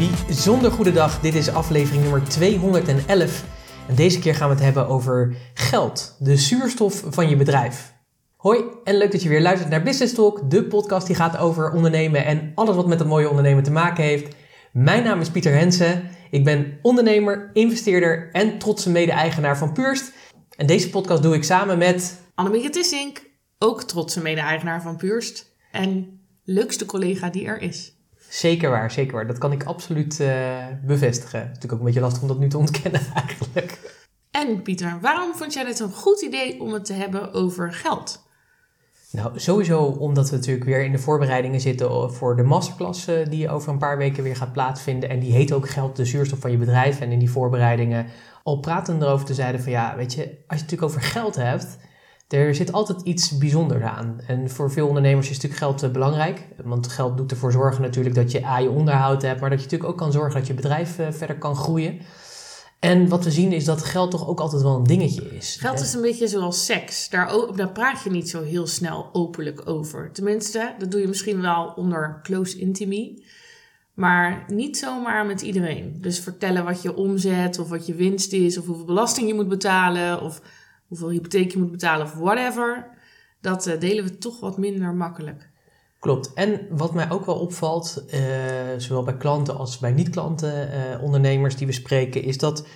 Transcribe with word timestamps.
Bijzonder 0.00 0.70
goede 0.70 0.92
dag, 0.92 1.20
dit 1.20 1.34
is 1.34 1.48
aflevering 1.48 2.02
nummer 2.02 2.24
211. 2.28 3.44
En 3.88 3.94
deze 3.94 4.18
keer 4.18 4.34
gaan 4.34 4.48
we 4.48 4.54
het 4.54 4.64
hebben 4.64 4.88
over 4.88 5.36
geld, 5.54 6.16
de 6.18 6.36
zuurstof 6.36 7.04
van 7.08 7.28
je 7.28 7.36
bedrijf. 7.36 7.94
Hoi 8.36 8.64
en 8.84 8.96
leuk 8.96 9.12
dat 9.12 9.22
je 9.22 9.28
weer 9.28 9.40
luistert 9.40 9.70
naar 9.70 9.82
Business 9.82 10.14
Talk, 10.14 10.50
de 10.50 10.64
podcast 10.64 11.06
die 11.06 11.16
gaat 11.16 11.36
over 11.36 11.72
ondernemen 11.72 12.24
en 12.24 12.52
alles 12.54 12.76
wat 12.76 12.86
met 12.86 12.98
het 12.98 13.08
mooie 13.08 13.28
ondernemen 13.28 13.62
te 13.62 13.70
maken 13.70 14.04
heeft. 14.04 14.34
Mijn 14.72 15.02
naam 15.02 15.20
is 15.20 15.30
Pieter 15.30 15.52
Hensen, 15.52 16.10
ik 16.30 16.44
ben 16.44 16.78
ondernemer, 16.82 17.50
investeerder 17.52 18.28
en 18.32 18.58
trotse 18.58 18.90
mede-eigenaar 18.90 19.58
van 19.58 19.72
Purst. 19.72 20.12
En 20.56 20.66
deze 20.66 20.90
podcast 20.90 21.22
doe 21.22 21.34
ik 21.34 21.44
samen 21.44 21.78
met... 21.78 22.20
Annemieke 22.34 22.70
Tissink, 22.70 23.22
ook 23.58 23.82
trotse 23.82 24.22
mede-eigenaar 24.22 24.82
van 24.82 24.96
Purst 24.96 25.56
en 25.70 26.20
leukste 26.44 26.86
collega 26.86 27.30
die 27.30 27.46
er 27.46 27.60
is. 27.60 27.99
Zeker 28.30 28.70
waar, 28.70 28.90
zeker 28.90 29.14
waar. 29.14 29.26
Dat 29.26 29.38
kan 29.38 29.52
ik 29.52 29.64
absoluut 29.64 30.20
uh, 30.20 30.66
bevestigen. 30.84 31.38
Het 31.38 31.48
is 31.48 31.54
natuurlijk 31.54 31.72
ook 31.72 31.78
een 31.78 31.84
beetje 31.84 32.00
lastig 32.00 32.22
om 32.22 32.28
dat 32.28 32.38
nu 32.38 32.48
te 32.48 32.58
ontkennen 32.66 33.00
eigenlijk. 33.14 33.98
En 34.30 34.62
Pieter, 34.62 34.98
waarom 35.00 35.34
vond 35.34 35.52
jij 35.52 35.64
het 35.66 35.80
een 35.80 35.92
goed 35.92 36.22
idee 36.22 36.60
om 36.60 36.72
het 36.72 36.84
te 36.84 36.92
hebben 36.92 37.32
over 37.32 37.72
geld? 37.72 38.28
Nou, 39.12 39.38
sowieso 39.38 39.82
omdat 39.82 40.30
we 40.30 40.36
natuurlijk 40.36 40.64
weer 40.64 40.84
in 40.84 40.92
de 40.92 40.98
voorbereidingen 40.98 41.60
zitten 41.60 42.12
voor 42.12 42.36
de 42.36 42.42
masterclass 42.42 43.08
uh, 43.08 43.26
die 43.28 43.50
over 43.50 43.72
een 43.72 43.78
paar 43.78 43.98
weken 43.98 44.22
weer 44.22 44.36
gaat 44.36 44.52
plaatsvinden. 44.52 45.08
En 45.08 45.18
die 45.18 45.32
heet 45.32 45.52
ook 45.52 45.68
Geld, 45.68 45.96
de 45.96 46.04
zuurstof 46.04 46.38
van 46.38 46.50
je 46.50 46.56
bedrijf. 46.56 47.00
En 47.00 47.12
in 47.12 47.18
die 47.18 47.30
voorbereidingen 47.30 48.06
al 48.42 48.58
praten 48.58 49.02
erover 49.02 49.26
te 49.26 49.34
zeiden 49.34 49.60
van 49.60 49.72
ja, 49.72 49.96
weet 49.96 50.12
je, 50.12 50.20
als 50.20 50.28
je 50.30 50.36
het 50.46 50.60
natuurlijk 50.60 50.82
over 50.82 51.00
geld 51.00 51.34
hebt, 51.34 51.78
er 52.38 52.54
zit 52.54 52.72
altijd 52.72 53.00
iets 53.02 53.38
bijzonders 53.38 53.84
aan. 53.84 54.20
En 54.26 54.50
voor 54.50 54.70
veel 54.70 54.86
ondernemers 54.86 55.30
is 55.30 55.34
natuurlijk 55.34 55.60
geld 55.60 55.82
uh, 55.82 55.90
belangrijk. 55.90 56.46
Want 56.64 56.88
geld 56.88 57.16
doet 57.16 57.30
ervoor 57.30 57.52
zorgen 57.52 57.82
natuurlijk 57.82 58.14
dat 58.14 58.30
je 58.30 58.44
A, 58.44 58.58
je 58.58 58.70
onderhoud 58.70 59.22
hebt, 59.22 59.40
maar 59.40 59.50
dat 59.50 59.58
je 59.58 59.64
natuurlijk 59.64 59.90
ook 59.90 59.98
kan 59.98 60.12
zorgen 60.12 60.38
dat 60.38 60.46
je 60.46 60.54
bedrijf 60.54 60.98
uh, 60.98 61.06
verder 61.10 61.38
kan 61.38 61.56
groeien. 61.56 62.00
En 62.80 63.08
wat 63.08 63.24
we 63.24 63.30
zien 63.30 63.52
is 63.52 63.64
dat 63.64 63.84
geld 63.84 64.10
toch 64.10 64.28
ook 64.28 64.40
altijd 64.40 64.62
wel 64.62 64.76
een 64.76 64.84
dingetje 64.84 65.36
is. 65.36 65.56
Geld 65.60 65.80
is 65.80 65.94
een 65.94 66.00
beetje 66.00 66.28
zoals 66.28 66.64
seks. 66.64 67.08
Daar, 67.08 67.32
daar 67.56 67.72
praat 67.72 68.02
je 68.02 68.10
niet 68.10 68.30
zo 68.30 68.42
heel 68.42 68.66
snel 68.66 69.08
openlijk 69.12 69.68
over. 69.68 70.12
Tenminste, 70.12 70.74
dat 70.78 70.90
doe 70.90 71.00
je 71.00 71.08
misschien 71.08 71.40
wel 71.40 71.72
onder 71.76 72.20
close 72.22 72.58
intimacy. 72.58 73.22
Maar 73.94 74.44
niet 74.48 74.78
zomaar 74.78 75.26
met 75.26 75.40
iedereen. 75.40 75.98
Dus 76.00 76.20
vertellen 76.20 76.64
wat 76.64 76.82
je 76.82 76.96
omzet, 76.96 77.58
of 77.58 77.68
wat 77.68 77.86
je 77.86 77.94
winst 77.94 78.32
is, 78.32 78.58
of 78.58 78.66
hoeveel 78.66 78.84
belasting 78.84 79.28
je 79.28 79.34
moet 79.34 79.48
betalen, 79.48 80.22
of 80.22 80.40
hoeveel 80.90 81.10
hypotheek 81.10 81.52
je 81.52 81.58
moet 81.58 81.70
betalen, 81.70 82.06
of 82.06 82.14
whatever. 82.14 82.86
Dat 83.40 83.66
uh, 83.66 83.80
delen 83.80 84.04
we 84.04 84.18
toch 84.18 84.40
wat 84.40 84.58
minder 84.58 84.94
makkelijk. 84.94 85.48
Klopt. 85.98 86.32
En 86.34 86.66
wat 86.70 86.94
mij 86.94 87.10
ook 87.10 87.26
wel 87.26 87.38
opvalt, 87.38 88.04
uh, 88.14 88.20
zowel 88.76 89.02
bij 89.02 89.16
klanten 89.16 89.56
als 89.56 89.78
bij 89.78 89.92
niet-klanten, 89.92 90.70
uh, 90.72 91.02
ondernemers 91.02 91.56
die 91.56 91.66
we 91.66 91.72
spreken, 91.72 92.22
is 92.22 92.38
dat 92.38 92.66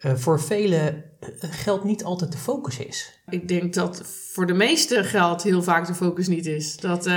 uh, 0.00 0.14
voor 0.14 0.40
velen 0.40 1.04
geld 1.40 1.84
niet 1.84 2.04
altijd 2.04 2.32
de 2.32 2.38
focus 2.38 2.78
is. 2.78 3.18
Ik 3.28 3.48
denk 3.48 3.74
dat 3.74 4.02
voor 4.32 4.46
de 4.46 4.54
meeste 4.54 5.04
geld 5.04 5.42
heel 5.42 5.62
vaak 5.62 5.86
de 5.86 5.94
focus 5.94 6.28
niet 6.28 6.46
is. 6.46 6.76
Dat, 6.76 7.10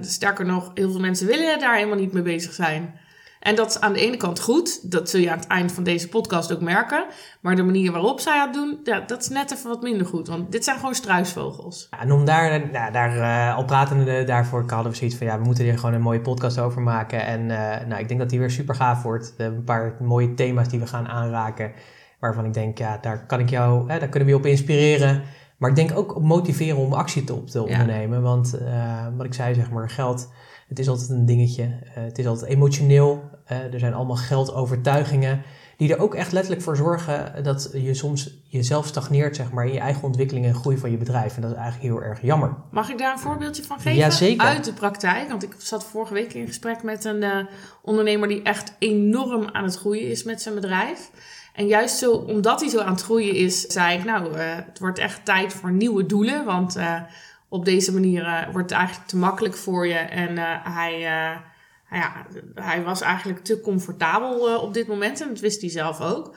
sterker 0.00 0.46
nog, 0.46 0.70
heel 0.74 0.90
veel 0.90 1.00
mensen 1.00 1.26
willen 1.26 1.58
daar 1.60 1.76
helemaal 1.76 1.98
niet 1.98 2.12
mee 2.12 2.22
bezig 2.22 2.52
zijn. 2.52 3.00
En 3.40 3.54
dat 3.54 3.70
is 3.70 3.80
aan 3.80 3.92
de 3.92 4.00
ene 4.00 4.16
kant 4.16 4.40
goed. 4.40 4.90
Dat 4.90 5.10
zul 5.10 5.20
je 5.20 5.30
aan 5.30 5.38
het 5.38 5.46
eind 5.46 5.72
van 5.72 5.84
deze 5.84 6.08
podcast 6.08 6.52
ook 6.52 6.60
merken. 6.60 7.04
Maar 7.40 7.56
de 7.56 7.62
manier 7.62 7.92
waarop 7.92 8.20
zij 8.20 8.40
het 8.40 8.52
doen, 8.52 8.80
ja, 8.84 9.00
dat 9.00 9.20
is 9.20 9.28
net 9.28 9.52
even 9.52 9.68
wat 9.68 9.82
minder 9.82 10.06
goed. 10.06 10.28
Want 10.28 10.52
dit 10.52 10.64
zijn 10.64 10.78
gewoon 10.78 10.94
struisvogels. 10.94 11.86
Ja, 11.90 12.00
en 12.00 12.12
om 12.12 12.24
daar, 12.24 12.70
nou, 12.72 12.92
daar 12.92 13.16
uh, 13.16 13.56
al 13.56 13.64
pratende 13.64 14.24
daarvoor 14.24 14.64
hadden 14.66 14.92
we 14.92 14.98
zoiets 14.98 15.16
van... 15.16 15.26
ja, 15.26 15.38
we 15.38 15.44
moeten 15.44 15.66
er 15.66 15.78
gewoon 15.78 15.94
een 15.94 16.00
mooie 16.00 16.20
podcast 16.20 16.58
over 16.58 16.82
maken. 16.82 17.26
En 17.26 17.40
uh, 17.40 17.86
nou, 17.86 18.00
ik 18.00 18.08
denk 18.08 18.20
dat 18.20 18.30
die 18.30 18.38
weer 18.38 18.50
super 18.50 18.74
gaaf 18.74 19.02
wordt. 19.02 19.34
We 19.36 19.42
hebben 19.42 19.60
een 19.60 19.66
paar 19.66 19.96
mooie 20.00 20.34
thema's 20.34 20.68
die 20.68 20.80
we 20.80 20.86
gaan 20.86 21.08
aanraken. 21.08 21.72
Waarvan 22.18 22.44
ik 22.44 22.54
denk, 22.54 22.78
ja, 22.78 22.98
daar 23.00 23.26
kan 23.26 23.40
ik 23.40 23.50
jou, 23.50 23.90
hè, 23.90 23.98
daar 23.98 24.08
kunnen 24.08 24.28
we 24.28 24.34
je 24.34 24.40
op 24.40 24.46
inspireren. 24.46 25.22
Maar 25.56 25.70
ik 25.70 25.76
denk 25.76 25.98
ook 25.98 26.16
op 26.16 26.22
motiveren 26.22 26.76
om 26.76 26.92
actie 26.92 27.24
te, 27.24 27.34
op 27.34 27.48
te 27.50 27.62
ondernemen. 27.62 28.18
Ja. 28.18 28.24
Want 28.24 28.58
uh, 28.62 29.06
wat 29.16 29.26
ik 29.26 29.34
zei, 29.34 29.54
zeg 29.54 29.70
maar, 29.70 29.90
geld 29.90 30.28
het 30.70 30.78
is 30.78 30.88
altijd 30.88 31.08
een 31.10 31.26
dingetje. 31.26 31.62
Uh, 31.64 31.70
het 31.94 32.18
is 32.18 32.26
altijd 32.26 32.50
emotioneel. 32.50 33.30
Uh, 33.52 33.72
er 33.72 33.78
zijn 33.78 33.94
allemaal 33.94 34.16
geldovertuigingen 34.16 35.42
die 35.76 35.94
er 35.94 36.00
ook 36.00 36.14
echt 36.14 36.32
letterlijk 36.32 36.62
voor 36.62 36.76
zorgen 36.76 37.42
dat 37.42 37.70
je 37.72 37.94
soms 37.94 38.40
jezelf 38.48 38.86
stagneert 38.86 39.36
zeg 39.36 39.52
maar, 39.52 39.66
in 39.66 39.72
je 39.72 39.78
eigen 39.78 40.02
ontwikkeling 40.02 40.46
en 40.46 40.54
groei 40.54 40.78
van 40.78 40.90
je 40.90 40.96
bedrijf. 40.96 41.36
En 41.36 41.42
dat 41.42 41.50
is 41.50 41.56
eigenlijk 41.56 41.92
heel 41.92 42.02
erg 42.02 42.22
jammer. 42.22 42.56
Mag 42.70 42.90
ik 42.90 42.98
daar 42.98 43.12
een 43.12 43.18
voorbeeldje 43.18 43.62
van 43.62 43.80
geven? 43.80 43.96
Uit 44.40 44.64
de 44.64 44.72
praktijk. 44.72 45.28
Want 45.28 45.42
ik 45.42 45.54
zat 45.58 45.84
vorige 45.84 46.14
week 46.14 46.34
in 46.34 46.46
gesprek 46.46 46.82
met 46.82 47.04
een 47.04 47.22
uh, 47.22 47.36
ondernemer 47.82 48.28
die 48.28 48.42
echt 48.42 48.74
enorm 48.78 49.48
aan 49.52 49.64
het 49.64 49.76
groeien 49.76 50.10
is 50.10 50.22
met 50.22 50.42
zijn 50.42 50.54
bedrijf. 50.54 51.10
En 51.54 51.66
juist 51.66 51.96
zo, 51.96 52.12
omdat 52.12 52.60
hij 52.60 52.68
zo 52.68 52.80
aan 52.80 52.92
het 52.92 53.02
groeien 53.02 53.34
is, 53.34 53.60
zei 53.60 53.98
ik, 53.98 54.04
nou, 54.04 54.36
het 54.38 54.78
wordt 54.78 54.98
echt 54.98 55.24
tijd 55.24 55.52
voor 55.52 55.72
nieuwe 55.72 56.06
doelen. 56.06 56.44
Want 56.44 56.76
op 57.50 57.64
deze 57.64 57.92
manier 57.92 58.22
uh, 58.22 58.42
wordt 58.52 58.70
het 58.70 58.78
eigenlijk 58.78 59.08
te 59.08 59.16
makkelijk 59.16 59.56
voor 59.56 59.86
je. 59.86 59.94
En 59.94 60.30
uh, 60.36 60.44
hij, 60.62 60.94
uh, 60.94 61.38
ja, 61.90 62.26
hij 62.54 62.82
was 62.82 63.00
eigenlijk 63.00 63.44
te 63.44 63.60
comfortabel 63.60 64.60
op 64.60 64.74
dit 64.74 64.86
moment. 64.86 65.20
En 65.20 65.28
dat 65.28 65.40
wist 65.40 65.60
hij 65.60 65.70
zelf 65.70 66.00
ook. 66.00 66.34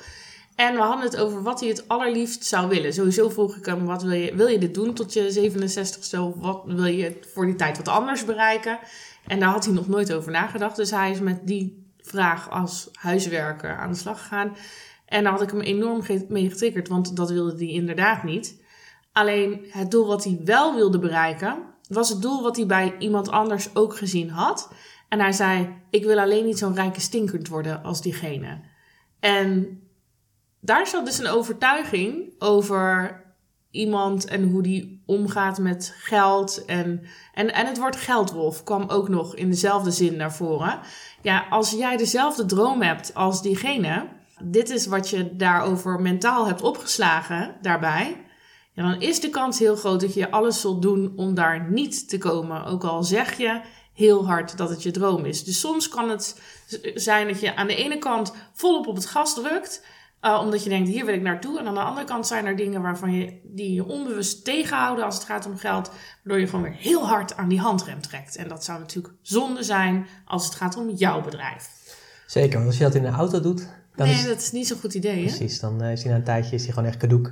En 0.55 0.73
we 0.73 0.81
hadden 0.81 1.05
het 1.05 1.17
over 1.17 1.43
wat 1.43 1.59
hij 1.59 1.69
het 1.69 1.87
allerliefst 1.87 2.45
zou 2.45 2.69
willen. 2.69 2.93
Sowieso 2.93 3.29
vroeg 3.29 3.55
ik 3.55 3.65
hem, 3.65 3.85
wat 3.85 4.03
wil 4.03 4.11
je, 4.11 4.35
wil 4.35 4.47
je 4.47 4.57
dit 4.57 4.73
doen 4.73 4.93
tot 4.93 5.13
je 5.13 5.51
67ste? 5.51 6.19
Of 6.19 6.33
wat 6.35 6.61
wil 6.65 6.85
je 6.85 7.17
voor 7.33 7.45
die 7.45 7.55
tijd 7.55 7.77
wat 7.77 7.87
anders 7.87 8.25
bereiken? 8.25 8.79
En 9.27 9.39
daar 9.39 9.49
had 9.49 9.65
hij 9.65 9.73
nog 9.73 9.87
nooit 9.87 10.13
over 10.13 10.31
nagedacht. 10.31 10.75
Dus 10.75 10.91
hij 10.91 11.11
is 11.11 11.19
met 11.19 11.47
die 11.47 11.85
vraag 12.01 12.49
als 12.49 12.89
huiswerker 12.91 13.75
aan 13.75 13.91
de 13.91 13.97
slag 13.97 14.21
gegaan. 14.21 14.55
En 15.05 15.23
daar 15.23 15.31
had 15.31 15.41
ik 15.41 15.49
hem 15.49 15.61
enorm 15.61 16.03
mee 16.27 16.49
getriggerd, 16.49 16.87
want 16.87 17.15
dat 17.15 17.31
wilde 17.31 17.55
hij 17.57 17.73
inderdaad 17.73 18.23
niet. 18.23 18.61
Alleen 19.13 19.65
het 19.69 19.91
doel 19.91 20.07
wat 20.07 20.23
hij 20.23 20.39
wel 20.43 20.75
wilde 20.75 20.99
bereiken, 20.99 21.63
was 21.87 22.09
het 22.09 22.21
doel 22.21 22.41
wat 22.41 22.55
hij 22.55 22.65
bij 22.65 22.95
iemand 22.99 23.29
anders 23.29 23.75
ook 23.75 23.97
gezien 23.97 24.29
had. 24.29 24.71
En 25.09 25.19
hij 25.19 25.31
zei: 25.31 25.75
Ik 25.89 26.03
wil 26.03 26.19
alleen 26.19 26.45
niet 26.45 26.57
zo'n 26.57 26.75
rijke 26.75 27.01
stinkend 27.01 27.47
worden 27.47 27.83
als 27.83 28.01
diegene. 28.01 28.61
En 29.19 29.79
daar 30.59 30.87
zat 30.87 31.05
dus 31.05 31.19
een 31.19 31.27
overtuiging 31.27 32.33
over 32.39 33.21
iemand 33.71 34.25
en 34.25 34.43
hoe 34.43 34.61
die 34.61 35.03
omgaat 35.05 35.59
met 35.59 35.95
geld. 35.97 36.65
En, 36.65 37.03
en, 37.33 37.53
en 37.53 37.65
het 37.65 37.77
woord 37.77 37.95
geldwolf 37.95 38.63
kwam 38.63 38.89
ook 38.89 39.09
nog 39.09 39.35
in 39.35 39.49
dezelfde 39.49 39.91
zin 39.91 40.15
naar 40.15 40.33
voren. 40.33 40.79
Ja, 41.21 41.45
als 41.49 41.71
jij 41.71 41.97
dezelfde 41.97 42.45
droom 42.45 42.81
hebt 42.81 43.13
als 43.13 43.41
diegene, 43.41 44.07
dit 44.43 44.69
is 44.69 44.85
wat 44.85 45.09
je 45.09 45.35
daarover 45.35 46.01
mentaal 46.01 46.47
hebt 46.47 46.61
opgeslagen 46.61 47.55
daarbij 47.61 48.17
ja, 48.73 48.89
dan 48.91 49.01
is 49.01 49.19
de 49.19 49.29
kans 49.29 49.59
heel 49.59 49.75
groot 49.75 50.01
dat 50.01 50.13
je 50.13 50.31
alles 50.31 50.61
zult 50.61 50.81
doen 50.81 51.13
om 51.15 51.33
daar 51.33 51.71
niet 51.71 52.09
te 52.09 52.17
komen. 52.17 52.65
Ook 52.65 52.83
al 52.83 53.03
zeg 53.03 53.37
je 53.37 53.61
heel 53.93 54.25
hard 54.25 54.57
dat 54.57 54.69
het 54.69 54.83
je 54.83 54.91
droom 54.91 55.25
is. 55.25 55.43
Dus 55.43 55.59
soms 55.59 55.89
kan 55.89 56.09
het 56.09 56.41
zijn 56.95 57.27
dat 57.27 57.39
je 57.39 57.55
aan 57.55 57.67
de 57.67 57.75
ene 57.75 57.97
kant 57.97 58.33
volop 58.53 58.87
op 58.87 58.95
het 58.95 59.05
gas 59.05 59.33
drukt. 59.33 59.85
Uh, 60.21 60.39
omdat 60.41 60.63
je 60.63 60.69
denkt, 60.69 60.89
hier 60.89 61.05
wil 61.05 61.13
ik 61.13 61.21
naartoe. 61.21 61.59
En 61.59 61.67
aan 61.67 61.73
de 61.73 61.79
andere 61.79 62.05
kant 62.05 62.27
zijn 62.27 62.45
er 62.45 62.55
dingen 62.55 62.81
waarvan 62.81 63.13
je, 63.13 63.39
die 63.43 63.73
je 63.73 63.85
onbewust 63.85 64.45
tegenhouden 64.45 65.05
als 65.05 65.15
het 65.15 65.23
gaat 65.23 65.45
om 65.45 65.57
geld. 65.57 65.91
Waardoor 66.23 66.41
je 66.41 66.47
gewoon 66.47 66.63
weer 66.63 66.77
heel 66.79 67.07
hard 67.07 67.37
aan 67.37 67.49
die 67.49 67.59
handrem 67.59 68.01
trekt. 68.01 68.35
En 68.35 68.47
dat 68.47 68.63
zou 68.63 68.79
natuurlijk 68.79 69.13
zonde 69.21 69.63
zijn 69.63 70.07
als 70.25 70.45
het 70.45 70.55
gaat 70.55 70.77
om 70.77 70.89
jouw 70.89 71.21
bedrijf. 71.21 71.69
Zeker, 72.27 72.53
want 72.53 72.67
als 72.67 72.77
je 72.77 72.83
dat 72.83 72.95
in 72.95 73.05
een 73.05 73.13
auto 73.13 73.39
doet... 73.39 73.67
Dan 73.95 74.07
nee, 74.07 74.15
is, 74.15 74.25
dat 74.25 74.37
is 74.37 74.51
niet 74.51 74.67
zo'n 74.67 74.79
goed 74.79 74.93
idee, 74.93 75.25
Precies, 75.25 75.59
dan 75.59 75.83
is 75.83 76.03
hij 76.03 76.11
na 76.11 76.17
een 76.17 76.23
tijdje 76.23 76.55
is 76.55 76.63
hij 76.63 76.73
gewoon 76.73 76.89
echt 76.89 76.97
kadoek. 76.97 77.31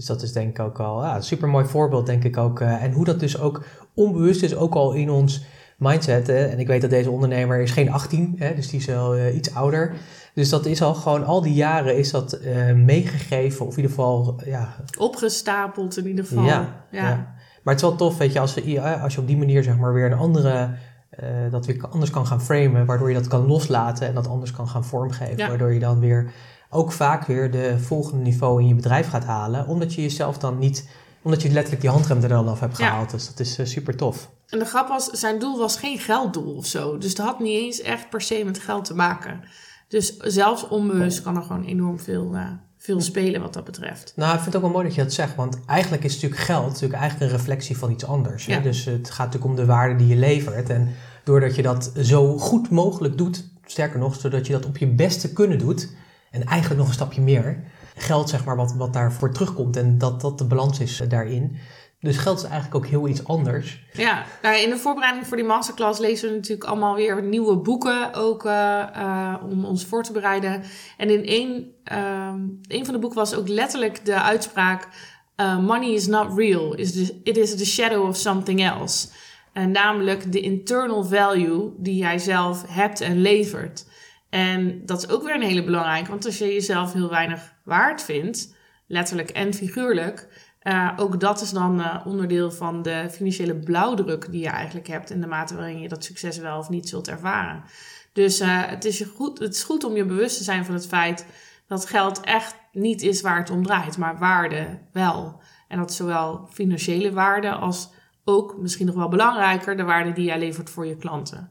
Dus 0.00 0.08
dat 0.08 0.22
is 0.22 0.32
denk 0.32 0.58
ik 0.58 0.64
ook 0.64 0.80
al 0.80 1.02
ja, 1.02 1.16
een 1.16 1.22
super 1.22 1.48
mooi 1.48 1.64
voorbeeld, 1.64 2.06
denk 2.06 2.24
ik 2.24 2.36
ook. 2.36 2.60
Uh, 2.60 2.82
en 2.82 2.92
hoe 2.92 3.04
dat 3.04 3.20
dus 3.20 3.38
ook 3.38 3.64
onbewust 3.94 4.42
is, 4.42 4.56
ook 4.56 4.74
al 4.74 4.92
in 4.92 5.10
ons 5.10 5.44
mindset. 5.78 6.26
Hè. 6.26 6.44
En 6.44 6.58
ik 6.58 6.66
weet 6.66 6.80
dat 6.80 6.90
deze 6.90 7.10
ondernemer 7.10 7.60
is 7.60 7.70
geen 7.70 7.90
18, 7.90 8.34
hè, 8.38 8.54
dus 8.54 8.68
die 8.68 8.80
is 8.80 8.86
wel 8.86 9.16
uh, 9.16 9.36
iets 9.36 9.54
ouder. 9.54 9.92
Dus 10.34 10.48
dat 10.48 10.66
is 10.66 10.82
al 10.82 10.94
gewoon, 10.94 11.24
al 11.24 11.42
die 11.42 11.54
jaren 11.54 11.96
is 11.96 12.10
dat 12.10 12.38
uh, 12.42 12.72
meegegeven, 12.72 13.66
of 13.66 13.76
in 13.76 13.82
ieder 13.82 13.96
geval, 13.96 14.40
ja... 14.44 14.74
Opgestapeld 14.98 15.96
in 15.96 16.08
ieder 16.08 16.24
geval. 16.24 16.44
Ja, 16.44 16.84
ja. 16.90 17.08
ja. 17.08 17.34
Maar 17.62 17.74
het 17.74 17.82
is 17.82 17.88
wel 17.88 17.96
tof, 17.96 18.18
weet 18.18 18.32
je, 18.32 18.40
als, 18.40 18.54
je, 18.54 18.80
als 18.80 19.14
je 19.14 19.20
op 19.20 19.26
die 19.26 19.38
manier 19.38 19.62
zeg 19.62 19.78
maar 19.78 19.92
weer 19.92 20.06
een 20.06 20.18
andere... 20.18 20.70
dat 21.50 21.66
weer 21.66 21.84
anders 21.90 22.10
kan 22.10 22.26
gaan 22.26 22.42
framen, 22.42 22.86
waardoor 22.86 23.08
je 23.08 23.14
dat 23.14 23.28
kan 23.28 23.46
loslaten 23.46 24.06
en 24.06 24.14
dat 24.14 24.28
anders 24.28 24.52
kan 24.52 24.68
gaan 24.68 24.84
vormgeven. 24.84 25.48
Waardoor 25.48 25.72
je 25.72 25.80
dan 25.80 26.00
weer 26.00 26.32
ook 26.70 26.92
vaak 26.92 27.26
weer 27.26 27.50
de 27.50 27.78
volgende 27.78 28.22
niveau 28.24 28.60
in 28.60 28.68
je 28.68 28.74
bedrijf 28.74 29.08
gaat 29.08 29.24
halen. 29.24 29.66
Omdat 29.66 29.94
je 29.94 30.02
jezelf 30.02 30.38
dan 30.38 30.58
niet, 30.58 30.88
omdat 31.22 31.42
je 31.42 31.50
letterlijk 31.50 31.82
die 31.82 31.90
handrem 31.90 32.22
er 32.22 32.28
dan 32.28 32.48
af 32.48 32.60
hebt 32.60 32.76
gehaald. 32.76 33.10
Ja. 33.10 33.16
Dus 33.16 33.26
dat 33.26 33.40
is 33.40 33.58
uh, 33.58 33.66
super 33.66 33.96
tof. 33.96 34.30
En 34.48 34.58
de 34.58 34.64
grap 34.64 34.88
was, 34.88 35.06
zijn 35.06 35.38
doel 35.38 35.58
was 35.58 35.76
geen 35.76 35.98
gelddoel 35.98 36.54
of 36.54 36.66
zo. 36.66 36.98
Dus 36.98 37.14
dat 37.14 37.26
had 37.26 37.40
niet 37.40 37.62
eens 37.62 37.80
echt 37.80 38.10
per 38.10 38.20
se 38.20 38.42
met 38.44 38.58
geld 38.58 38.84
te 38.84 38.94
maken. 38.94 39.40
Dus 39.88 40.16
zelfs 40.16 40.68
onbewust 40.68 41.22
kan 41.22 41.36
er 41.36 41.42
gewoon 41.42 41.64
enorm 41.64 42.00
veel, 42.00 42.34
uh, 42.34 42.46
veel 42.76 43.00
spelen 43.00 43.40
wat 43.40 43.52
dat 43.52 43.64
betreft. 43.64 44.12
Nou, 44.16 44.34
ik 44.34 44.40
vind 44.40 44.46
het 44.46 44.56
ook 44.56 44.62
wel 44.62 44.70
mooi 44.70 44.84
dat 44.86 44.94
je 44.94 45.02
dat 45.02 45.12
zegt. 45.12 45.34
Want 45.34 45.58
eigenlijk 45.66 46.04
is 46.04 46.14
natuurlijk 46.14 46.40
geld 46.40 46.66
natuurlijk 46.66 47.00
eigenlijk 47.00 47.30
een 47.30 47.38
reflectie 47.38 47.78
van 47.78 47.90
iets 47.90 48.04
anders. 48.04 48.46
Ja. 48.46 48.60
Dus 48.60 48.84
het 48.84 49.10
gaat 49.10 49.26
natuurlijk 49.26 49.44
om 49.44 49.56
de 49.56 49.66
waarde 49.66 49.96
die 49.96 50.06
je 50.06 50.16
levert. 50.16 50.70
En 50.70 50.88
doordat 51.24 51.54
je 51.54 51.62
dat 51.62 51.92
zo 52.02 52.38
goed 52.38 52.70
mogelijk 52.70 53.18
doet 53.18 53.48
sterker 53.64 53.98
nog, 53.98 54.14
zodat 54.14 54.46
je 54.46 54.52
dat 54.52 54.66
op 54.66 54.76
je 54.76 54.86
beste 54.86 55.32
kunnen 55.32 55.58
doet. 55.58 55.88
En 56.30 56.44
eigenlijk 56.44 56.80
nog 56.80 56.88
een 56.88 56.94
stapje 56.94 57.20
meer. 57.20 57.64
Geld, 57.96 58.28
zeg 58.28 58.44
maar, 58.44 58.56
wat, 58.56 58.74
wat 58.74 58.92
daarvoor 58.92 59.32
terugkomt. 59.32 59.76
En 59.76 59.98
dat 59.98 60.20
dat 60.20 60.38
de 60.38 60.44
balans 60.44 60.80
is 60.80 61.02
daarin. 61.08 61.58
Dus 62.00 62.16
geld 62.16 62.38
is 62.38 62.44
eigenlijk 62.44 62.74
ook 62.74 62.86
heel 62.86 63.08
iets 63.08 63.24
anders. 63.24 63.84
Ja, 63.92 64.24
nou, 64.42 64.56
in 64.56 64.70
de 64.70 64.76
voorbereiding 64.76 65.26
voor 65.26 65.36
die 65.36 65.46
masterclass 65.46 66.00
lezen 66.00 66.28
we 66.28 66.34
natuurlijk 66.34 66.64
allemaal 66.64 66.94
weer 66.94 67.22
nieuwe 67.22 67.56
boeken 67.56 68.14
ook 68.14 68.44
uh, 68.44 68.82
uh, 68.96 69.34
om 69.50 69.64
ons 69.64 69.84
voor 69.84 70.02
te 70.02 70.12
bereiden. 70.12 70.62
En 70.96 71.24
in 71.24 71.72
een 72.68 72.84
van 72.84 72.94
de 72.94 73.00
boeken 73.00 73.18
was 73.18 73.34
ook 73.34 73.48
letterlijk 73.48 74.04
de 74.04 74.20
uitspraak: 74.20 74.88
Money 75.36 75.92
is 75.92 76.06
not 76.06 76.38
real, 76.38 76.78
it 77.22 77.36
is 77.36 77.56
the 77.56 77.66
shadow 77.66 78.08
of 78.08 78.16
something 78.16 78.62
else. 78.62 79.08
En 79.52 79.70
namelijk 79.70 80.32
de 80.32 80.40
internal 80.40 81.04
value 81.04 81.72
die 81.76 81.96
jij 81.96 82.18
zelf 82.18 82.64
hebt 82.68 83.00
en 83.00 83.20
levert. 83.20 83.86
En 84.30 84.86
dat 84.86 84.98
is 85.02 85.08
ook 85.08 85.22
weer 85.22 85.34
een 85.34 85.42
hele 85.42 85.64
belangrijke, 85.64 86.10
want 86.10 86.26
als 86.26 86.38
je 86.38 86.44
jezelf 86.44 86.92
heel 86.92 87.10
weinig 87.10 87.54
waard 87.64 88.02
vindt, 88.02 88.54
letterlijk 88.86 89.30
en 89.30 89.54
figuurlijk 89.54 90.28
uh, 90.62 90.92
ook 90.96 91.20
dat 91.20 91.40
is 91.40 91.50
dan 91.50 91.80
uh, 91.80 91.96
onderdeel 92.04 92.50
van 92.50 92.82
de 92.82 93.06
financiële 93.10 93.56
blauwdruk 93.56 94.30
die 94.30 94.40
je 94.40 94.48
eigenlijk 94.48 94.86
hebt 94.86 95.10
in 95.10 95.20
de 95.20 95.26
mate 95.26 95.54
waarin 95.54 95.80
je 95.80 95.88
dat 95.88 96.04
succes 96.04 96.38
wel 96.38 96.58
of 96.58 96.68
niet 96.68 96.88
zult 96.88 97.08
ervaren. 97.08 97.64
Dus 98.12 98.40
uh, 98.40 98.66
het, 98.66 98.84
is 98.84 99.04
goed, 99.14 99.38
het 99.38 99.54
is 99.54 99.62
goed 99.62 99.84
om 99.84 99.96
je 99.96 100.04
bewust 100.04 100.36
te 100.36 100.44
zijn 100.44 100.64
van 100.64 100.74
het 100.74 100.86
feit 100.86 101.26
dat 101.66 101.86
geld 101.86 102.20
echt 102.20 102.54
niet 102.72 103.02
is 103.02 103.20
waar 103.20 103.38
het 103.38 103.50
om 103.50 103.62
draait, 103.62 103.98
maar 103.98 104.18
waarde 104.18 104.78
wel. 104.92 105.40
En 105.68 105.78
dat 105.78 105.94
zowel 105.94 106.48
financiële 106.52 107.12
waarde 107.12 107.50
als 107.50 107.90
ook, 108.24 108.56
misschien 108.58 108.86
nog 108.86 108.94
wel 108.94 109.08
belangrijker, 109.08 109.76
de 109.76 109.82
waarde 109.82 110.12
die 110.12 110.24
jij 110.24 110.38
levert 110.38 110.70
voor 110.70 110.86
je 110.86 110.96
klanten. 110.96 111.50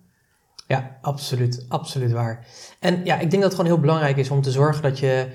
Ja, 0.70 0.98
absoluut, 1.02 1.66
absoluut 1.68 2.12
waar. 2.12 2.46
En 2.80 3.06
ja, 3.06 3.14
ik 3.20 3.30
denk 3.32 3.32
dat 3.32 3.52
het 3.52 3.54
gewoon 3.54 3.66
heel 3.66 3.80
belangrijk 3.80 4.18
is 4.18 4.30
om 4.30 4.42
te 4.42 4.52
zorgen 4.52 4.82
dat 4.82 5.00
je 5.00 5.28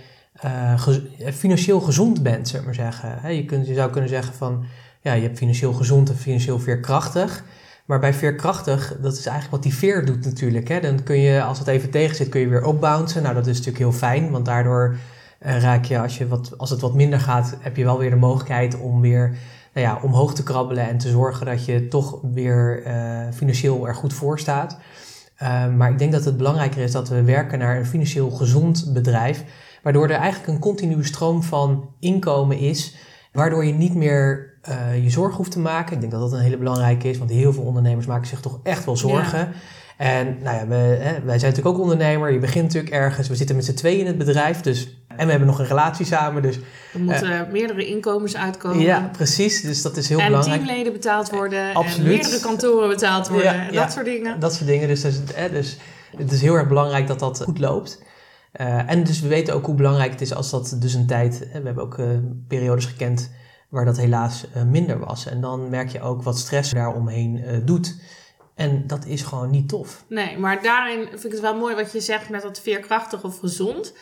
uh, 0.45 1.33
financieel 1.33 1.81
gezond 1.81 2.23
bent, 2.23 2.49
zeg 2.49 2.65
maar 2.65 2.75
zeggen. 2.75 3.35
je, 3.35 3.45
kunt, 3.45 3.67
je 3.67 3.75
zou 3.75 3.91
kunnen 3.91 4.11
zeggen 4.11 4.35
van, 4.35 4.65
ja, 5.01 5.13
je 5.13 5.23
hebt 5.23 5.39
financieel 5.39 5.73
gezond 5.73 6.09
en 6.09 6.17
financieel 6.17 6.59
veerkrachtig. 6.59 7.45
Maar 7.85 8.01
bij 8.01 8.15
veerkrachtig, 8.15 8.97
dat 9.01 9.13
is 9.13 9.27
eigenlijk 9.27 9.51
wat 9.51 9.63
die 9.63 9.75
veer 9.75 10.05
doet 10.05 10.25
natuurlijk. 10.25 10.69
Hè. 10.69 10.81
Dan 10.81 11.03
kun 11.03 11.21
je, 11.21 11.43
als 11.43 11.59
het 11.59 11.69
even 11.69 11.91
tegen 11.91 12.17
zit, 12.17 12.29
kun 12.29 12.41
je 12.41 12.49
weer 12.49 12.65
opbouncen. 12.65 13.23
Nou, 13.23 13.35
dat 13.35 13.47
is 13.47 13.57
natuurlijk 13.57 13.85
heel 13.85 13.99
fijn, 13.99 14.31
want 14.31 14.45
daardoor 14.45 14.97
uh, 15.47 15.61
raak 15.61 15.85
je 15.85 15.99
als, 15.99 16.19
je 16.19 16.29
wat, 16.29 16.59
als 16.59 16.71
het 16.71 16.81
wat 16.81 16.95
minder 16.95 17.21
gaat, 17.21 17.57
heb 17.61 17.77
je 17.77 17.85
wel 17.85 17.99
weer 17.99 18.11
de 18.11 18.17
mogelijkheid 18.17 18.81
om 18.81 19.01
weer 19.01 19.37
nou 19.73 19.87
ja, 19.87 19.99
omhoog 20.03 20.35
te 20.35 20.43
krabbelen 20.43 20.89
en 20.89 20.99
te 20.99 21.11
zorgen 21.11 21.47
dat 21.47 21.65
je 21.65 21.89
toch 21.89 22.19
weer 22.23 22.83
financieel 23.33 23.89
er 23.89 23.95
goed 23.95 24.13
voor 24.13 24.39
staat. 24.39 24.79
Maar 25.77 25.91
ik 25.91 25.99
denk 25.99 26.13
dat 26.13 26.25
het 26.25 26.37
belangrijker 26.37 26.83
is 26.83 26.93
dat 26.93 27.09
we 27.09 27.23
werken 27.23 27.59
naar 27.59 27.77
een 27.77 27.87
financieel 27.87 28.31
gezond 28.31 28.91
bedrijf 28.93 29.45
Waardoor 29.85 30.09
er 30.09 30.17
eigenlijk 30.17 30.53
een 30.53 30.59
continue 30.59 31.05
stroom 31.05 31.43
van 31.43 31.95
inkomen 32.01 32.59
is, 32.59 32.97
waardoor 33.33 33.65
je 33.65 33.73
niet 33.73 33.95
meer 33.95 34.53
uh, 34.69 35.03
je 35.03 35.11
zorgen 35.11 35.37
hoeft 35.37 35.51
te 35.51 35.59
maken. 35.59 35.95
Ik 35.95 36.01
denk 36.01 36.13
dat 36.13 36.21
dat 36.21 36.33
een 36.33 36.45
hele 36.45 36.57
belangrijke 36.57 37.09
is, 37.09 37.19
want 37.19 37.31
heel 37.31 37.53
veel 37.53 37.63
ondernemers 37.63 38.07
maken 38.07 38.27
zich 38.27 38.41
toch 38.41 38.61
echt 38.63 38.85
wel 38.85 38.97
zorgen. 38.97 39.53
En 39.97 40.39
nou 40.43 40.57
ja, 40.57 40.67
we, 40.67 40.75
hè, 40.75 41.13
wij 41.25 41.39
zijn 41.39 41.51
natuurlijk 41.51 41.67
ook 41.67 41.79
ondernemer. 41.79 42.33
Je 42.33 42.39
begint 42.39 42.65
natuurlijk 42.65 42.95
ergens. 42.95 43.29
We 43.29 43.37
zitten 43.37 43.57
met 43.57 43.65
z'n 43.65 43.75
tweeën 43.75 44.01
in 44.01 44.07
het 44.07 44.19
bedrijf. 44.19 44.61
Dus, 44.61 45.05
en 45.09 45.25
we 45.25 45.31
hebben 45.31 45.49
nog 45.49 45.59
een 45.59 45.67
relatie 45.67 46.07
samen. 46.07 46.43
Dus, 46.43 46.57
er 46.93 47.01
moeten 47.01 47.31
uh, 47.31 47.41
meerdere 47.53 47.87
inkomens 47.87 48.37
uitkomen. 48.37 48.81
Ja, 48.81 49.11
precies. 49.13 49.61
Dus 49.61 49.83
dat 49.83 49.97
is 49.97 50.09
heel 50.09 50.19
en 50.19 50.27
belangrijk. 50.27 50.61
En 50.61 50.67
teamleden 50.67 50.93
betaald 50.93 51.31
worden. 51.31 51.75
Absoluut. 51.75 52.07
En 52.07 52.13
meerdere 52.13 52.41
kantoren 52.41 52.89
betaald 52.89 53.29
worden. 53.29 53.55
Ja, 53.55 53.69
en 53.69 53.75
dat 53.75 53.93
soort 53.93 54.05
dingen. 54.05 54.41
Dat 54.41 54.55
soort 54.55 54.69
dingen. 54.69 54.89
Dus, 54.89 55.01
dus, 55.01 55.21
dus 55.51 55.79
het 56.17 56.33
is 56.33 56.41
heel 56.41 56.55
erg 56.55 56.69
belangrijk 56.69 57.07
dat 57.07 57.19
dat 57.19 57.43
goed 57.43 57.59
loopt. 57.59 58.03
Uh, 58.61 58.91
en 58.91 59.05
dus 59.05 59.21
we 59.21 59.29
weten 59.29 59.55
ook 59.55 59.67
hoe 59.67 59.75
belangrijk 59.75 60.11
het 60.11 60.21
is 60.21 60.35
als 60.35 60.51
dat 60.51 60.77
dus 60.79 60.95
een 60.95 61.07
tijd. 61.07 61.39
we 61.39 61.61
hebben 61.65 61.83
ook 61.83 61.99
uh, 61.99 62.07
periodes 62.49 62.85
gekend 62.85 63.31
waar 63.75 63.85
dat 63.85 63.97
helaas 63.97 64.45
uh, 64.57 64.63
minder 64.63 64.99
was. 64.99 65.27
En 65.27 65.41
dan 65.41 65.71
merk 65.71 65.89
je 65.89 66.01
ook 66.01 66.23
wat 66.23 66.39
stress 66.39 66.71
daaromheen 66.73 67.63
doet. 67.65 67.97
En 68.55 68.87
dat 68.87 69.07
is 69.07 69.23
gewoon 69.23 69.51
niet 69.51 69.69
tof. 69.69 70.05
Nee, 70.09 70.39
maar 70.39 70.63
daarin 70.63 71.09
vind 71.09 71.25
ik 71.25 71.31
het 71.33 71.41
wel 71.41 71.57
mooi 71.57 71.75
wat 71.75 71.93
je 71.93 72.01
zegt 72.01 72.29
met 72.29 72.43
dat 72.43 72.61
veerkrachtig 72.61 73.25
of 73.25 73.39
gezond. 73.39 73.95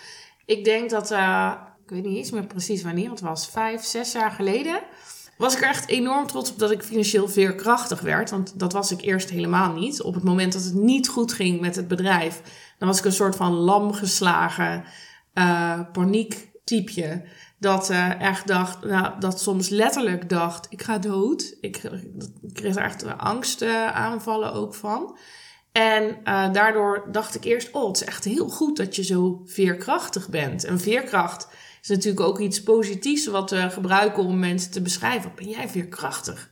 Ik 0.46 0.64
denk 0.64 0.90
dat, 0.90 1.10
ik 1.84 1.90
weet 1.90 2.04
niet 2.04 2.16
eens 2.16 2.30
meer 2.30 2.46
precies 2.46 2.82
wanneer 2.82 3.10
het 3.10 3.20
was, 3.20 3.48
vijf, 3.48 3.84
zes 3.84 4.12
jaar 4.12 4.30
geleden 4.30 4.80
was 5.42 5.54
ik 5.56 5.62
er 5.62 5.68
echt 5.68 5.88
enorm 5.88 6.26
trots 6.26 6.50
op 6.50 6.58
dat 6.58 6.70
ik 6.70 6.82
financieel 6.82 7.28
veerkrachtig 7.28 8.00
werd. 8.00 8.30
Want 8.30 8.58
dat 8.58 8.72
was 8.72 8.90
ik 8.90 9.00
eerst 9.00 9.30
helemaal 9.30 9.72
niet. 9.72 10.02
Op 10.02 10.14
het 10.14 10.22
moment 10.22 10.52
dat 10.52 10.64
het 10.64 10.74
niet 10.74 11.08
goed 11.08 11.32
ging 11.32 11.60
met 11.60 11.76
het 11.76 11.88
bedrijf, 11.88 12.42
dan 12.78 12.88
was 12.88 12.98
ik 12.98 13.04
een 13.04 13.12
soort 13.12 13.36
van 13.36 13.52
lam 13.52 13.92
geslagen 13.92 14.84
uh, 15.34 15.80
paniektypeje. 15.92 17.24
Dat 17.62 17.90
uh, 17.90 18.20
echt 18.20 18.46
dacht, 18.46 18.84
nou, 18.84 19.20
dat 19.20 19.40
soms 19.40 19.68
letterlijk 19.68 20.28
dacht, 20.28 20.66
ik 20.68 20.82
ga 20.82 20.98
dood. 20.98 21.56
Ik, 21.60 21.90
kreeg 22.52 22.76
er 22.76 22.82
echt 22.82 23.18
angstaanvallen 23.18 24.52
ook 24.52 24.74
van. 24.74 25.16
En 25.72 26.04
uh, 26.24 26.52
daardoor 26.52 27.08
dacht 27.12 27.34
ik 27.34 27.44
eerst, 27.44 27.70
oh, 27.72 27.86
het 27.86 27.96
is 27.96 28.04
echt 28.06 28.24
heel 28.24 28.48
goed 28.48 28.76
dat 28.76 28.96
je 28.96 29.04
zo 29.04 29.42
veerkrachtig 29.44 30.28
bent. 30.28 30.64
En 30.64 30.80
veerkracht 30.80 31.48
is 31.82 31.88
natuurlijk 31.88 32.26
ook 32.26 32.38
iets 32.38 32.62
positiefs 32.62 33.26
wat 33.26 33.50
we 33.50 33.70
gebruiken 33.70 34.24
om 34.24 34.38
mensen 34.38 34.70
te 34.70 34.82
beschrijven. 34.82 35.32
Ben 35.36 35.48
jij 35.48 35.68
veerkrachtig? 35.68 36.50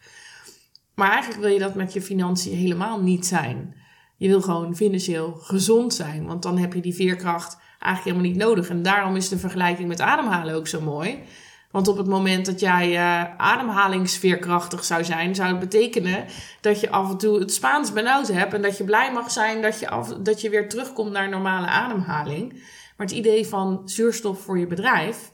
Maar 0.94 1.10
eigenlijk 1.10 1.40
wil 1.40 1.52
je 1.52 1.58
dat 1.58 1.74
met 1.74 1.92
je 1.92 2.02
financiën 2.02 2.56
helemaal 2.56 3.00
niet 3.00 3.26
zijn. 3.26 3.74
Je 4.16 4.28
wil 4.28 4.40
gewoon 4.40 4.76
financieel 4.76 5.32
gezond 5.32 5.94
zijn, 5.94 6.26
want 6.26 6.42
dan 6.42 6.58
heb 6.58 6.72
je 6.72 6.80
die 6.80 6.94
veerkracht 6.94 7.56
eigenlijk 7.80 8.16
helemaal 8.16 8.36
niet 8.36 8.48
nodig. 8.48 8.68
En 8.68 8.82
daarom 8.82 9.16
is 9.16 9.28
de 9.28 9.38
vergelijking 9.38 9.88
met 9.88 10.00
ademhalen 10.00 10.54
ook 10.54 10.68
zo 10.68 10.80
mooi. 10.80 11.22
Want 11.70 11.88
op 11.88 11.96
het 11.96 12.06
moment 12.06 12.46
dat 12.46 12.60
jij 12.60 12.92
uh, 12.92 13.36
ademhalingsveerkrachtig 13.36 14.84
zou 14.84 15.04
zijn, 15.04 15.34
zou 15.34 15.48
het 15.48 15.58
betekenen 15.58 16.26
dat 16.60 16.80
je 16.80 16.90
af 16.90 17.10
en 17.10 17.16
toe 17.16 17.38
het 17.38 17.52
Spaans 17.52 17.92
benauwd 17.92 18.28
hebt 18.28 18.54
en 18.54 18.62
dat 18.62 18.76
je 18.76 18.84
blij 18.84 19.12
mag 19.12 19.30
zijn 19.30 19.62
dat 19.62 19.80
je, 19.80 19.88
af, 19.88 20.08
dat 20.08 20.40
je 20.40 20.50
weer 20.50 20.68
terugkomt 20.68 21.12
naar 21.12 21.28
normale 21.28 21.66
ademhaling. 21.66 22.52
Maar 22.96 23.06
het 23.06 23.16
idee 23.16 23.46
van 23.46 23.82
zuurstof 23.84 24.40
voor 24.40 24.58
je 24.58 24.66
bedrijf, 24.66 25.32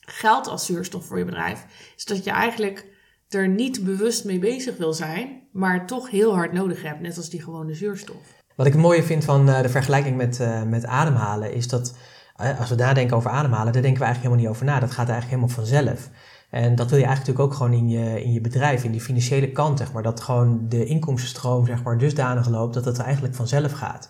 geld 0.00 0.46
als 0.46 0.66
zuurstof 0.66 1.06
voor 1.06 1.18
je 1.18 1.24
bedrijf, 1.24 1.66
is 1.96 2.04
dat 2.04 2.24
je 2.24 2.30
eigenlijk 2.30 2.86
er 3.28 3.48
niet 3.48 3.84
bewust 3.84 4.24
mee 4.24 4.38
bezig 4.38 4.76
wil 4.76 4.92
zijn, 4.92 5.48
maar 5.52 5.86
toch 5.86 6.10
heel 6.10 6.34
hard 6.34 6.52
nodig 6.52 6.82
hebt, 6.82 7.00
net 7.00 7.16
als 7.16 7.30
die 7.30 7.42
gewone 7.42 7.74
zuurstof. 7.74 8.39
Wat 8.60 8.68
ik 8.68 8.74
het 8.74 8.84
mooie 8.84 9.02
vind 9.02 9.24
van 9.24 9.48
uh, 9.48 9.62
de 9.62 9.68
vergelijking 9.68 10.16
met, 10.16 10.38
uh, 10.40 10.62
met 10.62 10.86
ademhalen, 10.86 11.54
is 11.54 11.68
dat 11.68 11.94
uh, 12.40 12.60
als 12.60 12.68
we 12.68 12.74
nadenken 12.74 13.16
over 13.16 13.30
ademhalen, 13.30 13.72
daar 13.72 13.82
denken 13.82 14.00
we 14.00 14.06
eigenlijk 14.06 14.34
helemaal 14.34 14.38
niet 14.38 14.48
over 14.48 14.64
na. 14.64 14.80
Dat 14.80 14.90
gaat 14.90 15.08
eigenlijk 15.08 15.40
helemaal 15.40 15.64
vanzelf. 15.64 16.08
En 16.50 16.74
dat 16.74 16.90
wil 16.90 16.98
je 16.98 17.04
eigenlijk 17.04 17.38
natuurlijk 17.38 17.40
ook 17.40 17.54
gewoon 17.54 17.72
in 17.72 17.88
je, 17.88 18.22
in 18.22 18.32
je 18.32 18.40
bedrijf, 18.40 18.84
in 18.84 18.90
die 18.90 19.00
financiële 19.00 19.52
kant, 19.52 19.78
zeg 19.78 19.92
maar. 19.92 20.02
Dat 20.02 20.20
gewoon 20.20 20.66
de 20.68 20.84
inkomstenstroom, 20.84 21.66
zeg 21.66 21.82
maar, 21.82 21.98
dusdanig 21.98 22.48
loopt 22.48 22.74
dat 22.74 22.84
het 22.84 22.98
eigenlijk 22.98 23.34
vanzelf 23.34 23.72
gaat. 23.72 24.08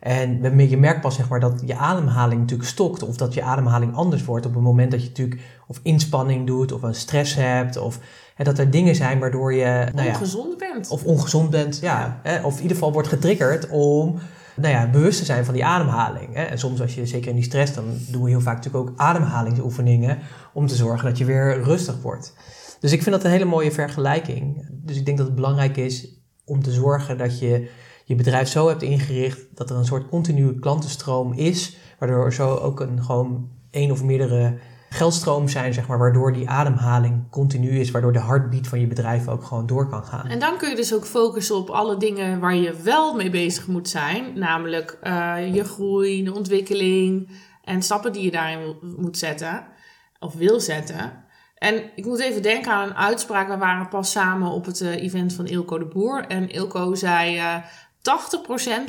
En 0.00 0.58
je 0.68 0.76
merkt 0.76 1.00
pas 1.00 1.14
zeg 1.14 1.28
maar, 1.28 1.40
dat 1.40 1.62
je 1.66 1.76
ademhaling 1.76 2.40
natuurlijk 2.40 2.68
stokt 2.68 3.02
of 3.02 3.16
dat 3.16 3.34
je 3.34 3.42
ademhaling 3.42 3.94
anders 3.94 4.24
wordt 4.24 4.46
op 4.46 4.54
het 4.54 4.62
moment 4.62 4.90
dat 4.90 5.02
je 5.02 5.08
natuurlijk 5.08 5.40
of 5.66 5.80
inspanning 5.82 6.46
doet 6.46 6.72
of 6.72 6.82
een 6.82 6.94
stress 6.94 7.34
hebt 7.34 7.76
of 7.76 7.98
hè, 8.40 8.46
dat 8.46 8.58
er 8.58 8.70
dingen 8.70 8.94
zijn 8.94 9.18
waardoor 9.18 9.54
je 9.54 9.86
nou 9.94 10.06
ja, 10.06 10.12
ongezond 10.12 10.58
bent. 10.58 10.90
Of 10.90 11.04
ongezond 11.04 11.50
bent, 11.50 11.78
ja. 11.80 12.20
Hè, 12.22 12.44
of 12.44 12.56
in 12.56 12.62
ieder 12.62 12.76
geval 12.76 12.92
wordt 12.92 13.08
getriggerd 13.08 13.68
om 13.68 14.18
nou 14.56 14.74
ja, 14.74 14.90
bewust 14.90 15.18
te 15.18 15.24
zijn 15.24 15.44
van 15.44 15.54
die 15.54 15.64
ademhaling. 15.64 16.34
Hè. 16.34 16.42
En 16.42 16.58
soms 16.58 16.80
als 16.80 16.94
je 16.94 17.06
zeker 17.06 17.28
in 17.28 17.34
die 17.34 17.44
stress, 17.44 17.74
dan 17.74 17.84
doen 18.08 18.22
we 18.22 18.28
heel 18.28 18.40
vaak 18.40 18.56
natuurlijk 18.56 18.88
ook 18.88 18.98
ademhalingsoefeningen 18.98 20.18
om 20.52 20.66
te 20.66 20.74
zorgen 20.74 21.08
dat 21.08 21.18
je 21.18 21.24
weer 21.24 21.62
rustig 21.62 22.02
wordt. 22.02 22.34
Dus 22.80 22.92
ik 22.92 23.02
vind 23.02 23.14
dat 23.14 23.24
een 23.24 23.30
hele 23.30 23.44
mooie 23.44 23.72
vergelijking. 23.72 24.68
Dus 24.70 24.96
ik 24.96 25.04
denk 25.04 25.18
dat 25.18 25.26
het 25.26 25.36
belangrijk 25.36 25.76
is 25.76 26.08
om 26.44 26.62
te 26.62 26.72
zorgen 26.72 27.18
dat 27.18 27.38
je 27.38 27.70
je 28.04 28.14
bedrijf 28.14 28.48
zo 28.48 28.68
hebt 28.68 28.82
ingericht 28.82 29.40
dat 29.54 29.70
er 29.70 29.76
een 29.76 29.84
soort 29.84 30.08
continue 30.08 30.58
klantenstroom 30.58 31.32
is, 31.32 31.76
waardoor 31.98 32.24
er 32.24 32.32
zo 32.32 32.54
ook 32.54 32.80
een 32.80 33.02
gewoon 33.04 33.48
één 33.70 33.90
of 33.90 34.02
meerdere 34.02 34.58
geldstroom 34.92 35.48
zijn, 35.48 35.74
zeg 35.74 35.86
maar, 35.86 35.98
waardoor 35.98 36.32
die 36.32 36.48
ademhaling 36.48 37.30
continu 37.30 37.78
is, 37.78 37.90
waardoor 37.90 38.12
de 38.12 38.20
heartbeat 38.20 38.66
van 38.66 38.80
je 38.80 38.86
bedrijf 38.86 39.28
ook 39.28 39.44
gewoon 39.44 39.66
door 39.66 39.88
kan 39.88 40.04
gaan. 40.04 40.26
En 40.26 40.38
dan 40.38 40.56
kun 40.56 40.68
je 40.68 40.76
dus 40.76 40.94
ook 40.94 41.06
focussen 41.06 41.56
op 41.56 41.70
alle 41.70 41.96
dingen 41.96 42.40
waar 42.40 42.54
je 42.54 42.76
wel 42.82 43.14
mee 43.14 43.30
bezig 43.30 43.66
moet 43.66 43.88
zijn, 43.88 44.38
namelijk 44.38 44.98
uh, 45.02 45.54
je 45.54 45.64
groei, 45.64 46.24
de 46.24 46.34
ontwikkeling 46.34 47.30
en 47.64 47.82
stappen 47.82 48.12
die 48.12 48.24
je 48.24 48.30
daarin 48.30 48.76
moet 48.96 49.18
zetten 49.18 49.66
of 50.18 50.34
wil 50.34 50.60
zetten. 50.60 51.24
En 51.54 51.90
ik 51.94 52.04
moet 52.04 52.20
even 52.20 52.42
denken 52.42 52.72
aan 52.72 52.88
een 52.88 52.96
uitspraak. 52.96 53.48
We 53.48 53.56
waren 53.56 53.88
pas 53.88 54.10
samen 54.10 54.50
op 54.50 54.64
het 54.64 54.80
uh, 54.80 55.02
event 55.02 55.32
van 55.32 55.46
Ilko 55.46 55.78
de 55.78 55.84
Boer. 55.84 56.26
En 56.26 56.50
Ilko 56.50 56.94
zei: 56.94 57.36
uh, 57.36 57.56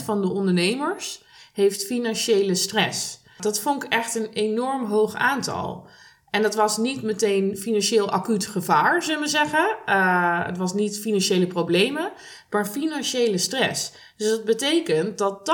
80% 0.02 0.04
van 0.04 0.22
de 0.22 0.30
ondernemers 0.30 1.24
heeft 1.54 1.86
financiële 1.86 2.56
stress. 2.56 3.21
Dat 3.44 3.60
vond 3.60 3.84
ik 3.84 3.92
echt 3.92 4.16
een 4.16 4.30
enorm 4.30 4.86
hoog 4.86 5.16
aantal. 5.16 5.88
En 6.32 6.42
dat 6.42 6.56
was 6.56 6.78
niet 6.78 7.02
meteen 7.02 7.58
financieel 7.58 8.10
acuut 8.10 8.46
gevaar, 8.46 9.04
zullen 9.04 9.22
we 9.22 9.28
zeggen. 9.28 9.78
Uh, 9.86 10.46
het 10.46 10.58
was 10.58 10.74
niet 10.74 11.00
financiële 11.00 11.48
problemen, 11.48 12.12
maar 12.50 12.66
financiële 12.66 13.38
stress. 13.38 13.92
Dus 14.18 14.30
dat 14.30 14.44
betekent 14.44 15.18
dat 15.18 15.52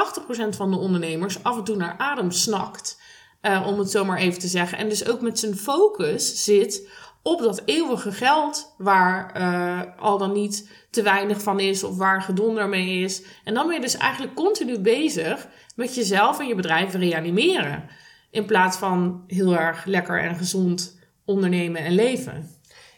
80% 0.53 0.55
van 0.55 0.71
de 0.71 0.77
ondernemers 0.77 1.43
af 1.43 1.57
en 1.57 1.63
toe 1.63 1.75
naar 1.75 1.95
adem 1.97 2.31
snakt. 2.31 2.99
Uh, 3.41 3.67
om 3.67 3.79
het 3.79 3.91
zo 3.91 4.05
maar 4.05 4.17
even 4.17 4.39
te 4.39 4.47
zeggen. 4.47 4.77
En 4.77 4.89
dus 4.89 5.07
ook 5.07 5.21
met 5.21 5.39
zijn 5.39 5.57
focus 5.57 6.43
zit 6.43 6.89
op 7.21 7.41
dat 7.41 7.61
eeuwige 7.65 8.11
geld, 8.11 8.73
waar 8.77 9.37
uh, 9.37 9.81
al 9.99 10.17
dan 10.17 10.31
niet 10.31 10.69
te 10.89 11.01
weinig 11.01 11.41
van 11.41 11.59
is 11.59 11.83
of 11.83 11.97
waar 11.97 12.21
gedonder 12.21 12.69
mee 12.69 13.03
is. 13.03 13.23
En 13.43 13.53
dan 13.53 13.65
ben 13.65 13.75
je 13.75 13.81
dus 13.81 13.97
eigenlijk 13.97 14.35
continu 14.35 14.79
bezig 14.79 15.47
met 15.77 15.95
jezelf 15.95 16.39
en 16.39 16.47
je 16.47 16.55
bedrijf 16.55 16.93
reanimeren. 16.93 17.83
In 18.29 18.45
plaats 18.45 18.77
van 18.77 19.23
heel 19.27 19.57
erg 19.57 19.85
lekker 19.85 20.21
en 20.21 20.35
gezond 20.35 20.99
ondernemen 21.25 21.81
en 21.81 21.91
leven. 21.91 22.49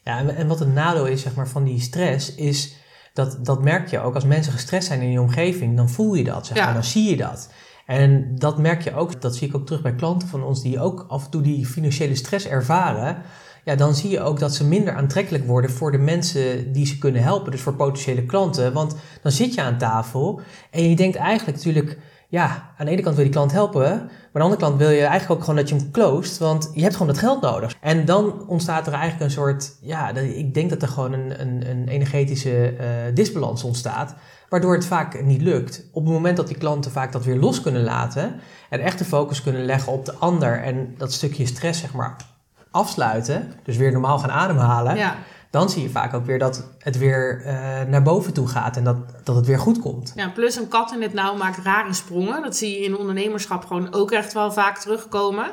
Ja, 0.03 0.27
en 0.27 0.48
wat 0.48 0.62
een 0.62 0.74
nadeel 0.74 1.05
is 1.05 1.21
zeg 1.21 1.36
maar, 1.36 1.48
van 1.48 1.63
die 1.63 1.79
stress, 1.79 2.36
is 2.36 2.75
dat, 3.13 3.45
dat 3.45 3.63
merk 3.63 3.89
je 3.89 4.00
ook 4.00 4.15
als 4.15 4.25
mensen 4.25 4.53
gestrest 4.53 4.88
zijn 4.88 5.01
in 5.01 5.12
je 5.12 5.21
omgeving, 5.21 5.75
dan 5.75 5.89
voel 5.89 6.13
je 6.13 6.24
dat, 6.24 6.45
zeg 6.45 6.57
maar, 6.57 6.74
dan 6.74 6.83
zie 6.83 7.09
je 7.09 7.17
dat. 7.17 7.50
En 7.86 8.36
dat 8.36 8.57
merk 8.57 8.81
je 8.81 8.95
ook, 8.95 9.21
dat 9.21 9.36
zie 9.36 9.48
ik 9.48 9.55
ook 9.55 9.65
terug 9.65 9.81
bij 9.81 9.95
klanten 9.95 10.27
van 10.27 10.43
ons 10.43 10.62
die 10.62 10.79
ook 10.79 11.05
af 11.07 11.25
en 11.25 11.31
toe 11.31 11.41
die 11.41 11.65
financiële 11.65 12.15
stress 12.15 12.48
ervaren. 12.48 13.21
Ja, 13.63 13.75
dan 13.75 13.95
zie 13.95 14.09
je 14.09 14.21
ook 14.21 14.39
dat 14.39 14.55
ze 14.55 14.65
minder 14.65 14.93
aantrekkelijk 14.93 15.45
worden 15.45 15.71
voor 15.71 15.91
de 15.91 15.98
mensen 15.98 16.71
die 16.71 16.86
ze 16.86 16.98
kunnen 16.98 17.24
helpen, 17.24 17.51
dus 17.51 17.62
voor 17.62 17.75
potentiële 17.75 18.25
klanten. 18.25 18.74
Want 18.74 18.95
dan 19.21 19.31
zit 19.31 19.53
je 19.53 19.62
aan 19.62 19.77
tafel 19.77 20.41
en 20.71 20.89
je 20.89 20.95
denkt 20.95 21.17
eigenlijk 21.17 21.57
natuurlijk, 21.57 21.98
ja, 22.31 22.74
aan 22.77 22.86
de 22.86 22.91
ene 22.91 23.01
kant 23.01 23.15
wil 23.15 23.25
je 23.25 23.31
die 23.31 23.39
klant 23.39 23.51
helpen, 23.51 23.81
maar 23.81 24.09
aan 24.12 24.31
de 24.31 24.39
andere 24.39 24.62
kant 24.62 24.77
wil 24.77 24.89
je 24.89 25.01
eigenlijk 25.01 25.31
ook 25.31 25.39
gewoon 25.39 25.55
dat 25.55 25.69
je 25.69 25.75
hem 25.75 25.91
closed, 25.91 26.38
want 26.38 26.71
je 26.74 26.81
hebt 26.81 26.93
gewoon 26.93 27.07
dat 27.07 27.17
geld 27.17 27.41
nodig. 27.41 27.75
En 27.81 28.05
dan 28.05 28.48
ontstaat 28.48 28.88
er 28.88 28.93
eigenlijk 28.93 29.24
een 29.24 29.31
soort, 29.31 29.77
ja, 29.81 30.09
ik 30.15 30.53
denk 30.53 30.69
dat 30.69 30.81
er 30.81 30.88
gewoon 30.88 31.13
een, 31.13 31.41
een, 31.41 31.69
een 31.69 31.88
energetische 31.88 32.74
uh, 32.74 32.86
disbalans 33.13 33.63
ontstaat, 33.63 34.15
waardoor 34.50 34.74
het 34.74 34.86
vaak 34.86 35.24
niet 35.24 35.41
lukt. 35.41 35.83
Op 35.91 36.03
het 36.03 36.13
moment 36.13 36.38
dat 36.38 36.48
die 36.48 36.57
klanten 36.57 36.91
vaak 36.91 37.12
dat 37.12 37.25
weer 37.25 37.38
los 37.38 37.62
kunnen 37.62 37.83
laten 37.83 38.36
en 38.69 38.79
echt 38.79 38.98
de 38.98 39.05
focus 39.05 39.43
kunnen 39.43 39.65
leggen 39.65 39.93
op 39.93 40.05
de 40.05 40.13
ander 40.13 40.63
en 40.63 40.93
dat 40.98 41.13
stukje 41.13 41.45
stress, 41.45 41.79
zeg 41.79 41.93
maar, 41.93 42.15
afsluiten, 42.71 43.53
dus 43.63 43.77
weer 43.77 43.91
normaal 43.91 44.19
gaan 44.19 44.31
ademhalen, 44.31 44.95
ja. 44.95 45.15
Dan 45.50 45.70
zie 45.70 45.82
je 45.82 45.89
vaak 45.89 46.13
ook 46.13 46.25
weer 46.25 46.39
dat 46.39 46.68
het 46.77 46.98
weer 46.98 47.41
uh, 47.46 47.82
naar 47.82 48.03
boven 48.03 48.34
toe 48.34 48.48
gaat 48.48 48.77
en 48.77 48.84
dat, 48.84 48.98
dat 49.24 49.36
het 49.36 49.46
weer 49.46 49.60
goed 49.60 49.79
komt. 49.79 50.13
Ja, 50.15 50.29
plus 50.29 50.56
een 50.56 50.68
kat 50.68 50.91
in 50.91 51.01
het 51.01 51.13
nauw 51.13 51.36
maakt 51.36 51.63
rare 51.63 51.94
sprongen. 51.94 52.41
Dat 52.41 52.56
zie 52.56 52.79
je 52.79 52.86
in 52.86 52.98
ondernemerschap 52.98 53.65
gewoon 53.65 53.94
ook 53.94 54.12
echt 54.12 54.34
wel 54.34 54.51
vaak 54.51 54.77
terugkomen. 54.77 55.51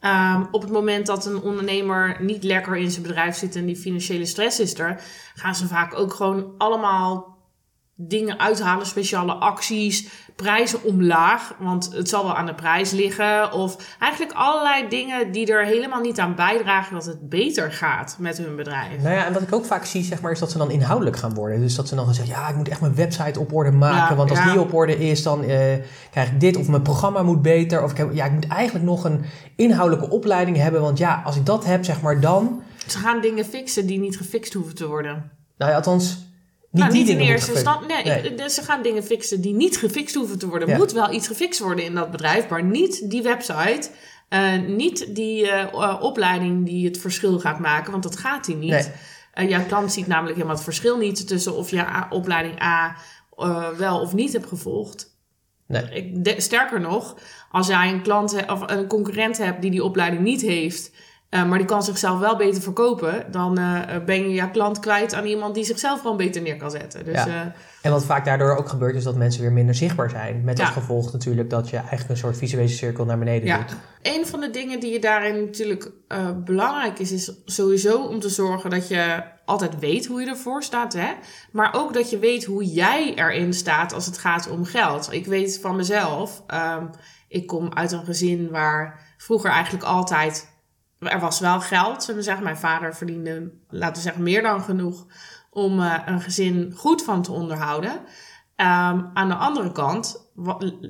Um, 0.00 0.48
op 0.50 0.62
het 0.62 0.70
moment 0.70 1.06
dat 1.06 1.26
een 1.26 1.40
ondernemer 1.40 2.16
niet 2.20 2.42
lekker 2.42 2.76
in 2.76 2.90
zijn 2.90 3.02
bedrijf 3.02 3.36
zit 3.36 3.56
en 3.56 3.66
die 3.66 3.76
financiële 3.76 4.24
stress 4.24 4.60
is 4.60 4.78
er, 4.78 5.00
gaan 5.34 5.54
ze 5.54 5.66
vaak 5.66 5.98
ook 5.98 6.14
gewoon 6.14 6.54
allemaal 6.58 7.33
dingen 7.96 8.38
uithalen, 8.38 8.86
speciale 8.86 9.32
acties, 9.32 10.08
prijzen 10.36 10.82
omlaag, 10.82 11.54
want 11.58 11.92
het 11.92 12.08
zal 12.08 12.24
wel 12.24 12.36
aan 12.36 12.46
de 12.46 12.54
prijs 12.54 12.90
liggen. 12.90 13.52
Of 13.52 13.96
eigenlijk 13.98 14.32
allerlei 14.32 14.88
dingen 14.88 15.32
die 15.32 15.52
er 15.52 15.64
helemaal 15.64 16.00
niet 16.00 16.20
aan 16.20 16.34
bijdragen 16.34 16.94
dat 16.94 17.04
het 17.04 17.28
beter 17.28 17.72
gaat 17.72 18.16
met 18.18 18.38
hun 18.38 18.56
bedrijf. 18.56 19.02
Nou 19.02 19.14
ja, 19.14 19.26
en 19.26 19.32
wat 19.32 19.42
ik 19.42 19.52
ook 19.52 19.64
vaak 19.64 19.84
zie, 19.84 20.04
zeg 20.04 20.20
maar, 20.20 20.32
is 20.32 20.38
dat 20.38 20.50
ze 20.50 20.58
dan 20.58 20.70
inhoudelijk 20.70 21.16
gaan 21.16 21.34
worden. 21.34 21.60
Dus 21.60 21.74
dat 21.74 21.88
ze 21.88 21.94
dan 21.94 22.04
gaan 22.04 22.14
zeggen, 22.14 22.34
ja, 22.34 22.48
ik 22.48 22.56
moet 22.56 22.68
echt 22.68 22.80
mijn 22.80 22.94
website 22.94 23.40
op 23.40 23.52
orde 23.52 23.70
maken, 23.70 24.16
want 24.16 24.30
als 24.30 24.42
die 24.42 24.60
op 24.60 24.74
orde 24.74 24.98
is, 24.98 25.22
dan 25.22 25.42
uh, 25.42 25.48
krijg 26.10 26.30
ik 26.30 26.40
dit. 26.40 26.56
Of 26.56 26.68
mijn 26.68 26.82
programma 26.82 27.22
moet 27.22 27.42
beter. 27.42 27.82
Of 27.82 27.90
ik, 27.90 27.96
heb, 27.96 28.12
ja, 28.12 28.24
ik 28.24 28.32
moet 28.32 28.46
eigenlijk 28.46 28.84
nog 28.84 29.04
een 29.04 29.24
inhoudelijke 29.56 30.10
opleiding 30.10 30.56
hebben, 30.56 30.80
want 30.80 30.98
ja, 30.98 31.22
als 31.24 31.36
ik 31.36 31.46
dat 31.46 31.64
heb, 31.64 31.84
zeg 31.84 32.00
maar, 32.00 32.20
dan... 32.20 32.62
Ze 32.86 32.98
gaan 32.98 33.20
dingen 33.20 33.44
fixen 33.44 33.86
die 33.86 33.98
niet 33.98 34.16
gefixt 34.16 34.52
hoeven 34.52 34.74
te 34.74 34.86
worden. 34.86 35.30
Nou 35.56 35.70
ja, 35.70 35.76
althans 35.76 36.32
niet, 36.74 36.82
nou, 36.82 36.94
niet 36.94 37.08
in 37.08 37.18
eerste 37.18 37.52
instantie. 37.52 37.88
Nee, 37.88 38.50
ze 38.50 38.62
gaan 38.62 38.82
dingen 38.82 39.04
fixen 39.04 39.40
die 39.40 39.54
niet 39.54 39.76
gefixt 39.76 40.14
hoeven 40.14 40.38
te 40.38 40.48
worden. 40.48 40.68
Er 40.68 40.76
moet 40.76 40.92
wel 40.92 41.12
iets 41.12 41.26
gefixt 41.26 41.60
worden 41.60 41.84
in 41.84 41.94
dat 41.94 42.10
bedrijf, 42.10 42.48
maar 42.48 42.64
niet 42.64 43.10
die 43.10 43.22
website. 43.22 43.90
Uh, 44.30 44.60
niet 44.66 45.14
die 45.14 45.44
uh, 45.44 45.98
opleiding 46.00 46.66
die 46.66 46.86
het 46.86 46.98
verschil 46.98 47.38
gaat 47.38 47.58
maken, 47.58 47.90
want 47.90 48.02
dat 48.02 48.16
gaat 48.16 48.44
die 48.44 48.56
niet. 48.56 48.92
Nee. 49.34 49.48
jouw 49.48 49.64
klant 49.64 49.92
ziet 49.92 50.06
namelijk 50.06 50.34
helemaal 50.34 50.56
het 50.56 50.64
verschil 50.64 50.98
niet 50.98 51.26
tussen 51.28 51.56
of 51.56 51.70
je 51.70 52.06
opleiding 52.10 52.62
A 52.62 52.96
wel 53.76 54.00
of 54.00 54.12
niet 54.12 54.32
hebt 54.32 54.46
gevolgd. 54.46 55.16
Ik, 55.92 56.34
sterker 56.36 56.80
nog, 56.80 57.16
als 57.50 57.66
jij 57.66 57.92
een 57.92 58.02
klant 58.02 58.46
of 58.46 58.70
een 58.70 58.86
concurrent 58.86 59.38
hebt 59.38 59.62
die 59.62 59.70
die 59.70 59.84
opleiding 59.84 60.22
niet 60.22 60.40
heeft 60.40 60.92
uh, 61.34 61.48
maar 61.48 61.58
die 61.58 61.66
kan 61.66 61.82
zichzelf 61.82 62.18
wel 62.18 62.36
beter 62.36 62.62
verkopen. 62.62 63.26
Dan 63.30 63.58
uh, 63.58 63.80
ben 64.06 64.28
je 64.28 64.34
je 64.34 64.50
klant 64.50 64.78
kwijt 64.78 65.14
aan 65.14 65.24
iemand 65.24 65.54
die 65.54 65.64
zichzelf 65.64 66.00
gewoon 66.00 66.16
beter 66.16 66.42
neer 66.42 66.56
kan 66.56 66.70
zetten. 66.70 67.04
Dus, 67.04 67.24
ja. 67.24 67.26
uh, 67.26 67.40
en 67.82 67.90
wat 67.90 68.04
vaak 68.04 68.24
daardoor 68.24 68.56
ook 68.56 68.68
gebeurt, 68.68 68.94
is 68.94 69.04
dat 69.04 69.16
mensen 69.16 69.42
weer 69.42 69.52
minder 69.52 69.74
zichtbaar 69.74 70.10
zijn. 70.10 70.44
Met 70.44 70.58
ja. 70.58 70.64
als 70.64 70.74
gevolg 70.74 71.12
natuurlijk 71.12 71.50
dat 71.50 71.70
je 71.70 71.76
eigenlijk 71.76 72.08
een 72.08 72.16
soort 72.16 72.36
visuele 72.36 72.68
cirkel 72.68 73.04
naar 73.04 73.18
beneden 73.18 73.48
ja. 73.48 73.58
doet. 73.58 73.76
Een 74.02 74.26
van 74.26 74.40
de 74.40 74.50
dingen 74.50 74.80
die 74.80 74.92
je 74.92 75.00
daarin 75.00 75.44
natuurlijk 75.44 75.90
belangrijk 76.44 76.98
is, 76.98 77.12
is 77.12 77.32
sowieso 77.44 78.02
om 78.02 78.20
te 78.20 78.28
zorgen 78.28 78.70
dat 78.70 78.88
je 78.88 79.22
altijd 79.44 79.78
weet 79.78 80.06
hoe 80.06 80.20
je 80.20 80.28
ervoor 80.28 80.62
staat. 80.62 80.92
Hè? 80.92 81.12
Maar 81.52 81.74
ook 81.74 81.94
dat 81.94 82.10
je 82.10 82.18
weet 82.18 82.44
hoe 82.44 82.64
jij 82.64 83.14
erin 83.14 83.52
staat 83.52 83.92
als 83.92 84.06
het 84.06 84.18
gaat 84.18 84.50
om 84.50 84.64
geld. 84.64 85.12
Ik 85.12 85.26
weet 85.26 85.60
van 85.60 85.76
mezelf, 85.76 86.42
um, 86.78 86.90
ik 87.28 87.46
kom 87.46 87.74
uit 87.74 87.92
een 87.92 88.04
gezin 88.04 88.50
waar 88.50 89.14
vroeger 89.16 89.50
eigenlijk 89.50 89.84
altijd 89.84 90.52
er 91.04 91.20
was 91.20 91.40
wel 91.40 91.60
geld, 91.60 92.02
zullen 92.02 92.20
we 92.20 92.26
zeggen. 92.26 92.44
Mijn 92.44 92.56
vader 92.56 92.94
verdiende, 92.94 93.52
laten 93.68 93.96
we 93.96 94.00
zeggen, 94.00 94.22
meer 94.22 94.42
dan 94.42 94.60
genoeg 94.60 95.06
om 95.50 95.80
uh, 95.80 95.98
een 96.06 96.20
gezin 96.20 96.72
goed 96.76 97.02
van 97.04 97.22
te 97.22 97.32
onderhouden. 97.32 97.90
Um, 98.56 99.10
aan 99.14 99.28
de 99.28 99.34
andere 99.34 99.72
kant 99.72 100.32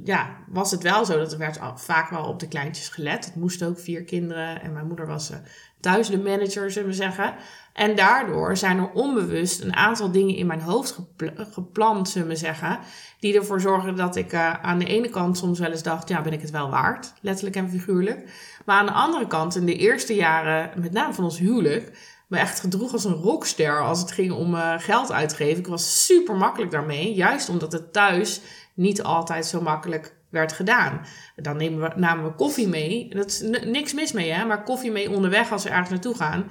ja, 0.05 0.37
was 0.49 0.71
het 0.71 0.83
wel 0.83 1.05
zo 1.05 1.19
dat 1.19 1.33
er 1.33 1.39
werd 1.39 1.59
vaak 1.75 2.11
wel 2.11 2.25
op 2.25 2.41
de 2.41 2.49
kleintjes 2.49 2.89
gelet. 2.89 3.25
Het 3.25 3.35
moest 3.35 3.63
ook 3.63 3.79
vier 3.79 4.05
kinderen 4.05 4.63
en 4.63 4.73
mijn 4.73 4.87
moeder 4.87 5.07
was 5.07 5.31
uh, 5.31 5.37
thuis 5.81 6.09
de 6.09 6.19
manager, 6.19 6.71
zullen 6.71 6.89
we 6.89 6.95
zeggen. 6.95 7.35
En 7.75 7.97
daardoor 7.97 8.57
zijn 8.57 8.79
er 8.79 8.91
onbewust 8.91 9.61
een 9.61 9.77
aantal 9.77 10.11
dingen 10.11 10.37
in 10.37 10.47
mijn 10.47 10.61
hoofd 10.61 10.99
gepland, 11.37 12.09
zullen 12.09 12.29
we 12.29 12.37
zeggen. 12.37 12.79
Die 13.21 13.37
ervoor 13.37 13.61
zorgen 13.61 13.97
dat 13.97 14.17
ik 14.17 14.33
uh, 14.33 14.53
aan 14.63 14.79
de 14.79 14.85
ene 14.85 15.09
kant 15.09 15.39
soms 15.39 15.59
wel 15.59 15.71
eens 15.71 15.83
dacht, 15.83 16.09
ja, 16.09 16.23
ben 16.23 16.33
ik 16.33 16.41
het 16.41 16.51
wel 16.51 16.71
waard? 16.71 17.13
Letterlijk 17.21 17.57
en 17.57 17.71
figuurlijk. 17.71 18.29
Maar 18.65 18.77
aan 18.77 18.87
de 18.87 18.93
andere 18.93 19.27
kant, 19.27 19.57
in 19.57 19.67
de 19.67 19.77
eerste 19.77 20.15
jaren, 20.15 20.71
met 20.81 20.93
name 20.93 21.13
van 21.13 21.25
ons 21.25 21.39
huwelijk, 21.39 21.99
me 22.29 22.39
echt 22.39 22.61
gedroeg 22.61 22.93
als 22.93 23.05
een 23.05 23.13
rockster 23.13 23.83
als 23.83 24.01
het 24.01 24.13
ging 24.13 24.33
om 24.33 24.55
uh, 24.55 24.75
geld 24.79 25.13
uitgeven. 25.13 25.59
Ik 25.59 25.67
was 25.67 26.05
super 26.07 26.37
makkelijk 26.37 26.71
daarmee, 26.71 27.15
juist 27.15 27.49
omdat 27.49 27.73
het 27.73 27.93
thuis 27.93 28.41
niet 28.75 29.03
altijd 29.03 29.47
zo 29.47 29.61
makkelijk 29.61 30.15
werd 30.31 30.53
gedaan. 30.53 31.01
Dan 31.37 31.57
nemen 31.57 31.81
we, 31.81 32.01
namen 32.01 32.25
we 32.25 32.35
koffie 32.35 32.69
mee. 32.69 33.09
Dat 33.15 33.27
is 33.27 33.41
niks 33.65 33.93
mis 33.93 34.13
mee, 34.13 34.31
hè? 34.31 34.45
maar 34.45 34.63
koffie 34.63 34.93
mee 34.93 35.11
onderweg 35.11 35.53
als 35.53 35.63
we 35.63 35.69
ergens 35.69 35.91
naartoe 35.91 36.17
gaan. 36.17 36.51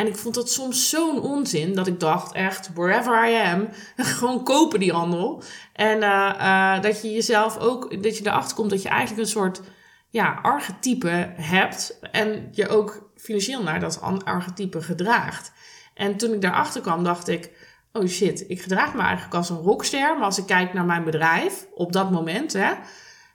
En 0.00 0.06
ik 0.06 0.16
vond 0.16 0.34
dat 0.34 0.50
soms 0.50 0.88
zo'n 0.88 1.20
onzin 1.20 1.74
dat 1.74 1.86
ik 1.86 2.00
dacht 2.00 2.32
echt, 2.32 2.70
wherever 2.74 3.28
I 3.28 3.34
am, 3.34 3.68
gewoon 3.96 4.44
kopen 4.44 4.80
die 4.80 4.92
handel. 4.92 5.42
En 5.72 5.96
uh, 6.02 6.32
uh, 6.38 6.80
dat 6.80 7.02
je 7.02 7.12
jezelf 7.12 7.58
ook, 7.58 8.02
dat 8.02 8.18
je 8.18 8.26
erachter 8.26 8.56
komt 8.56 8.70
dat 8.70 8.82
je 8.82 8.88
eigenlijk 8.88 9.20
een 9.20 9.32
soort 9.32 9.60
ja, 10.08 10.38
archetype 10.42 11.32
hebt 11.36 11.98
en 12.12 12.48
je 12.52 12.68
ook 12.68 13.10
financieel 13.16 13.62
naar 13.62 13.80
dat 13.80 14.00
archetype 14.24 14.82
gedraagt. 14.82 15.52
En 15.94 16.16
toen 16.16 16.32
ik 16.32 16.40
daarachter 16.40 16.80
kwam, 16.80 17.04
dacht 17.04 17.28
ik, 17.28 17.50
oh 17.92 18.06
shit, 18.06 18.44
ik 18.48 18.62
gedraag 18.62 18.94
me 18.94 19.00
eigenlijk 19.00 19.34
als 19.34 19.50
een 19.50 19.56
rockster. 19.56 20.14
Maar 20.16 20.24
als 20.24 20.38
ik 20.38 20.46
kijk 20.46 20.72
naar 20.72 20.84
mijn 20.84 21.04
bedrijf, 21.04 21.66
op 21.74 21.92
dat 21.92 22.10
moment, 22.10 22.52
hè, 22.52 22.72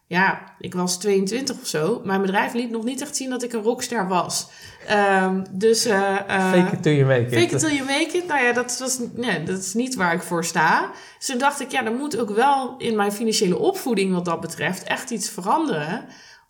ja, 0.08 0.56
ik 0.60 0.74
was 0.74 1.00
22 1.00 1.62
of 1.62 1.68
zo. 1.68 2.02
Mijn 2.04 2.22
bedrijf 2.22 2.54
liet 2.54 2.70
nog 2.70 2.84
niet 2.84 3.02
echt 3.02 3.16
zien 3.16 3.30
dat 3.30 3.44
ik 3.44 3.54
een 3.54 3.62
rockster 3.62 4.08
was. 4.08 4.50
Um, 5.22 5.46
dus, 5.52 5.88
uh, 5.88 5.94
uh, 6.28 6.52
fake 6.52 6.76
it 6.76 6.84
till 6.84 6.96
you 6.96 7.06
make 7.06 7.22
it. 7.22 7.42
Fake 7.42 7.56
it 7.56 7.60
till 7.60 7.76
you 7.76 7.86
make 7.86 8.18
it. 8.18 8.28
Nou 8.28 8.44
ja, 8.44 8.54
dat, 8.54 8.78
was, 8.80 9.00
nee, 9.14 9.44
dat 9.44 9.60
is 9.60 9.74
niet 9.74 9.96
waar 9.96 10.14
ik 10.14 10.22
voor 10.22 10.46
sta. 10.46 10.92
Dus 11.18 11.28
toen 11.28 11.38
dacht 11.38 11.60
ik, 11.60 11.72
ja, 11.72 11.86
er 11.86 11.94
moet 11.94 12.20
ook 12.20 12.30
wel 12.30 12.76
in 12.78 12.96
mijn 12.96 13.12
financiële 13.12 13.58
opvoeding 13.58 14.14
wat 14.14 14.26
dat 14.26 14.42
betreft 14.42 14.84
echt 14.84 15.10
iets 15.10 15.30
veranderen 15.30 16.06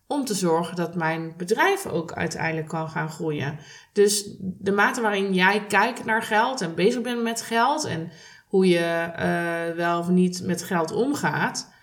om 0.07 0.25
te 0.25 0.33
zorgen 0.33 0.75
dat 0.75 0.95
mijn 0.95 1.33
bedrijf 1.37 1.85
ook 1.85 2.13
uiteindelijk 2.13 2.67
kan 2.67 2.89
gaan 2.89 3.09
groeien. 3.09 3.59
Dus 3.93 4.29
de 4.39 4.71
mate 4.71 5.01
waarin 5.01 5.33
jij 5.33 5.65
kijkt 5.67 6.05
naar 6.05 6.23
geld 6.23 6.61
en 6.61 6.75
bezig 6.75 7.01
bent 7.01 7.23
met 7.23 7.41
geld 7.41 7.85
en 7.85 8.11
hoe 8.47 8.67
je 8.67 9.11
uh, 9.19 9.75
wel 9.75 9.99
of 9.99 10.07
niet 10.07 10.43
met 10.43 10.63
geld 10.63 10.91
omgaat, 10.91 11.73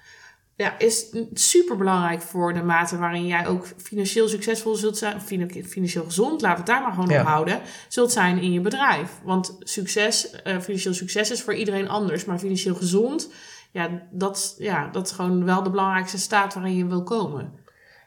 ja, 0.56 0.78
is 0.78 1.06
super 1.32 1.76
belangrijk 1.76 2.22
voor 2.22 2.54
de 2.54 2.62
mate 2.62 2.98
waarin 2.98 3.26
jij 3.26 3.46
ook 3.46 3.66
financieel 3.76 4.28
succesvol 4.28 4.74
zult 4.74 4.98
zijn, 4.98 5.20
financieel 5.64 6.04
gezond, 6.04 6.40
laten 6.40 6.64
we 6.64 6.70
het 6.70 6.80
daar 6.80 6.82
maar 6.82 6.92
gewoon 6.92 7.20
op 7.20 7.26
houden, 7.26 7.60
zult 7.88 8.12
zijn 8.12 8.38
in 8.38 8.52
je 8.52 8.60
bedrijf. 8.60 9.10
Want 9.24 9.56
succes, 9.60 10.32
uh, 10.46 10.60
financieel 10.60 10.94
succes 10.94 11.30
is 11.30 11.42
voor 11.42 11.54
iedereen 11.54 11.88
anders, 11.88 12.24
maar 12.24 12.38
financieel 12.38 12.74
gezond, 12.74 13.32
ja 13.70 14.02
dat, 14.10 14.54
ja, 14.58 14.88
dat 14.92 15.06
is 15.06 15.12
gewoon 15.12 15.44
wel 15.44 15.62
de 15.62 15.70
belangrijkste 15.70 16.18
staat 16.18 16.54
waarin 16.54 16.76
je 16.76 16.86
wil 16.86 17.02
komen. 17.02 17.60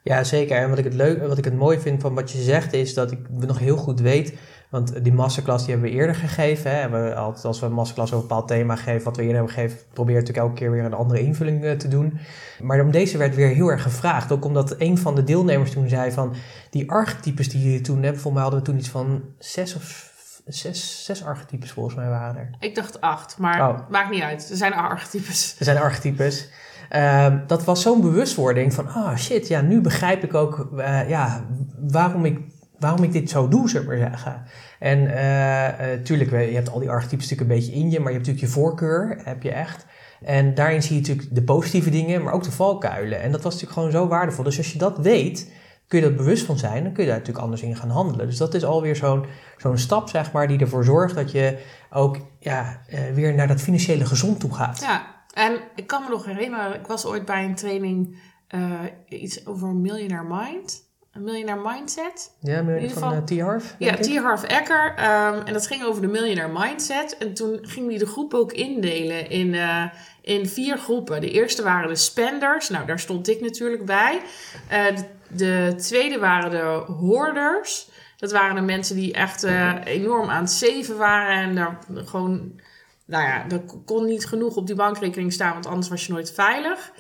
Ja, 0.04 0.24
zeker. 0.24 0.58
En 0.58 0.70
wat 0.70 0.78
ik 0.78 0.84
het 0.84 0.94
leuk, 0.94 1.28
wat 1.28 1.38
ik 1.38 1.44
het 1.44 1.56
mooi 1.56 1.80
vind 1.80 2.02
van 2.02 2.16
wat 2.16 2.32
je 2.32 2.42
zegt, 2.42 2.74
is 2.74 2.94
dat 2.94 3.12
ik 3.12 3.20
nog 3.30 3.60
heel 3.60 3.78
goed 3.78 4.00
weet. 4.00 4.34
Want 4.76 5.04
die 5.04 5.14
masterclass 5.14 5.66
die 5.66 5.74
hebben 5.74 5.92
we 5.92 5.98
eerder 5.98 6.16
gegeven. 6.16 6.72
Hè. 6.72 6.90
We 6.90 7.16
altijd, 7.16 7.46
als 7.46 7.60
we 7.60 7.66
een 7.66 7.72
masterclass 7.72 8.12
over 8.14 8.24
een 8.24 8.28
bepaald 8.30 8.48
thema 8.48 8.76
geven, 8.76 9.04
wat 9.04 9.16
we 9.16 9.22
eerder 9.22 9.38
hebben 9.38 9.54
gegeven, 9.54 9.78
proberen 9.94 10.20
natuurlijk 10.22 10.48
elke 10.48 10.60
keer 10.60 10.72
weer 10.72 10.84
een 10.86 10.94
andere 10.94 11.20
invulling 11.20 11.64
eh, 11.64 11.72
te 11.72 11.88
doen. 11.88 12.20
Maar 12.62 12.82
om 12.82 12.92
deze 12.92 13.18
werd 13.18 13.36
weer 13.36 13.48
heel 13.48 13.68
erg 13.70 13.82
gevraagd. 13.82 14.32
Ook 14.32 14.46
omdat 14.46 14.76
een 14.78 14.98
van 14.98 15.16
de 15.16 15.24
deelnemers 15.24 15.72
toen 15.72 15.90
zei 15.90 16.12
van 16.12 16.34
die 16.70 16.92
archetypes 16.92 17.50
die 17.50 17.64
jullie 17.64 17.82
toen 17.82 18.04
hebben, 18.04 18.22
volgens 18.22 18.34
mij 18.34 18.42
hadden 18.42 18.60
we 18.60 18.66
toen 18.66 18.78
iets 18.78 18.90
van 18.90 19.24
zes 19.40 19.76
of 19.76 20.14
zes, 20.46 21.06
zes 21.06 21.24
archetypes 21.24 21.72
volgens 21.72 21.96
mij 21.96 22.10
waren 22.10 22.38
er. 22.38 22.50
Ik 22.60 22.76
dacht 22.76 23.02
acht, 23.02 23.38
maar 23.38 23.70
Oh. 23.70 23.90
maakt 23.90 24.12
niet 24.12 24.22
uit. 24.22 24.50
Er 24.50 24.58
zijn 24.58 24.74
archetypes. 24.74 25.56
Er 25.60 25.66
zijn 25.66 25.78
archetypes. 25.78 26.50
Ehm, 26.90 27.38
dat 27.48 27.64
was 27.64 27.82
zo'n 27.82 28.02
bewustwording 28.02 28.74
van, 28.74 28.88
ah 28.88 29.18
shit, 29.18 29.48
ja, 29.48 29.62
nu 29.62 29.82
begrijp 29.82 30.24
ik 30.24 30.34
ook 30.34 30.68
eh, 30.78 31.10
ja, 31.10 31.46
waarom, 31.80 32.26
ik, 32.26 32.40
waarom 32.86 33.04
ik 33.04 33.12
dit 33.12 33.30
zo 33.30 33.48
doe, 33.48 33.70
zeg 33.70 33.86
maar 33.86 33.98
zeggen. 33.98 34.44
En 34.80 35.08
eh, 35.16 35.94
eh, 35.94 36.02
tuurlijk, 36.02 36.30
we- 36.30 36.38
je 36.40 36.56
hebt 36.56 36.70
al 36.72 36.80
die 36.80 36.90
archetypes 36.90 37.30
natuurlijk 37.30 37.52
een 37.52 37.58
beetje 37.58 37.80
in 37.80 37.90
je, 37.92 38.00
maar 38.00 38.12
je 38.12 38.18
hebt 38.18 38.28
natuurlijk 38.28 38.54
je 38.54 38.60
voorkeur, 38.62 39.18
heb 39.24 39.44
je 39.44 39.52
echt. 39.52 39.86
En 40.22 40.54
daarin 40.54 40.82
zie 40.84 40.96
je 40.96 41.02
natuurlijk 41.02 41.36
de 41.36 41.44
positieve 41.44 41.90
dingen, 41.90 42.24
maar 42.24 42.34
ook 42.34 42.44
de 42.44 42.52
valkuilen. 42.52 43.22
En 43.22 43.32
dat 43.32 43.42
was 43.42 43.54
natuurlijk 43.54 43.80
gewoon 43.80 43.92
zo 43.92 44.08
waardevol. 44.08 44.44
Dus 44.44 44.58
als 44.58 44.72
je 44.72 44.78
dat 44.78 44.98
weet, 44.98 45.52
kun 45.88 46.00
je 46.00 46.06
dat 46.06 46.16
bewust 46.16 46.46
van 46.46 46.58
zijn, 46.58 46.84
dan 46.84 46.94
kun 46.94 47.04
je 47.04 47.10
daar 47.10 47.18
natuurlijk 47.20 47.46
anders 47.46 47.62
in 47.64 47.76
gaan 47.76 47.90
handelen. 47.90 48.26
Dus 48.26 48.38
dat 48.38 48.54
is 48.54 48.64
alweer 48.64 48.96
zo'n 48.96 49.26
zo'n 49.58 49.78
stap, 49.78 50.10
zeg 50.10 50.32
maar, 50.32 50.48
die 50.48 50.60
ervoor 50.60 50.84
zorgt 50.84 51.16
dat 51.16 51.32
je 51.32 51.58
ook 51.90 52.18
ja, 52.40 52.82
eh, 52.88 53.00
weer 53.14 53.34
naar 53.34 53.48
dat 53.48 53.62
financiële 53.62 54.06
gezond 54.06 54.40
toe 54.40 54.54
gaat. 54.54 54.80
Ja, 54.82 55.06
en 55.34 55.60
ik 55.76 55.88
kan 55.88 56.04
me 56.04 56.10
nog 56.10 56.26
herinneren, 56.26 56.76
ik 56.80 56.88
was 56.88 57.06
ooit 57.06 57.26
bij 57.26 57.44
een 57.46 57.56
training 57.56 58.18
eh, 58.48 58.70
iets 59.10 59.46
over 59.48 59.68
Millionaire 59.68 60.28
Mind. 60.30 60.85
Een 61.16 61.24
Millionaire 61.24 61.62
Mindset. 61.70 62.32
Ja, 62.40 62.64
van 62.90 63.14
uh, 63.14 63.18
T. 63.20 63.40
Harv? 63.40 63.72
Ja, 63.80 63.92
denk 63.92 64.06
ik? 64.06 64.12
T. 64.12 64.18
Harv 64.18 64.44
Eker. 64.44 64.94
ehm, 64.98 65.42
en 65.46 65.54
dat 65.54 65.68
ging 65.68 65.84
over 65.84 66.02
de 66.02 66.08
Millionaire 66.08 66.60
Mindset. 66.60 67.18
En 67.18 67.34
toen 67.34 67.60
ging 67.62 67.90
hij 67.90 67.98
de 67.98 68.06
groep 68.06 68.34
ook 68.34 68.54
indelen 68.54 69.30
in, 69.30 69.54
eh, 69.54 69.84
in 70.22 70.48
vier 70.48 70.78
groepen. 70.78 71.22
De 71.22 71.32
eerste 71.32 71.64
waren 71.64 71.88
de 71.88 71.96
spenders. 71.96 72.70
Nou, 72.70 72.86
daar 72.86 73.00
stond 73.00 73.30
ik 73.30 73.42
natuurlijk 73.42 73.86
bij. 73.86 74.22
Eh, 74.70 74.96
de, 74.96 75.04
de 75.28 75.74
tweede 75.78 76.20
waren 76.20 76.52
de 76.52 76.94
hoorders. 76.94 77.90
Dat 78.18 78.32
waren 78.32 78.56
de 78.56 78.62
mensen 78.62 78.96
die 78.96 79.14
echt 79.14 79.44
enorm 79.84 80.30
aan 80.30 80.42
het 80.42 80.52
zeven 80.52 80.98
waren. 80.98 81.44
En 81.44 81.56
daar 81.56 81.80
gewoon, 82.06 82.60
nou 83.06 83.24
ja, 83.24 83.46
er 83.50 83.62
kon 83.86 84.06
niet 84.06 84.26
genoeg 84.26 84.56
op 84.56 84.68
die 84.68 84.76
bankrekening 84.76 85.34
staan. 85.34 85.54
Want 85.54 85.66
anders 85.66 85.90
was 85.90 86.06
je 86.06 86.14
nooit 86.14 86.34
veilig. 86.34 86.92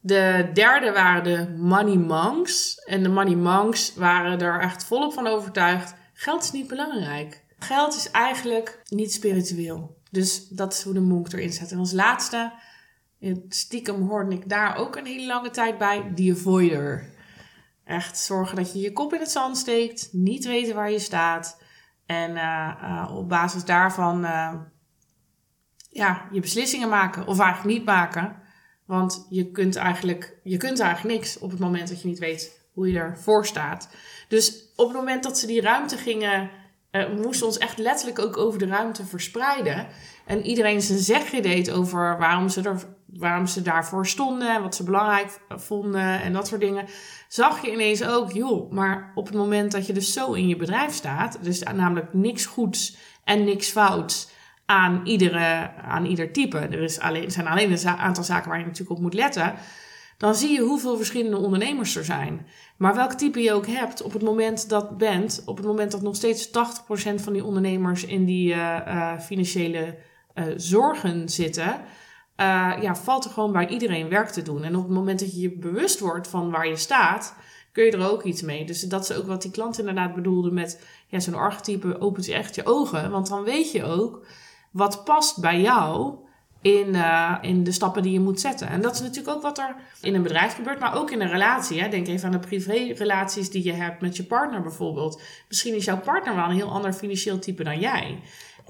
De 0.00 0.50
derde 0.54 0.92
waren 0.92 1.24
de 1.24 1.56
money 1.56 1.96
monks. 1.96 2.74
En 2.84 3.02
de 3.02 3.08
money 3.08 3.34
monks 3.34 3.94
waren 3.94 4.40
er 4.40 4.60
echt 4.60 4.84
volop 4.84 5.12
van 5.12 5.26
overtuigd. 5.26 5.94
Geld 6.12 6.42
is 6.42 6.52
niet 6.52 6.68
belangrijk. 6.68 7.44
Geld 7.58 7.94
is 7.94 8.10
eigenlijk 8.10 8.80
niet 8.88 9.12
spiritueel. 9.12 9.98
Dus 10.10 10.48
dat 10.48 10.72
is 10.72 10.82
hoe 10.82 10.94
de 10.94 11.00
monk 11.00 11.32
erin 11.32 11.52
zet. 11.52 11.72
En 11.72 11.78
als 11.78 11.92
laatste, 11.92 12.52
stiekem 13.48 14.08
hoorde 14.08 14.34
ik 14.34 14.48
daar 14.48 14.76
ook 14.76 14.96
een 14.96 15.06
hele 15.06 15.26
lange 15.26 15.50
tijd 15.50 15.78
bij, 15.78 16.12
die 16.14 16.32
avoider. 16.32 17.08
Echt 17.84 18.18
zorgen 18.18 18.56
dat 18.56 18.72
je 18.72 18.80
je 18.80 18.92
kop 18.92 19.14
in 19.14 19.20
het 19.20 19.30
zand 19.30 19.56
steekt, 19.56 20.08
niet 20.12 20.44
weten 20.44 20.74
waar 20.74 20.90
je 20.90 20.98
staat. 20.98 21.62
En 22.06 22.36
eh, 22.36 22.72
eh, 22.82 23.16
op 23.16 23.28
basis 23.28 23.64
daarvan 23.64 24.24
eh, 24.24 24.54
ja, 25.90 26.28
je 26.32 26.40
beslissingen 26.40 26.88
maken 26.88 27.26
of 27.26 27.38
eigenlijk 27.38 27.78
niet 27.78 27.86
maken. 27.86 28.39
Want 28.90 29.26
je 29.28 29.50
kunt, 29.50 29.76
eigenlijk, 29.76 30.38
je 30.42 30.56
kunt 30.56 30.80
eigenlijk 30.80 31.18
niks 31.18 31.38
op 31.38 31.50
het 31.50 31.58
moment 31.58 31.88
dat 31.88 32.02
je 32.02 32.08
niet 32.08 32.18
weet 32.18 32.60
hoe 32.72 32.92
je 32.92 32.98
ervoor 32.98 33.46
staat. 33.46 33.88
Dus 34.28 34.64
op 34.76 34.86
het 34.86 34.96
moment 34.96 35.22
dat 35.22 35.38
ze 35.38 35.46
die 35.46 35.60
ruimte 35.60 35.96
gingen, 35.96 36.50
we 36.90 37.20
moesten 37.22 37.46
ons 37.46 37.58
echt 37.58 37.78
letterlijk 37.78 38.18
ook 38.18 38.36
over 38.36 38.58
de 38.58 38.66
ruimte 38.66 39.04
verspreiden. 39.04 39.86
En 40.26 40.46
iedereen 40.46 40.82
zijn 40.82 40.98
zegje 40.98 41.42
deed 41.42 41.70
over 41.70 42.18
waarom 42.18 42.48
ze, 42.48 42.62
er, 42.62 42.82
waarom 43.06 43.46
ze 43.46 43.62
daarvoor 43.62 44.06
stonden, 44.06 44.54
en 44.54 44.62
wat 44.62 44.74
ze 44.74 44.84
belangrijk 44.84 45.40
vonden 45.48 46.22
en 46.22 46.32
dat 46.32 46.46
soort 46.46 46.60
dingen. 46.60 46.86
Zag 47.28 47.62
je 47.62 47.72
ineens 47.72 48.04
ook, 48.04 48.32
joh, 48.32 48.72
maar 48.72 49.12
op 49.14 49.26
het 49.26 49.34
moment 49.34 49.72
dat 49.72 49.86
je 49.86 49.92
dus 49.92 50.12
zo 50.12 50.32
in 50.32 50.48
je 50.48 50.56
bedrijf 50.56 50.94
staat, 50.94 51.38
dus 51.42 51.62
namelijk 51.62 52.14
niks 52.14 52.46
goeds 52.46 52.96
en 53.24 53.44
niks 53.44 53.68
fouts 53.68 54.28
aan, 54.70 55.00
iedere, 55.04 55.70
aan 55.82 56.04
ieder 56.04 56.32
type. 56.32 56.58
Er 56.58 56.82
is 56.82 57.00
alleen, 57.00 57.30
zijn 57.30 57.46
alleen 57.46 57.72
een 57.72 57.88
aantal 57.88 58.24
zaken 58.24 58.48
waar 58.48 58.58
je 58.58 58.64
natuurlijk 58.64 58.90
op 58.90 59.00
moet 59.00 59.14
letten. 59.14 59.54
Dan 60.16 60.34
zie 60.34 60.52
je 60.52 60.60
hoeveel 60.60 60.96
verschillende 60.96 61.36
ondernemers 61.36 61.96
er 61.96 62.04
zijn. 62.04 62.46
Maar 62.76 62.94
welk 62.94 63.12
type 63.12 63.42
je 63.42 63.52
ook 63.52 63.66
hebt, 63.66 64.02
op 64.02 64.12
het 64.12 64.22
moment 64.22 64.68
dat 64.68 64.98
bent, 64.98 65.42
op 65.46 65.56
het 65.56 65.66
moment 65.66 65.90
dat 65.90 66.02
nog 66.02 66.16
steeds 66.16 66.48
80% 66.48 66.50
van 67.14 67.32
die 67.32 67.44
ondernemers 67.44 68.04
in 68.04 68.24
die 68.24 68.52
eh, 68.52 68.76
eh, 68.76 69.20
financiële 69.20 69.96
eh, 70.34 70.44
zorgen 70.56 71.28
zitten, 71.28 71.80
ja, 72.80 72.96
valt 72.96 73.24
er 73.24 73.30
gewoon 73.30 73.52
bij 73.52 73.68
iedereen 73.68 74.08
werk 74.08 74.28
te 74.28 74.42
doen. 74.42 74.62
En 74.62 74.76
op 74.76 74.82
het 74.82 74.92
moment 74.92 75.20
dat 75.20 75.34
je 75.34 75.40
je 75.40 75.58
bewust 75.58 76.00
wordt 76.00 76.28
van 76.28 76.50
waar 76.50 76.68
je 76.68 76.76
staat, 76.76 77.34
kun 77.72 77.84
je 77.84 77.90
er 77.90 78.10
ook 78.10 78.22
iets 78.22 78.42
mee. 78.42 78.64
Dus 78.64 78.80
dat 78.80 79.10
is 79.10 79.16
ook 79.16 79.26
wat 79.26 79.42
die 79.42 79.50
klant 79.50 79.78
inderdaad 79.78 80.14
bedoelde 80.14 80.50
met 80.50 80.84
ja, 81.06 81.20
zo'n 81.20 81.34
archetype 81.34 82.00
opent 82.00 82.26
je 82.26 82.34
echt 82.34 82.54
je 82.54 82.64
ogen. 82.64 83.10
Want 83.10 83.28
dan 83.28 83.42
weet 83.42 83.72
je 83.72 83.84
ook 83.84 84.26
wat 84.70 85.04
past 85.04 85.40
bij 85.40 85.60
jou 85.60 86.14
in, 86.62 86.94
eh, 86.94 87.34
in 87.40 87.64
de 87.64 87.72
stappen 87.72 88.02
die 88.02 88.12
je 88.12 88.20
moet 88.20 88.40
zetten. 88.40 88.68
En 88.68 88.80
dat 88.80 88.94
is 88.94 89.00
natuurlijk 89.00 89.36
ook 89.36 89.42
wat 89.42 89.58
er 89.58 89.74
in 90.00 90.14
een 90.14 90.22
bedrijf 90.22 90.54
gebeurt, 90.54 90.80
maar 90.80 90.96
ook 90.96 91.10
in 91.10 91.20
een 91.20 91.30
relatie. 91.30 91.80
Hè. 91.80 91.88
Denk 91.88 92.06
even 92.06 92.26
aan 92.26 92.40
de 92.40 92.46
privérelaties 92.48 93.50
die 93.50 93.64
je 93.64 93.72
hebt 93.72 94.00
met 94.00 94.16
je 94.16 94.24
partner 94.24 94.62
bijvoorbeeld. 94.62 95.22
Misschien 95.48 95.74
is 95.74 95.84
jouw 95.84 96.00
partner 96.00 96.34
wel 96.34 96.44
een 96.44 96.54
heel 96.54 96.70
ander 96.70 96.92
financieel 96.92 97.38
type 97.38 97.64
dan 97.64 97.78
jij. 97.78 98.20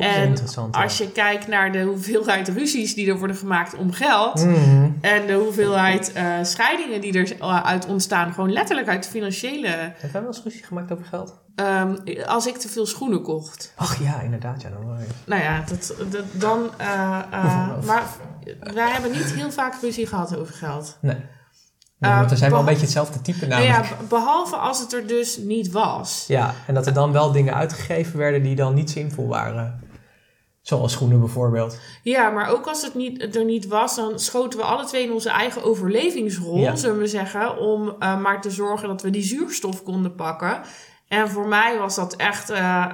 En 0.01 0.35
als 0.71 0.99
je 0.99 1.11
kijkt 1.13 1.47
naar 1.49 1.73
de 1.73 1.83
hoeveelheid 1.83 2.49
ruzies 2.49 2.95
die 2.95 3.09
er 3.11 3.19
worden 3.19 3.37
gemaakt 3.37 3.75
om 3.75 3.93
geld... 3.93 4.45
Mhm. 4.47 4.89
en 5.01 5.27
de 5.27 5.33
hoeveelheid 5.35 6.13
eh, 6.13 6.25
scheidingen 6.43 7.01
die 7.01 7.19
er 7.19 7.41
eh, 7.41 7.63
uit 7.65 7.87
ontstaan... 7.87 8.33
gewoon 8.33 8.53
letterlijk 8.53 8.89
uit 8.89 9.07
financiële... 9.07 9.67
Hebben 9.69 10.13
wij 10.13 10.21
wel 10.21 10.27
eens 10.27 10.43
ruzie 10.45 10.65
gemaakt 10.65 10.93
over 10.93 11.05
geld? 11.05 11.39
ehm, 11.55 11.97
als 12.27 12.47
ik 12.47 12.57
te 12.57 12.69
veel 12.69 12.87
schoenen 12.87 13.23
kocht... 13.23 13.73
Ach 13.77 14.03
ja, 14.03 14.21
inderdaad. 14.21 14.63
Ja, 14.63 14.69
dan 14.71 14.87
wel. 14.87 14.97
Nou 15.25 15.43
ja, 15.43 15.65
dat, 15.69 15.95
dat, 16.11 16.25
dan. 16.33 16.71
eh, 16.77 17.19
maar 17.87 18.03
wij 18.75 18.91
hebben 18.91 19.11
niet 19.11 19.33
heel 19.33 19.51
vaak 19.53 19.75
ruzie 19.83 20.07
gehad 20.07 20.37
over 20.37 20.55
geld. 20.55 20.99
Nee. 21.01 21.17
Nee, 21.99 22.13
want 22.13 22.31
we 22.31 22.37
zijn 22.37 22.51
wel 22.51 22.61
een 22.61 22.65
beetje 22.67 22.81
hetzelfde 22.83 23.21
type 23.21 23.47
Nou 23.47 23.63
namelijk. 23.63 23.89
ja, 23.91 23.97
be- 23.97 24.05
behalve 24.09 24.57
als 24.57 24.81
het 24.81 24.93
er 24.93 25.07
dus 25.07 25.37
niet 25.37 25.71
was. 25.71 26.25
Ja, 26.29 26.55
en 26.67 26.75
dat 26.75 26.87
er 26.87 26.93
dan 26.93 27.13
wel 27.13 27.33
dingen 27.33 27.55
uitgegeven 27.55 28.19
werden 28.19 28.43
die 28.43 28.57
dan 28.57 28.75
niet 28.75 28.91
zinvol 28.91 29.29
waren. 29.29 29.81
Zoals 30.63 30.93
schoenen 30.93 31.19
bijvoorbeeld. 31.21 31.79
Ja, 32.03 32.31
maar 32.31 32.49
ook 32.49 32.67
als 32.67 32.83
het 32.83 32.95
niet, 32.95 33.37
er 33.37 33.45
niet 33.45 33.67
was, 33.67 33.97
dan 33.97 34.19
schoten 34.19 34.59
we 34.59 34.65
alle 34.65 34.85
twee 34.85 35.03
in 35.03 35.13
onze 35.13 35.31
eigen 35.31 35.63
overlevingsrol, 35.63 36.57
Ja. 36.59 36.77
zullen 36.77 36.99
we 36.99 37.07
zeggen, 37.07 37.59
om 37.59 37.95
eh, 37.99 38.21
maar 38.21 38.41
te 38.41 38.51
zorgen 38.51 38.89
dat 38.89 39.03
we 39.03 39.11
die 39.11 39.23
zuurstof 39.23 39.83
konden 39.83 40.15
pakken. 40.15 40.61
En 41.09 41.29
voor 41.31 41.47
mij 41.47 41.79
was 41.79 41.95
dat 41.95 42.17
echt 42.17 42.51
eh, 42.51 42.85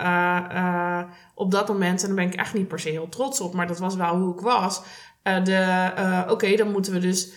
eh, 0.50 1.04
op 1.34 1.50
dat 1.50 1.68
moment, 1.68 2.00
en 2.02 2.06
daar 2.06 2.16
ben 2.16 2.26
ik 2.26 2.34
echt 2.34 2.54
niet 2.54 2.68
per 2.68 2.80
se 2.80 2.88
heel 2.88 3.08
trots 3.08 3.40
op, 3.40 3.54
maar 3.54 3.66
dat 3.66 3.78
was 3.78 3.94
wel 3.94 4.16
hoe 4.16 4.34
ik 4.34 4.40
was. 4.40 4.82
de, 5.22 6.24
Oké, 6.28 6.56
dan 6.56 6.70
moeten 6.72 6.92
we 6.92 6.98
dus 6.98 7.32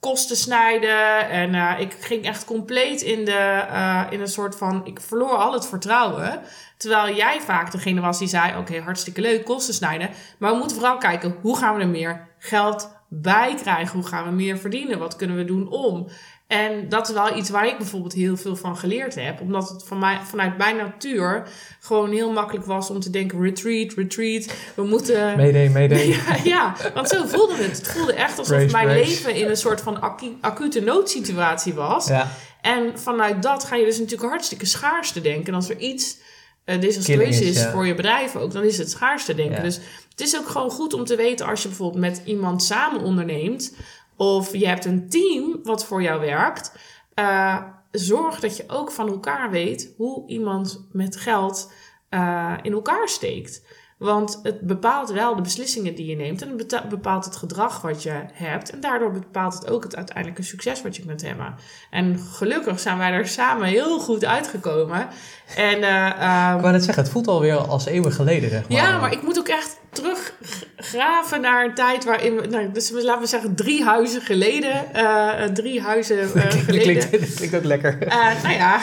kosten 0.00 0.36
snijden. 0.36 1.28
En 1.30 1.78
ik 1.80 1.96
ging 2.00 2.24
echt 2.24 2.44
compleet 2.44 3.02
in, 3.02 3.24
de, 3.24 3.64
in 4.10 4.20
een 4.20 4.28
soort 4.28 4.56
van, 4.56 4.80
ik 4.84 5.00
verloor 5.00 5.36
al 5.36 5.52
het 5.52 5.66
vertrouwen. 5.66 6.40
Terwijl 6.82 7.14
jij 7.16 7.40
vaak 7.40 7.72
degene 7.72 8.00
was 8.00 8.18
die 8.18 8.28
zei: 8.28 8.58
Oké, 8.58 8.80
hartstikke 8.80 9.20
leuk, 9.20 9.44
kosten 9.44 9.74
snijden. 9.74 10.10
Maar 10.38 10.50
we 10.52 10.58
moeten 10.58 10.76
vooral 10.76 10.98
kijken 10.98 11.36
hoe 11.40 11.56
gaan 11.58 11.74
we 11.74 11.80
er 11.82 11.88
meer 11.88 12.28
geld 12.38 12.88
bij 13.08 13.54
krijgen? 13.54 13.98
Hoe 13.98 14.08
gaan 14.08 14.24
we 14.24 14.30
meer 14.30 14.58
verdienen? 14.58 14.98
Wat 14.98 15.16
kunnen 15.16 15.36
we 15.36 15.44
doen 15.44 15.68
om? 15.70 16.08
En 16.46 16.88
dat 16.88 17.08
is 17.08 17.14
wel 17.14 17.36
iets 17.36 17.50
waar 17.50 17.66
ik 17.66 17.76
bijvoorbeeld 17.78 18.12
heel 18.12 18.36
veel 18.36 18.56
van 18.56 18.76
geleerd 18.76 19.14
heb. 19.14 19.40
Omdat 19.40 19.68
het 19.68 19.84
van 19.84 19.98
mij, 19.98 20.18
vanuit 20.24 20.58
mijn 20.58 20.76
natuur 20.76 21.42
gewoon 21.80 22.10
heel 22.12 22.32
makkelijk 22.32 22.66
was 22.66 22.90
om 22.90 23.00
te 23.00 23.10
denken: 23.10 23.42
retreat, 23.42 23.92
retreat. 23.92 24.46
We 24.74 24.82
moeten. 24.84 25.36
Mayday, 25.36 25.68
mayday. 25.68 26.06
Ja, 26.16 26.36
ja, 26.44 26.74
want 26.94 27.08
zo 27.08 27.26
voelde 27.26 27.54
het. 27.56 27.76
Het 27.76 27.88
voelde 27.88 28.12
echt 28.14 28.38
alsof 28.38 28.56
Brace, 28.56 28.72
mijn 28.72 28.86
brace. 28.86 29.08
leven 29.08 29.34
in 29.34 29.48
een 29.48 29.56
soort 29.56 29.80
van 29.80 30.00
acu- 30.00 30.36
acute 30.40 30.80
noodsituatie 30.80 31.74
was. 31.74 32.06
Ja, 32.06 32.28
En 32.60 32.98
vanuit 32.98 33.42
dat 33.42 33.64
ga 33.64 33.76
je 33.76 33.84
dus 33.84 33.98
natuurlijk 33.98 34.30
hartstikke 34.30 34.66
schaarste 34.66 35.20
denken. 35.20 35.46
En 35.46 35.54
als 35.54 35.68
er 35.68 35.78
iets 35.78 36.16
uh, 36.64 36.82
is, 36.82 37.40
is, 37.40 37.60
ja. 37.60 37.70
voor 37.70 37.86
je 37.86 37.94
bedrijf 37.94 38.36
ook, 38.36 38.52
dan 38.52 38.62
is 38.62 38.78
het 38.78 38.90
schaarste 38.90 39.34
denken. 39.34 39.56
Ja. 39.56 39.62
Dus 39.62 39.80
het 40.08 40.20
is 40.20 40.38
ook 40.38 40.48
gewoon 40.48 40.70
goed 40.70 40.92
om 40.92 41.04
te 41.04 41.16
weten 41.16 41.46
als 41.46 41.62
je 41.62 41.68
bijvoorbeeld 41.68 42.00
met 42.00 42.22
iemand 42.24 42.62
samen 42.62 43.00
onderneemt. 43.00 43.76
Of 44.16 44.52
je 44.56 44.66
hebt 44.66 44.84
een 44.84 45.08
team 45.08 45.60
wat 45.62 45.84
voor 45.84 46.02
jou 46.02 46.20
werkt. 46.20 46.72
uh, 47.14 47.62
zorg 47.90 48.40
dat 48.40 48.56
je 48.56 48.64
ook 48.66 48.90
van 48.90 49.08
elkaar 49.08 49.50
weet 49.50 49.94
hoe 49.96 50.28
iemand 50.28 50.86
met 50.92 51.16
geld 51.16 51.72
uh, 52.10 52.54
in 52.62 52.72
elkaar 52.72 53.08
steekt. 53.08 53.62
Want 54.02 54.40
het 54.42 54.60
bepaalt 54.60 55.10
wel 55.10 55.36
de 55.36 55.42
beslissingen 55.42 55.94
die 55.94 56.06
je 56.06 56.16
neemt. 56.16 56.42
En 56.42 56.48
het 56.58 56.88
bepaalt 56.88 57.24
het 57.24 57.36
gedrag 57.36 57.80
wat 57.80 58.02
je 58.02 58.12
hebt. 58.32 58.70
En 58.70 58.80
daardoor 58.80 59.12
bepaalt 59.12 59.54
het 59.54 59.70
ook 59.70 59.82
het 59.82 59.96
uiteindelijke 59.96 60.42
succes 60.42 60.82
wat 60.82 60.96
je 60.96 61.04
kunt 61.06 61.22
hebben. 61.22 61.54
En 61.90 62.18
gelukkig 62.18 62.80
zijn 62.80 62.98
wij 62.98 63.12
er 63.12 63.28
samen 63.28 63.66
heel 63.66 63.98
goed 63.98 64.24
uitgekomen. 64.24 65.08
En, 65.56 65.82
ehm, 65.82 66.54
Ik 66.54 66.60
wou 66.60 66.72
net 66.72 66.84
zeggen, 66.84 67.02
het 67.02 67.12
voelt 67.12 67.28
alweer 67.28 67.56
als 67.56 67.86
eeuwen 67.86 68.12
geleden, 68.12 68.50
zeg 68.50 68.68
maar. 68.68 68.78
ja, 68.78 68.98
maar 68.98 69.12
ik 69.12 69.22
moet 69.22 69.38
ook 69.38 69.48
echt 69.48 69.80
teruggraven 69.90 71.40
naar 71.40 71.64
een 71.64 71.74
tijd 71.74 72.04
waarin 72.04 72.36
we, 72.36 72.46
nou, 72.46 72.72
dus 72.72 72.90
laten 72.90 73.20
we 73.20 73.26
zeggen 73.26 73.54
drie 73.54 73.84
huizen 73.84 74.20
geleden, 74.20 74.94
eh, 74.94 75.44
eh, 75.44 75.50
drie 75.50 75.80
huizen 75.80 76.16
dat, 76.34 76.54
geleden. 76.54 76.80
klinkt, 76.82 77.10
dat 77.10 77.34
klinkt 77.34 77.56
ook 77.56 77.64
lekker. 77.64 77.98
Nou 78.42 78.54
ja, 78.54 78.80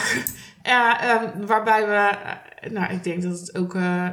eh, 0.62 1.10
ehm, 1.10 1.46
waarbij 1.46 1.86
we, 1.86 2.10
nou 2.70 2.92
ik 2.92 3.04
denk 3.04 3.22
dat 3.22 3.40
het 3.40 3.56
ook 3.58 3.74
eh, 3.74 4.06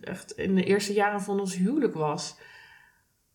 echt 0.00 0.30
in 0.36 0.54
de 0.54 0.64
eerste 0.64 0.92
jaren 0.92 1.20
van 1.20 1.40
ons 1.40 1.56
huwelijk 1.56 1.94
was. 1.94 2.36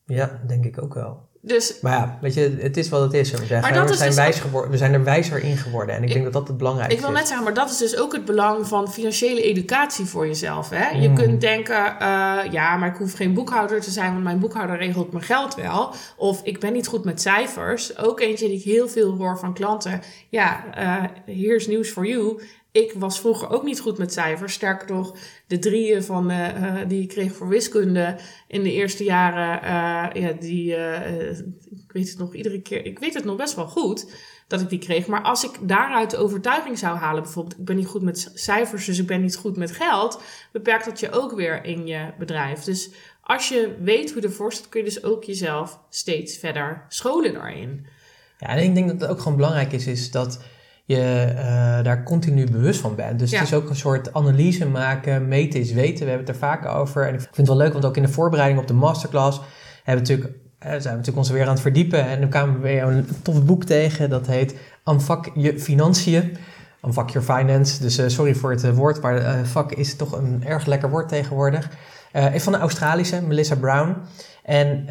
Ja, 0.05 0.41
denk 0.47 0.65
ik 0.65 0.81
ook 0.83 0.93
wel. 0.93 1.33
Dus 1.41 1.81
Maar 1.81 1.93
ja, 1.93 2.17
weet 2.21 2.33
je, 2.33 2.57
het 2.59 2.77
is 2.77 2.89
wat 2.89 3.01
het 3.01 3.13
is, 3.13 3.31
we 3.31 3.37
zeggen. 3.37 3.61
Maar 3.73 3.85
we, 3.85 3.91
is 3.91 3.97
zijn 3.97 4.09
dus 4.09 4.17
wijs 4.17 4.39
geworden, 4.39 4.71
we 4.71 4.77
zijn 4.77 4.93
er 4.93 5.03
wijzer 5.03 5.43
in 5.43 5.57
geworden. 5.57 5.95
En 5.95 6.01
ik, 6.01 6.07
Ik- 6.07 6.13
denk 6.13 6.23
dat 6.25 6.33
dat 6.33 6.47
het 6.47 6.57
belangrijkste 6.57 6.95
ik 6.99 7.01
wil 7.05 7.11
is. 7.13 7.17
net 7.17 7.27
zeggen, 7.27 7.45
maar 7.45 7.53
dat 7.55 7.69
is 7.69 7.77
dus 7.77 7.97
ook 7.97 8.13
het 8.13 8.25
belang 8.25 8.67
van 8.67 8.91
financiële 8.91 9.41
educatie 9.41 10.05
voor 10.05 10.27
jezelf. 10.27 10.69
Hè? 10.69 10.89
Je 10.89 11.09
Mm. 11.09 11.15
kunt 11.15 11.41
denken, 11.41 11.99
eh, 11.99 12.39
ja, 12.51 12.75
maar 12.77 12.89
ik 12.89 12.95
hoef 12.95 13.13
geen 13.13 13.33
boekhouder 13.33 13.81
te 13.81 13.91
zijn, 13.91 14.11
want 14.11 14.23
mijn 14.23 14.39
boekhouder 14.39 14.77
regelt 14.77 15.11
mijn 15.11 15.23
geld 15.23 15.55
wel. 15.55 15.93
Of 16.17 16.43
ik 16.43 16.59
ben 16.59 16.73
niet 16.73 16.87
goed 16.87 17.05
met 17.05 17.21
cijfers. 17.21 17.97
Ook 17.97 18.19
eentje 18.19 18.47
die 18.47 18.57
ik 18.57 18.63
heel 18.63 18.87
veel 18.87 19.15
hoor 19.15 19.39
van 19.39 19.53
klanten. 19.53 20.01
Ja, 20.29 20.63
eh 20.73 21.03
here's 21.35 21.67
news 21.67 21.89
for 21.89 22.05
you. 22.07 22.41
Ik 22.75 22.93
was 22.95 23.19
vroeger 23.19 23.49
ook 23.49 23.63
niet 23.63 23.79
goed 23.79 23.97
met 23.97 24.13
cijfers. 24.13 24.53
Sterker 24.53 24.95
nog, 24.95 25.17
de 25.47 25.59
drieën 25.59 26.03
van, 26.03 26.29
eh, 26.29 26.77
die 26.87 27.01
ik 27.01 27.07
kreeg 27.07 27.33
voor 27.33 27.47
wiskunde 27.47 28.15
in 28.47 28.63
de 28.63 28.71
eerste 28.71 29.03
jaren, 29.03 29.61
eh, 29.61 30.21
ja, 30.21 30.31
die, 30.39 30.71
ik 31.85 31.91
weet 31.91 32.09
het 32.09 32.17
nog 32.17 32.33
iedere 32.33 32.61
keer, 32.61 32.85
ik 32.85 32.99
weet 32.99 33.13
het 33.13 33.25
nog 33.25 33.35
best 33.35 33.55
wel 33.55 33.67
goed 33.67 34.11
dat 34.47 34.61
ik 34.61 34.69
die 34.69 34.79
kreeg. 34.79 35.07
Maar 35.07 35.21
als 35.21 35.43
ik 35.43 35.51
daaruit 35.61 36.11
de 36.11 36.17
overtuiging 36.17 36.77
zou 36.77 36.97
halen, 36.97 37.23
bijvoorbeeld, 37.23 37.59
ik 37.59 37.65
ben 37.65 37.75
niet 37.75 37.87
goed 37.87 38.01
met 38.01 38.31
cijfers, 38.33 38.85
dus 38.85 38.99
ik 38.99 39.07
ben 39.07 39.21
niet 39.21 39.35
goed 39.35 39.57
met 39.57 39.71
geld, 39.71 40.21
beperkt 40.51 40.85
dat 40.85 40.99
je 40.99 41.11
ook 41.11 41.35
weer 41.35 41.63
in 41.63 41.87
je 41.87 42.13
bedrijf. 42.17 42.63
Dus 42.63 42.89
als 43.21 43.49
je 43.49 43.75
weet 43.79 44.13
hoe 44.13 44.21
ervoor 44.21 44.53
staat, 44.53 44.69
kun 44.69 44.79
je 44.79 44.85
dus 44.85 45.03
ook 45.03 45.23
jezelf 45.23 45.79
steeds 45.89 46.37
verder 46.37 46.85
scholen 46.87 47.33
daarin. 47.33 47.85
Ja, 48.39 48.47
en 48.47 48.63
ik 48.63 48.75
denk 48.75 48.87
dat 48.87 49.01
het 49.01 49.09
ook 49.09 49.19
gewoon 49.19 49.37
belangrijk 49.37 49.71
is, 49.71 49.87
is 49.87 50.11
dat 50.11 50.39
je 50.85 51.33
eh, 51.37 51.83
daar 51.83 52.03
continu 52.03 52.51
bewust 52.51 52.79
van 52.79 52.95
bent. 52.95 53.19
Dus 53.19 53.31
Ja. 53.31 53.37
het 53.39 53.47
is 53.47 53.53
ook 53.53 53.69
een 53.69 53.75
soort 53.75 54.13
analyse 54.13 54.65
maken, 54.67 55.27
meten 55.27 55.59
is 55.59 55.71
weten. 55.71 56.03
We 56.03 56.09
hebben 56.09 56.27
het 56.27 56.35
er 56.35 56.41
vaak 56.41 56.65
over. 56.65 57.07
En 57.07 57.13
ik 57.13 57.19
vind 57.19 57.37
het 57.37 57.47
wel 57.47 57.57
leuk, 57.57 57.73
want 57.73 57.85
ook 57.85 57.97
in 57.97 58.03
de 58.03 58.09
voorbereiding 58.09 58.61
op 58.61 58.67
de 58.67 58.73
masterclass 58.73 59.41
hebben 59.83 60.05
we 60.05 60.11
natuurlijk, 60.11 60.39
eh, 60.59 60.69
zijn 60.69 60.81
we 60.81 60.89
natuurlijk 60.89 61.17
ons 61.17 61.29
weer 61.29 61.43
aan 61.43 61.49
het 61.53 61.61
verdiepen. 61.61 62.07
En 62.07 62.19
dan 62.19 62.29
kwamen 62.29 62.55
we 62.55 62.61
weer 62.61 62.83
een 62.83 63.07
tof 63.21 63.43
boek 63.45 63.63
tegen, 63.63 64.09
dat 64.09 64.27
heet 64.27 64.55
Aanvak 64.83 65.31
je 65.35 65.59
financiën. 65.59 66.37
Unfuck 66.85 67.09
your 67.09 67.27
finance. 67.27 67.81
Dus 67.81 67.97
eh, 67.97 68.07
sorry 68.07 68.35
voor 68.35 68.51
het 68.51 68.73
woord, 68.75 69.01
maar 69.01 69.17
eh 69.17 69.33
vak 69.43 69.71
is 69.71 69.95
toch 69.95 70.11
een 70.11 70.43
erg 70.45 70.65
lekker 70.65 70.89
woord 70.89 71.09
tegenwoordig. 71.09 71.69
Is 72.33 72.43
van 72.43 72.53
een 72.53 72.59
Australische, 72.59 73.21
Melissa 73.21 73.55
Brown. 73.55 73.95
En 74.43 74.85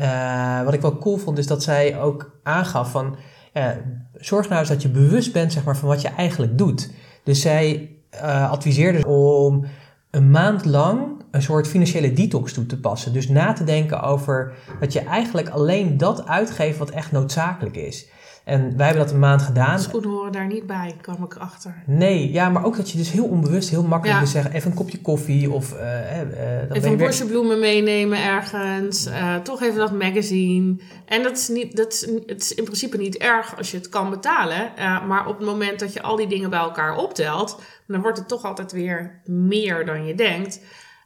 wat 0.64 0.74
ik 0.74 0.80
wel 0.80 0.98
cool 0.98 1.16
vond, 1.16 1.38
is 1.38 1.46
dat 1.46 1.62
zij 1.62 2.00
ook 2.00 2.38
aangaf 2.42 2.90
van... 2.90 3.16
eh, 3.54 3.68
zorg 4.14 4.48
nou 4.48 4.60
eens 4.60 4.68
dat 4.68 4.82
je 4.82 4.88
bewust 4.88 5.32
bent 5.32 5.52
zeg 5.52 5.64
maar, 5.64 5.76
van 5.76 5.88
wat 5.88 6.00
je 6.00 6.08
eigenlijk 6.08 6.58
doet. 6.58 6.90
Dus 7.22 7.40
zij 7.40 7.90
eh, 8.10 8.50
adviseerde 8.50 9.06
om 9.06 9.64
een 10.10 10.30
maand 10.30 10.64
lang 10.64 11.22
een 11.30 11.42
soort 11.42 11.68
financiële 11.68 12.12
detox 12.12 12.52
toe 12.52 12.66
te 12.66 12.80
passen. 12.80 13.12
Dus 13.12 13.28
na 13.28 13.52
te 13.52 13.64
denken 13.64 14.02
over 14.02 14.54
dat 14.80 14.92
je 14.92 15.00
eigenlijk 15.00 15.48
alleen 15.48 15.96
dat 15.96 16.26
uitgeeft 16.26 16.78
wat 16.78 16.90
echt 16.90 17.12
noodzakelijk 17.12 17.76
is. 17.76 18.06
En 18.44 18.76
wij 18.76 18.86
hebben 18.86 19.04
dat 19.04 19.12
een 19.14 19.18
maand 19.20 19.42
gedaan. 19.42 19.78
Schoenen 19.80 20.10
horen 20.10 20.32
daar 20.32 20.46
niet 20.46 20.66
bij, 20.66 20.96
kwam 21.00 21.24
ik 21.24 21.34
achter. 21.36 21.82
Nee, 21.86 22.32
ja, 22.32 22.48
maar 22.48 22.64
ook 22.64 22.76
dat 22.76 22.90
je 22.90 22.98
dus 22.98 23.10
heel 23.10 23.24
onbewust, 23.24 23.70
heel 23.70 23.82
makkelijk 23.82 24.18
Ja. 24.18 24.22
dus 24.24 24.32
zeggen, 24.32 24.52
even 24.52 24.70
een 24.70 24.76
kopje 24.76 25.00
koffie 25.00 25.50
of... 25.50 25.72
eh, 25.72 26.20
eh, 26.20 26.70
Even 26.70 26.90
een 26.90 26.96
bosje 26.96 27.26
bloemen 27.26 27.58
meenemen 27.60 28.24
ergens. 28.24 29.06
eh, 29.06 29.36
toch 29.36 29.62
even 29.62 29.78
dat 29.78 29.92
magazine. 29.92 30.76
En 31.06 31.22
dat 31.22 31.36
is, 31.36 31.48
niet, 31.48 31.76
dat 31.76 31.92
is, 31.92 32.08
het 32.26 32.40
is 32.42 32.54
in 32.54 32.64
principe 32.64 32.96
niet 32.96 33.16
erg 33.16 33.56
als 33.56 33.70
je 33.70 33.76
het 33.76 33.88
kan 33.88 34.10
betalen. 34.10 34.72
maar 35.08 35.26
op 35.26 35.38
het 35.38 35.46
moment 35.46 35.78
dat 35.78 35.92
je 35.92 36.02
al 36.02 36.16
die 36.16 36.26
dingen 36.26 36.50
bij 36.50 36.58
elkaar 36.58 36.96
optelt, 36.96 37.60
dan 37.86 38.00
wordt 38.02 38.18
het 38.18 38.28
toch 38.28 38.42
altijd 38.44 38.72
weer 38.72 39.20
meer 39.24 39.86
dan 39.86 40.06
je 40.06 40.14
denkt. 40.14 40.60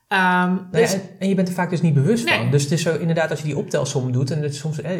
Ehm, 0.09 0.21
ja, 0.21 0.68
dus, 0.71 0.97
en, 1.18 1.29
je 1.29 1.35
bent 1.35 1.49
er 1.49 1.55
vaak 1.55 1.71
dus 1.71 1.81
niet 1.81 1.94
bewust 1.94 2.25
Nee. 2.25 2.38
van. 2.38 2.51
Dus 2.51 2.62
het 2.62 2.73
is 2.73 2.83
zo 2.83 2.97
inderdaad 2.97 3.31
als 3.31 3.38
je 3.38 3.44
die 3.44 3.57
optelsom 3.57 4.12
doet. 4.12 4.31
En 4.31 4.55
soms, 4.55 4.81
eh, 4.81 4.92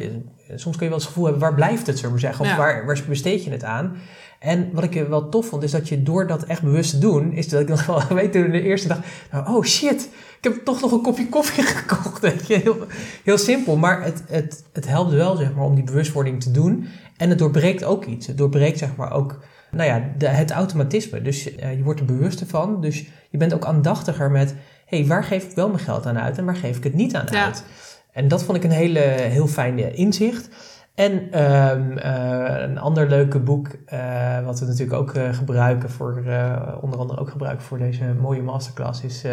soms 0.55 0.77
kun 0.77 0.85
je 0.85 0.91
wel 0.93 0.99
het 0.99 1.09
gevoel 1.09 1.25
hebben, 1.25 1.43
waar 1.43 1.55
blijft 1.55 1.87
het, 1.87 1.99
zullen 1.99 2.15
we 2.15 2.21
zeggen? 2.21 2.45
Of 2.45 2.51
Ja. 2.51 2.57
waar, 2.57 2.87
waar 2.87 3.01
besteed 3.09 3.45
je 3.45 3.51
het 3.51 3.65
aan? 3.65 3.97
En 4.39 4.69
wat 4.73 4.85
ik 4.85 4.95
eh, 4.97 5.03
wel 5.09 5.29
tof 5.29 5.47
vond, 5.47 5.63
is 5.63 5.71
dat 5.71 5.89
je 5.89 6.03
door 6.03 6.27
dat 6.27 6.43
echt 6.45 6.63
bewust 6.63 6.91
te 6.91 6.99
doen, 6.99 7.33
is 7.33 7.49
dat 7.49 7.61
ik 7.61 7.69
nog 7.79 7.87
wel 7.87 8.03
weet 8.09 8.33
toen 8.33 8.51
de 8.51 8.63
eerste 8.63 8.89
dag, 8.89 8.99
nou, 9.33 9.57
oh 9.57 9.65
shit, 9.65 10.09
ik 10.39 10.45
heb 10.45 10.65
toch 10.65 10.81
nog 10.81 10.93
een 10.93 11.03
kopje 11.03 11.29
koffie 11.29 11.65
gekocht. 11.77 12.21
Weet 12.21 12.47
je? 12.47 12.55
Heel, 12.55 12.77
heel 13.25 13.39
simpel, 13.39 13.77
maar 13.77 14.03
het, 14.03 14.23
het, 14.27 14.65
het 14.73 14.89
helpt 14.89 15.13
wel 15.13 15.37
zeg 15.37 15.55
maar, 15.55 15.65
om 15.65 15.75
die 15.75 15.85
bewustwording 15.85 16.43
te 16.43 16.51
doen. 16.51 16.87
En 17.17 17.29
het 17.29 17.39
doorbreekt 17.39 17.85
ook 17.85 18.05
iets. 18.05 18.27
Het 18.27 18.39
doorbreekt 18.39 18.79
zeg 18.79 18.97
maar 18.97 19.13
ook 19.13 19.39
nou 19.71 19.89
ja, 19.89 20.11
de, 20.19 20.27
het 20.27 20.51
automatisme. 20.51 21.23
Dus 21.23 21.57
eh, 21.57 21.77
je 21.77 21.83
wordt 21.83 22.01
er 22.01 22.07
bewuster 22.07 22.47
van. 22.47 22.81
Dus 22.81 23.05
je 23.31 23.39
bent 23.39 23.55
ook 23.55 23.65
aandachtiger 23.65 24.31
met, 24.31 24.55
hey, 24.89 25.07
waar 25.07 25.25
geef 25.25 25.45
ik 25.45 25.55
wel 25.55 25.69
mijn 25.69 25.83
geld 25.85 26.07
aan 26.07 26.19
uit 26.19 26.39
en 26.39 26.45
waar 26.45 26.57
geef 26.57 26.77
ik 26.77 26.85
het 26.85 26.95
niet 26.95 27.15
aan 27.15 27.27
Ja. 27.31 27.45
uit? 27.45 27.65
En 28.13 28.29
dat 28.29 28.43
vond 28.45 28.57
ik 28.57 28.65
een 28.65 28.71
hele, 28.71 28.99
heel 28.99 29.47
fijn 29.47 29.95
inzicht. 29.95 30.49
En 30.95 31.29
ehm, 31.33 31.99
eh, 31.99 32.63
een 32.69 32.79
ander 32.79 33.09
leuke 33.09 33.39
boek, 33.39 33.69
eh, 33.87 34.45
wat 34.45 34.61
we 34.61 34.67
natuurlijk 34.67 34.93
ook 34.99 35.15
eh, 35.15 35.33
gebruiken 35.35 35.91
voor, 35.91 36.15
onder 36.81 36.99
andere 36.99 37.21
ook 37.21 37.31
gebruiken 37.31 37.65
voor 37.67 37.79
deze 37.79 38.05
mooie 38.05 38.43
masterclass, 38.43 39.03
is 39.03 39.25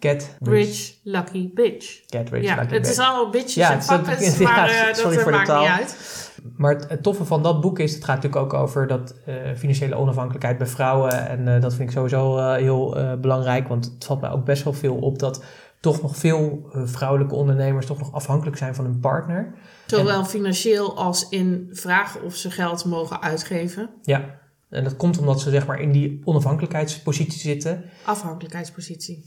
Get 0.00 0.36
rich, 0.40 0.92
lucky 1.02 1.50
bitch. 1.54 2.00
Get 2.06 2.30
Rich 2.30 2.42
ja, 2.44 2.54
Lucky 2.54 2.60
het 2.60 2.70
Bitch. 2.82 2.90
is 2.90 2.98
allemaal 2.98 3.30
bitches 3.30 3.54
Ja, 3.54 3.70
en 3.70 3.76
het 3.76 3.84
ja, 4.38 4.56
maar 4.56 4.94
sorry 4.94 5.14
dat 5.14 5.22
voor 5.22 5.32
de 5.32 5.36
maakt 5.36 5.46
taal. 5.48 5.60
niet 5.60 5.70
uit. 5.70 6.23
Maar 6.56 6.74
het, 6.74 6.88
het 6.88 7.02
toffe 7.02 7.24
van 7.24 7.42
dat 7.42 7.60
boek 7.60 7.78
is, 7.78 7.94
het 7.94 8.04
gaat 8.04 8.22
natuurlijk 8.22 8.42
ook 8.42 8.60
over 8.60 8.86
dat 8.86 9.14
eh, 9.24 9.34
financiële 9.56 9.94
onafhankelijkheid 9.94 10.58
bij 10.58 10.66
vrouwen. 10.66 11.28
En 11.28 11.54
eh, 11.54 11.60
dat 11.60 11.74
vind 11.74 11.88
ik 11.88 11.94
sowieso 11.94 12.36
eh, 12.38 12.54
heel 12.54 12.96
belangrijk, 13.20 13.68
want 13.68 13.84
het 13.84 14.04
valt 14.04 14.20
mij 14.20 14.30
ook 14.30 14.44
best 14.44 14.64
wel 14.64 14.72
veel 14.72 14.94
op 14.94 15.18
dat 15.18 15.44
toch 15.80 16.02
nog 16.02 16.16
veel 16.16 16.68
vrouwelijke 16.72 17.34
ondernemers 17.34 17.86
toch 17.86 17.98
nog 17.98 18.12
afhankelijk 18.12 18.56
zijn 18.56 18.74
van 18.74 18.84
hun 18.84 19.00
partner. 19.00 19.54
Zowel 19.86 20.24
financieel 20.24 20.96
als 20.96 21.28
in 21.28 21.68
vragen 21.72 22.22
of 22.22 22.34
ze 22.34 22.50
geld 22.50 22.84
mogen 22.84 23.22
uitgeven. 23.22 23.90
Ja, 24.02 24.40
en 24.68 24.84
dat 24.84 24.96
komt 24.96 25.18
omdat 25.18 25.40
ze 25.40 25.50
zeg 25.50 25.66
maar 25.66 25.80
in 25.80 25.92
die 25.92 26.20
onafhankelijkheidspositie 26.24 27.40
zitten. 27.40 27.84
Afhankelijkheidspositie. 28.04 29.24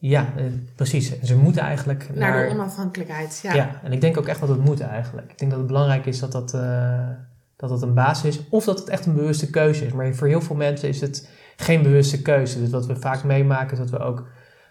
Ja, 0.00 0.32
eh, 0.36 0.44
precies. 0.74 1.20
Ze 1.20 1.36
moeten 1.36 1.62
eigenlijk 1.62 2.08
Naar, 2.14 2.30
naar... 2.30 2.48
de 2.48 2.54
onafhankelijkheid, 2.54 3.40
ja. 3.42 3.54
ja. 3.54 3.80
en 3.82 3.92
ik 3.92 4.00
denk 4.00 4.18
ook 4.18 4.26
echt 4.26 4.40
dat 4.40 4.48
het 4.48 4.64
moet 4.64 4.80
eigenlijk. 4.80 5.30
Ik 5.30 5.38
denk 5.38 5.50
dat 5.50 5.60
het 5.60 5.68
belangrijk 5.68 6.06
is 6.06 6.18
dat 6.18 6.32
dat, 6.32 6.54
eh, 6.54 7.08
dat 7.56 7.68
dat 7.68 7.82
een 7.82 7.94
basis 7.94 8.36
is. 8.36 8.48
Of 8.48 8.64
dat 8.64 8.78
het 8.78 8.88
echt 8.88 9.06
een 9.06 9.14
bewuste 9.14 9.50
keuze 9.50 9.86
is. 9.86 9.92
Maar 9.92 10.14
voor 10.14 10.26
heel 10.26 10.40
veel 10.40 10.56
mensen 10.56 10.88
is 10.88 11.00
het 11.00 11.28
geen 11.56 11.82
bewuste 11.82 12.22
keuze. 12.22 12.60
Dus 12.60 12.70
wat 12.70 12.86
we 12.86 12.96
vaak 12.96 13.24
meemaken 13.24 13.72
is 13.72 13.78
dat 13.78 13.90
we 13.90 13.98
ook 13.98 14.28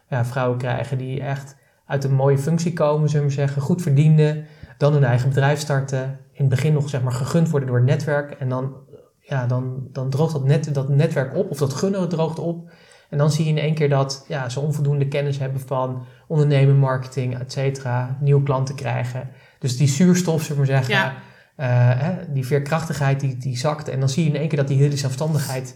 ja, 0.08 0.26
vrouwen 0.26 0.58
krijgen 0.58 0.98
die 0.98 1.22
echt 1.22 1.56
uit 1.86 2.04
een 2.04 2.14
mooie 2.14 2.38
functie 2.38 2.74
komen, 2.74 3.10
zullen 3.10 3.28
we 3.28 3.34
zeggen. 3.34 3.62
Goed 3.62 3.82
verdienen, 3.82 4.46
dan 4.78 4.94
hun 4.94 5.04
eigen 5.04 5.30
bedrijf 5.30 5.60
starten. 5.60 6.04
In 6.32 6.46
het 6.46 6.50
begin 6.50 6.74
nog 6.74 6.90
zeg 6.90 7.02
maar 7.02 7.12
gegund 7.12 7.50
worden 7.50 7.70
door 7.70 7.78
het 7.78 7.88
netwerk. 7.88 8.32
En 8.32 8.50
dan, 8.50 8.74
ja, 9.20 9.48
dan, 9.48 9.88
dan 9.92 10.10
droogt 10.10 10.34
dat, 10.34 10.44
net, 10.44 10.74
dat 10.74 10.90
netwerk 10.90 11.36
op, 11.36 11.50
of 11.50 11.58
dat 11.58 11.74
gunnen 11.74 12.10
droogt 12.10 12.40
op. 12.40 12.70
En 13.10 13.18
dan 13.18 13.32
zie 13.32 13.44
je 13.46 13.50
in 13.50 13.58
één 13.58 13.74
keer 13.74 13.90
dat 13.90 14.26
ja, 14.28 14.50
ze 14.50 14.60
onvoldoende 14.60 15.08
kennis 15.08 15.38
hebben 15.38 15.62
van 15.62 16.06
ondernemen, 16.28 16.78
marketing, 16.78 17.40
et 17.40 17.52
cetera. 17.52 18.18
Nieuwe 18.22 18.44
klanten 18.44 18.76
krijgen. 18.76 19.30
Dus 19.60 19.78
die 19.78 19.88
zuurstof, 19.88 20.42
zullen 20.44 20.62
we 20.62 20.72
maar 20.72 20.84
zeggen, 20.84 20.96
Ja. 20.96 21.14
eh, 21.56 22.02
hè, 22.02 22.34
die 22.34 22.46
veerkrachtigheid, 22.46 23.20
die, 23.20 23.38
die 23.38 23.58
zakt. 23.58 23.88
En 23.88 24.00
dan 24.00 24.10
zie 24.10 24.24
je 24.24 24.30
in 24.30 24.36
één 24.36 24.48
keer 24.48 24.58
dat 24.58 24.68
die 24.68 24.78
hele 24.78 24.98
zelfstandigheid 24.98 25.76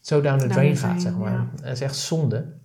zo 0.00 0.20
down 0.20 0.38
the 0.38 0.46
drain 0.46 0.76
gaat, 0.76 1.02
zeg 1.02 1.16
maar. 1.16 1.32
ja. 1.32 1.46
Dat 1.62 1.72
is 1.72 1.80
echt 1.80 1.96
zonde. 1.96 2.60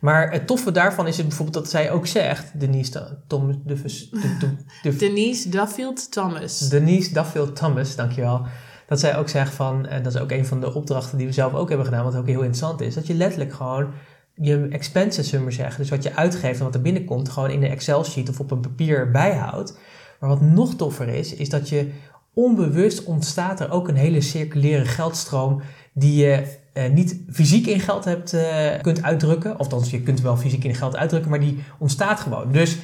Maar 0.00 0.30
het 0.32 0.46
toffe 0.46 0.70
daarvan 0.70 1.06
is 1.06 1.16
het 1.16 1.26
bijvoorbeeld 1.26 1.56
dat 1.64 1.70
zij 1.70 1.90
ook 1.90 2.06
zegt, 2.06 2.60
Denise 2.60 3.18
Thomas, 3.26 3.56
de, 3.64 3.74
de, 3.82 4.36
de, 4.38 4.56
de, 4.82 4.96
Denise 5.06 5.48
Duffield 5.48 6.12
Thomas. 6.12 6.68
Denise 6.68 7.12
Duffield 7.12 7.56
Thomas, 7.56 7.96
dankjewel. 7.96 8.46
Dat 8.88 9.00
zij 9.00 9.16
ook 9.16 9.28
zegt 9.28 9.54
van, 9.54 9.86
en 9.86 10.02
dat 10.02 10.14
is 10.14 10.20
ook 10.20 10.30
een 10.30 10.46
van 10.46 10.60
de 10.60 10.74
opdrachten 10.74 11.18
die 11.18 11.26
we 11.26 11.32
zelf 11.32 11.54
ook 11.54 11.68
hebben 11.68 11.86
gedaan, 11.86 12.04
wat 12.04 12.16
ook 12.16 12.26
heel 12.26 12.40
interessant 12.40 12.80
is, 12.80 12.94
dat 12.94 13.06
je 13.06 13.14
letterlijk 13.14 13.52
gewoon 13.52 13.86
je 14.34 14.68
expenses, 14.70 15.28
zullen 15.28 15.46
we 15.46 15.52
zeggen, 15.52 15.80
dus 15.80 15.90
wat 15.90 16.02
je 16.02 16.16
uitgeeft 16.16 16.58
en 16.58 16.64
wat 16.64 16.74
er 16.74 16.82
binnenkomt, 16.82 17.28
gewoon 17.28 17.50
in 17.50 17.62
een 17.62 17.70
Excel-sheet 17.70 18.28
of 18.28 18.40
op 18.40 18.50
een 18.50 18.60
papier 18.60 19.10
bijhoudt. 19.10 19.78
Maar 20.20 20.28
wat 20.28 20.40
nog 20.40 20.74
toffer 20.74 21.08
is, 21.08 21.34
is 21.34 21.48
dat 21.48 21.68
je 21.68 21.90
onbewust 22.34 23.04
ontstaat 23.04 23.60
er 23.60 23.70
ook 23.70 23.88
een 23.88 23.96
hele 23.96 24.20
circulaire 24.20 24.84
geldstroom 24.84 25.62
die 25.92 26.24
je 26.24 26.56
uh, 26.74 26.90
niet 26.90 27.20
fysiek 27.30 27.66
in 27.66 27.80
geld 27.80 28.04
hebt, 28.04 28.32
uh, 28.34 28.42
kunt 28.82 29.02
uitdrukken. 29.02 29.58
Althans, 29.58 29.90
je 29.90 30.02
kunt 30.02 30.20
wel 30.20 30.36
fysiek 30.36 30.64
in 30.64 30.74
geld 30.74 30.96
uitdrukken, 30.96 31.30
maar 31.30 31.40
die 31.40 31.64
ontstaat 31.78 32.20
gewoon. 32.20 32.52
Dus 32.52 32.78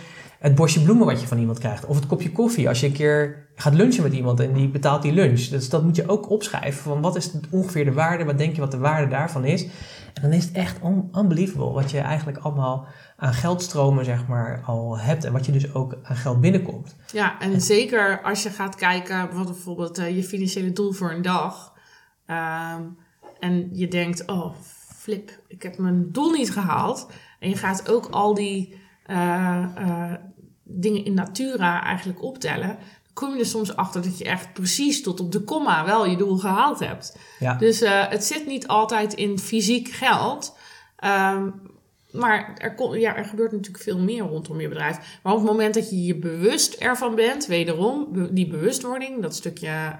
het 0.44 0.54
bosje 0.54 0.82
bloemen 0.82 1.06
wat 1.06 1.20
je 1.20 1.26
van 1.26 1.38
iemand 1.38 1.58
krijgt. 1.58 1.84
Of 1.84 1.96
het 1.96 2.06
kopje 2.06 2.32
koffie 2.32 2.68
als 2.68 2.80
je 2.80 2.86
een 2.86 2.92
keer 2.92 3.46
gaat 3.54 3.74
lunchen 3.74 4.02
met 4.02 4.12
iemand 4.12 4.40
en 4.40 4.52
die 4.52 4.68
betaalt 4.68 5.02
die 5.02 5.12
lunch. 5.12 5.40
Dus 5.40 5.68
dat 5.68 5.82
moet 5.82 5.96
je 5.96 6.08
ook 6.08 6.30
opschrijven. 6.30 6.82
Van 6.82 7.00
wat 7.00 7.16
is 7.16 7.30
ongeveer 7.50 7.84
de 7.84 7.92
waarde? 7.92 8.24
Wat 8.24 8.38
denk 8.38 8.54
je 8.54 8.60
wat 8.60 8.70
de 8.70 8.78
waarde 8.78 9.08
daarvan 9.08 9.44
is? 9.44 9.64
En 10.14 10.22
dan 10.22 10.32
is 10.32 10.44
het 10.44 10.52
echt 10.52 10.82
un 10.84 11.08
unbelievable 11.14 11.72
wat 11.72 11.90
je 11.90 11.98
eigenlijk 11.98 12.38
allemaal 12.38 12.86
aan 13.16 13.32
geldstromen 13.32 14.04
zeg 14.04 14.26
maar 14.26 14.62
al 14.64 14.98
hebt. 14.98 15.24
En 15.24 15.32
wat 15.32 15.46
je 15.46 15.52
dus 15.52 15.74
ook 15.74 15.96
aan 16.02 16.16
geld 16.16 16.40
binnenkomt. 16.40 16.96
Ja, 17.12 17.40
en, 17.40 17.60
zeker 17.60 18.22
als 18.22 18.42
je 18.42 18.50
gaat 18.50 18.74
kijken 18.74 19.34
wat 19.34 19.46
bijvoorbeeld 19.46 19.98
uh, 19.98 20.16
je 20.16 20.24
financiële 20.24 20.72
doel 20.72 20.92
voor 20.92 21.12
een 21.12 21.22
dag. 21.22 21.72
Um, 22.26 22.96
en 23.40 23.68
je 23.72 23.88
denkt, 23.88 24.26
oh 24.26 24.54
flip, 24.96 25.30
ik 25.48 25.62
heb 25.62 25.78
mijn 25.78 26.12
doel 26.12 26.30
niet 26.30 26.52
gehaald. 26.52 27.10
En 27.40 27.48
je 27.48 27.56
gaat 27.56 27.90
ook 27.90 28.06
al 28.06 28.34
die 28.34 28.82
uh, 29.06 29.64
uh, 29.78 30.12
dingen 30.64 31.04
in 31.04 31.14
natura 31.14 31.84
eigenlijk 31.84 32.22
optellen. 32.22 32.66
Dan 32.66 33.12
kom 33.12 33.32
je 33.32 33.38
er 33.38 33.46
soms 33.46 33.76
achter 33.76 34.02
dat 34.02 34.18
je 34.18 34.24
echt 34.24 34.52
precies 34.52 35.02
tot 35.02 35.20
op 35.20 35.32
de 35.32 35.40
komma 35.40 35.84
wel 35.84 36.06
je 36.06 36.16
doel 36.16 36.36
gehaald 36.36 36.78
hebt. 36.78 37.16
Ja. 37.38 37.54
Dus 37.54 37.82
uh, 37.82 38.08
het 38.08 38.24
zit 38.24 38.46
niet 38.46 38.66
altijd 38.66 39.14
in 39.14 39.38
fysiek 39.38 39.88
geld. 39.88 40.56
Um, 41.04 41.54
maar 42.10 42.54
er, 42.58 42.74
kon, 42.74 43.00
ja, 43.00 43.16
er 43.16 43.24
gebeurt 43.24 43.52
natuurlijk 43.52 43.84
veel 43.84 43.98
meer 43.98 44.22
rondom 44.22 44.60
je 44.60 44.68
bedrijf. 44.68 45.18
Maar 45.22 45.32
op 45.32 45.38
het 45.38 45.48
moment 45.48 45.74
dat 45.74 45.90
je 45.90 46.04
je 46.04 46.16
bewust 46.16 46.74
ervan 46.74 47.14
bent, 47.14 47.46
wederom, 47.46 48.08
die 48.30 48.46
bewustwording, 48.46 49.22
dat 49.22 49.34
stukje 49.34 49.96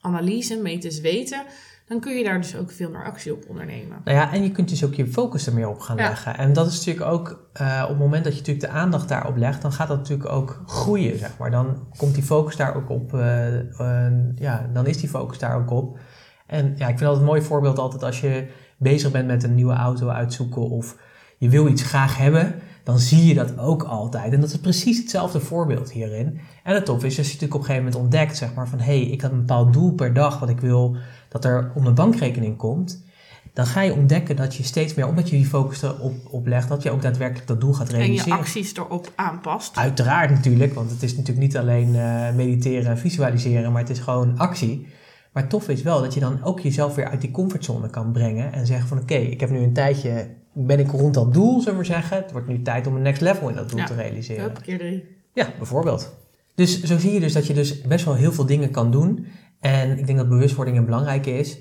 analyse, 0.00 0.56
meten, 0.56 1.02
weten 1.02 1.42
dan 1.88 2.00
kun 2.00 2.16
je 2.16 2.24
daar 2.24 2.40
dus 2.40 2.56
ook 2.56 2.70
veel 2.70 2.90
meer 2.90 3.04
actie 3.04 3.32
op 3.32 3.44
ondernemen. 3.48 4.00
Nou 4.04 4.16
ja, 4.16 4.32
en 4.32 4.42
je 4.42 4.50
kunt 4.50 4.68
dus 4.68 4.84
ook 4.84 4.94
je 4.94 5.06
focus 5.06 5.46
er 5.46 5.54
meer 5.54 5.68
op 5.68 5.80
gaan 5.80 5.96
leggen. 5.96 6.36
En 6.36 6.52
dat 6.52 6.66
is 6.66 6.76
natuurlijk 6.76 7.06
ook, 7.10 7.48
uh, 7.60 7.80
op 7.82 7.88
het 7.88 7.98
moment 7.98 8.24
dat 8.24 8.32
je 8.32 8.38
natuurlijk 8.38 8.66
de 8.66 8.78
aandacht 8.78 9.08
daarop 9.08 9.36
legt, 9.36 9.62
dan 9.62 9.72
gaat 9.72 9.88
dat 9.88 9.96
natuurlijk 9.96 10.30
ook 10.30 10.62
groeien, 10.66 11.18
zeg 11.18 11.38
maar. 11.38 11.50
Dan 11.50 11.86
komt 11.96 12.14
die 12.14 12.22
focus 12.22 12.56
daar 12.56 12.76
ook 12.76 12.90
op, 12.90 13.12
uh, 13.12 13.54
uh, 13.54 14.06
ja, 14.34 14.70
dan 14.72 14.86
is 14.86 14.98
die 14.98 15.08
focus 15.08 15.38
daar 15.38 15.56
ook 15.56 15.70
op. 15.70 15.98
En 16.46 16.74
ja, 16.76 16.88
ik 16.88 16.98
vind 16.98 17.02
altijd 17.02 17.18
een 17.20 17.24
mooi 17.24 17.42
voorbeeld 17.42 17.78
altijd 17.78 18.02
als 18.02 18.20
je 18.20 18.48
bezig 18.78 19.10
bent 19.10 19.26
met 19.26 19.42
een 19.42 19.54
nieuwe 19.54 19.74
auto 19.74 20.08
uitzoeken 20.08 20.62
of 20.62 20.96
je 21.38 21.48
wil 21.48 21.68
iets 21.68 21.82
graag 21.82 22.16
hebben, 22.16 22.54
dan 22.84 22.98
zie 22.98 23.26
je 23.26 23.34
dat 23.34 23.58
ook 23.58 23.82
altijd. 23.82 24.32
En 24.32 24.40
dat 24.40 24.50
is 24.50 24.58
precies 24.58 24.98
hetzelfde 24.98 25.40
voorbeeld 25.40 25.92
hierin. 25.92 26.40
En 26.62 26.74
het 26.74 26.84
tof 26.84 27.04
is 27.04 27.18
als 27.18 27.26
je 27.26 27.32
natuurlijk 27.32 27.54
op 27.54 27.60
een 27.60 27.66
gegeven 27.66 27.84
moment 27.84 28.02
ontdekt, 28.02 28.36
zeg 28.36 28.54
maar, 28.54 28.68
van 28.68 28.78
hé, 28.78 28.84
hey, 28.84 29.00
ik 29.00 29.20
heb 29.20 29.32
een 29.32 29.38
bepaald 29.38 29.72
doel 29.72 29.92
per 29.92 30.14
dag 30.14 30.38
wat 30.38 30.48
ik 30.48 30.60
wil 30.60 30.96
dat 31.28 31.44
er 31.44 31.72
op 31.74 31.82
mijn 31.82 31.94
bankrekening 31.94 32.56
komt, 32.56 33.06
dan 33.52 33.66
ga 33.66 33.80
je 33.80 33.94
ontdekken 33.94 34.36
dat 34.36 34.54
je 34.54 34.62
steeds 34.62 34.94
meer, 34.94 35.06
omdat 35.06 35.30
je 35.30 35.36
die 35.36 35.46
focus 35.46 35.82
erop 35.82 36.14
op 36.30 36.46
legt, 36.46 36.68
dat 36.68 36.82
je 36.82 36.90
ook 36.90 37.02
daadwerkelijk 37.02 37.46
dat 37.46 37.60
doel 37.60 37.72
gaat 37.72 37.88
realiseren. 37.88 38.32
En 38.32 38.36
je 38.36 38.42
acties 38.42 38.76
erop 38.76 39.12
aanpast. 39.14 39.76
Uiteraard 39.76 40.30
natuurlijk, 40.30 40.74
want 40.74 40.90
het 40.90 41.02
is 41.02 41.10
natuurlijk 41.10 41.46
niet 41.46 41.56
alleen 41.56 41.94
uh, 41.94 42.34
mediteren 42.34 42.90
en 42.90 42.98
visualiseren, 42.98 43.72
maar 43.72 43.80
het 43.80 43.90
is 43.90 43.98
gewoon 43.98 44.38
actie. 44.38 44.86
Maar 45.32 45.48
tof 45.48 45.68
is 45.68 45.82
wel 45.82 46.00
dat 46.00 46.14
je 46.14 46.20
dan 46.20 46.42
ook 46.42 46.60
jezelf 46.60 46.94
weer 46.94 47.08
uit 47.08 47.20
die 47.20 47.30
comfortzone 47.30 47.90
kan 47.90 48.12
brengen 48.12 48.52
en 48.52 48.66
zeggen 48.66 48.88
van 48.88 48.98
oké, 48.98 49.14
ik 49.14 49.40
heb 49.40 49.50
nu 49.50 49.58
een 49.58 49.72
tijdje, 49.72 50.28
ben 50.52 50.78
ik 50.78 50.90
rond 50.90 51.14
dat 51.14 51.34
doel, 51.34 51.60
zullen 51.60 51.78
we 51.78 51.84
zeggen. 51.84 52.16
Het 52.16 52.32
wordt 52.32 52.48
nu 52.48 52.62
tijd 52.62 52.86
om 52.86 52.96
een 52.96 53.02
next 53.02 53.20
level 53.20 53.48
in 53.48 53.54
dat 53.54 53.70
doel 53.70 53.84
te 53.84 53.94
realiseren. 53.94 54.42
Hup, 54.42 54.62
keer 54.62 54.78
drie. 54.78 55.04
Ja, 55.32 55.48
bijvoorbeeld. 55.58 56.14
Dus 56.54 56.82
zo 56.82 56.98
zie 56.98 57.12
je 57.12 57.20
dus 57.20 57.32
dat 57.32 57.46
je 57.46 57.54
dus 57.54 57.80
best 57.80 58.04
wel 58.04 58.14
heel 58.14 58.32
veel 58.32 58.46
dingen 58.46 58.70
kan 58.70 58.90
doen. 58.90 59.26
En 59.60 59.98
ik 59.98 60.06
denk 60.06 60.18
dat 60.18 60.28
bewustwording 60.28 60.76
een 60.76 60.84
belangrijke 60.84 61.38
is. 61.38 61.58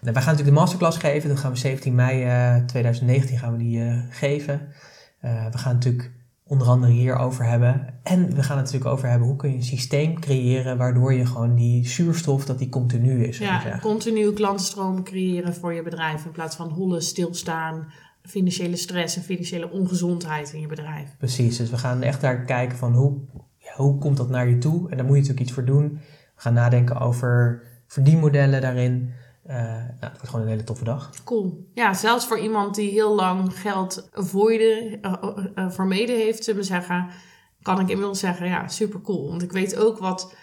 Nou, 0.00 0.12
wij 0.12 0.22
gaan 0.22 0.32
natuurlijk 0.32 0.56
de 0.56 0.60
masterclass 0.60 0.98
geven. 0.98 1.28
Dat 1.28 1.38
gaan 1.38 1.52
we 1.52 1.58
17 1.58 1.94
mei 1.94 2.24
uh, 2.24 2.64
2019 2.64 3.38
gaan 3.38 3.52
we 3.52 3.58
die 3.58 3.78
uh, 3.78 4.02
geven. 4.10 4.68
Uh, 5.24 5.50
we 5.50 5.58
gaan 5.58 5.74
natuurlijk 5.74 6.10
onder 6.50 6.66
andere 6.66 6.92
hierover 6.92 7.44
hebben. 7.44 7.94
En 8.02 8.34
we 8.34 8.42
gaan 8.42 8.56
het 8.56 8.64
natuurlijk 8.64 8.90
over 8.90 9.08
hebben 9.08 9.28
hoe 9.28 9.36
kun 9.36 9.50
je 9.50 9.56
een 9.56 9.62
systeem 9.62 10.20
creëren 10.20 10.76
waardoor 10.76 11.12
je 11.12 11.26
gewoon 11.26 11.54
die 11.54 11.88
zuurstof, 11.88 12.44
dat 12.44 12.58
die 12.58 12.68
continu 12.68 13.24
is. 13.24 13.38
Ja, 13.38 13.78
continu 13.82 14.32
klantenstroom 14.32 15.04
creëren 15.04 15.54
voor 15.54 15.72
je 15.72 15.82
bedrijf 15.82 16.24
in 16.24 16.30
plaats 16.30 16.56
van 16.56 16.68
hollen, 16.68 17.02
stilstaan, 17.02 17.92
financiële 18.22 18.76
stress 18.76 19.16
en 19.16 19.22
financiële 19.22 19.70
ongezondheid 19.70 20.52
in 20.52 20.60
je 20.60 20.66
bedrijf. 20.66 21.16
Precies, 21.18 21.56
dus 21.56 21.70
we 21.70 21.78
gaan 21.78 22.02
echt 22.02 22.20
daar 22.20 22.44
kijken 22.44 22.78
van 22.78 22.94
hoe, 22.94 23.18
ja, 23.56 23.72
hoe 23.76 23.98
komt 23.98 24.16
dat 24.16 24.28
naar 24.28 24.48
je 24.48 24.58
toe? 24.58 24.90
En 24.90 24.96
daar 24.96 25.06
moet 25.06 25.14
je 25.14 25.20
natuurlijk 25.20 25.40
iets 25.40 25.52
voor 25.52 25.64
doen 25.64 26.00
gaan 26.40 26.54
nadenken 26.54 27.00
over 27.00 27.62
verdienmodellen 27.86 28.60
daarin. 28.60 29.12
Uh, 29.46 29.56
nou, 29.56 29.86
het 30.00 30.10
wordt 30.10 30.28
gewoon 30.28 30.44
een 30.44 30.50
hele 30.50 30.64
toffe 30.64 30.84
dag. 30.84 31.10
Cool. 31.24 31.66
Ja, 31.74 31.94
zelfs 31.94 32.26
voor 32.26 32.38
iemand 32.38 32.74
die 32.74 32.90
heel 32.90 33.14
lang 33.14 33.60
geld 33.60 34.08
avoiden, 34.12 34.98
uh, 35.02 35.12
uh, 35.54 35.70
vermeden 35.70 36.16
heeft, 36.16 36.44
zullen 36.44 36.60
we 36.60 36.66
zeggen, 36.66 37.08
kan 37.62 37.80
ik 37.80 37.88
inmiddels 37.88 38.18
zeggen, 38.18 38.46
ja, 38.46 38.68
super 38.68 39.00
cool. 39.00 39.28
Want 39.28 39.42
ik 39.42 39.52
weet 39.52 39.76
ook 39.76 39.98
wat, 39.98 40.34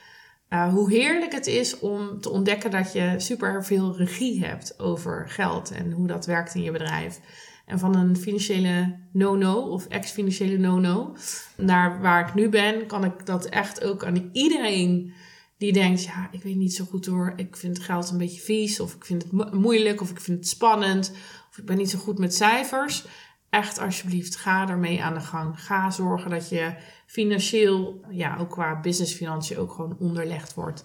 hoe 0.72 0.92
heerlijk 0.92 1.32
het 1.32 1.48
is 1.48 1.80
om 1.80 2.22
te 2.22 2.30
ontdekken 2.30 2.72
dat 2.72 2.94
je 2.94 3.14
super 3.18 3.66
veel 3.66 3.98
regie 3.98 4.46
hebt 4.46 4.80
over 4.80 5.30
geld 5.30 5.72
en 5.72 5.92
hoe 5.92 6.08
dat 6.08 6.26
werkt 6.26 6.56
in 6.56 6.62
je 6.62 6.72
bedrijf. 6.72 7.20
En 7.66 7.80
van 7.80 7.96
een 7.96 8.18
financiële 8.18 8.96
no-no 9.12 9.60
of 9.60 9.86
ex-financiële 9.86 10.58
no-no 10.58 11.16
naar 11.58 12.02
waar 12.02 12.28
ik 12.28 12.34
nu 12.34 12.50
ben, 12.50 12.86
kan 12.86 13.04
ik 13.04 13.26
dat 13.26 13.46
echt 13.46 13.84
ook 13.84 14.06
aan 14.06 14.30
iedereen 14.32 15.14
die 15.58 15.74
denkt, 15.74 16.04
ja, 16.04 16.30
ik 16.32 16.44
weet 16.44 16.56
niet 16.56 16.74
zo 16.74 16.86
goed 16.86 17.06
hoor, 17.06 17.34
ik 17.36 17.56
vind 17.56 17.80
geld 17.80 18.10
een 18.10 18.18
beetje 18.18 18.42
vies, 18.42 18.80
of 18.80 18.94
ik 18.94 19.06
vind 19.06 19.24
het 19.24 19.54
moeilijk, 19.54 20.02
of 20.02 20.10
ik 20.10 20.20
vind 20.20 20.38
het 20.38 20.48
spannend, 20.48 21.12
of 21.50 21.58
ik 21.58 21.66
ben 21.66 21.78
niet 21.78 21.90
zo 21.90 22.00
goed 22.00 22.20
met 22.20 22.36
cijfers. 22.36 23.06
Echt 23.50 23.80
alsjeblieft, 23.80 24.36
ga 24.36 24.70
ermee 24.70 25.04
aan 25.04 25.14
de 25.14 25.20
gang. 25.20 25.64
Ga 25.64 25.92
zorgen 25.92 26.30
dat 26.30 26.50
je 26.50 26.76
financieel, 27.06 28.06
ja, 28.10 28.38
ook 28.38 28.50
qua 28.50 28.80
businessfinanciën 28.80 29.58
ook 29.58 29.72
gewoon 29.72 29.98
onderlegd 30.00 30.54
wordt. 30.54 30.84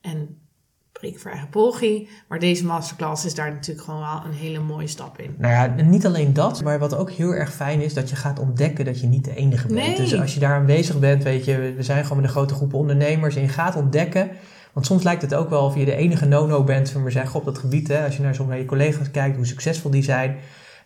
En 0.00 0.41
ik 1.10 1.18
voor 1.18 1.30
eigen 1.30 1.48
poging. 1.48 2.08
Maar 2.28 2.38
deze 2.38 2.64
masterclass 2.64 3.24
is 3.24 3.34
daar 3.34 3.52
natuurlijk 3.52 3.86
gewoon 3.86 4.00
wel 4.00 4.22
een 4.24 4.36
hele 4.36 4.60
mooie 4.60 4.86
stap 4.86 5.18
in. 5.18 5.34
Nou 5.38 5.52
ja, 5.52 5.82
niet 5.82 6.06
alleen 6.06 6.32
dat, 6.32 6.62
maar 6.62 6.78
wat 6.78 6.96
ook 6.96 7.10
heel 7.10 7.34
erg 7.34 7.52
fijn 7.52 7.80
is, 7.80 7.94
dat 7.94 8.10
je 8.10 8.16
gaat 8.16 8.38
ontdekken 8.38 8.84
dat 8.84 9.00
je 9.00 9.06
niet 9.06 9.24
de 9.24 9.34
enige 9.34 9.66
bent. 9.66 9.86
Nee. 9.86 9.96
Dus 9.96 10.20
als 10.20 10.34
je 10.34 10.40
daar 10.40 10.54
aanwezig 10.54 10.98
bent, 10.98 11.22
weet 11.22 11.44
je, 11.44 11.74
we 11.76 11.82
zijn 11.82 12.02
gewoon 12.02 12.16
met 12.16 12.26
een 12.26 12.34
grote 12.34 12.54
groep 12.54 12.74
ondernemers 12.74 13.36
en 13.36 13.42
je 13.42 13.48
gaat 13.48 13.76
ontdekken. 13.76 14.30
Want 14.72 14.86
soms 14.86 15.02
lijkt 15.02 15.22
het 15.22 15.34
ook 15.34 15.50
wel 15.50 15.64
of 15.64 15.76
je 15.76 15.84
de 15.84 15.94
enige 15.94 16.26
no-no 16.26 16.64
bent, 16.64 16.90
van 16.90 17.04
we 17.04 17.10
zeggen, 17.10 17.38
op 17.40 17.44
dat 17.44 17.58
gebied. 17.58 17.88
Hè, 17.88 18.04
als 18.04 18.16
je 18.16 18.22
naar 18.22 18.58
je 18.58 18.64
collega's 18.64 19.10
kijkt, 19.10 19.36
hoe 19.36 19.46
succesvol 19.46 19.90
die 19.90 20.02
zijn. 20.02 20.36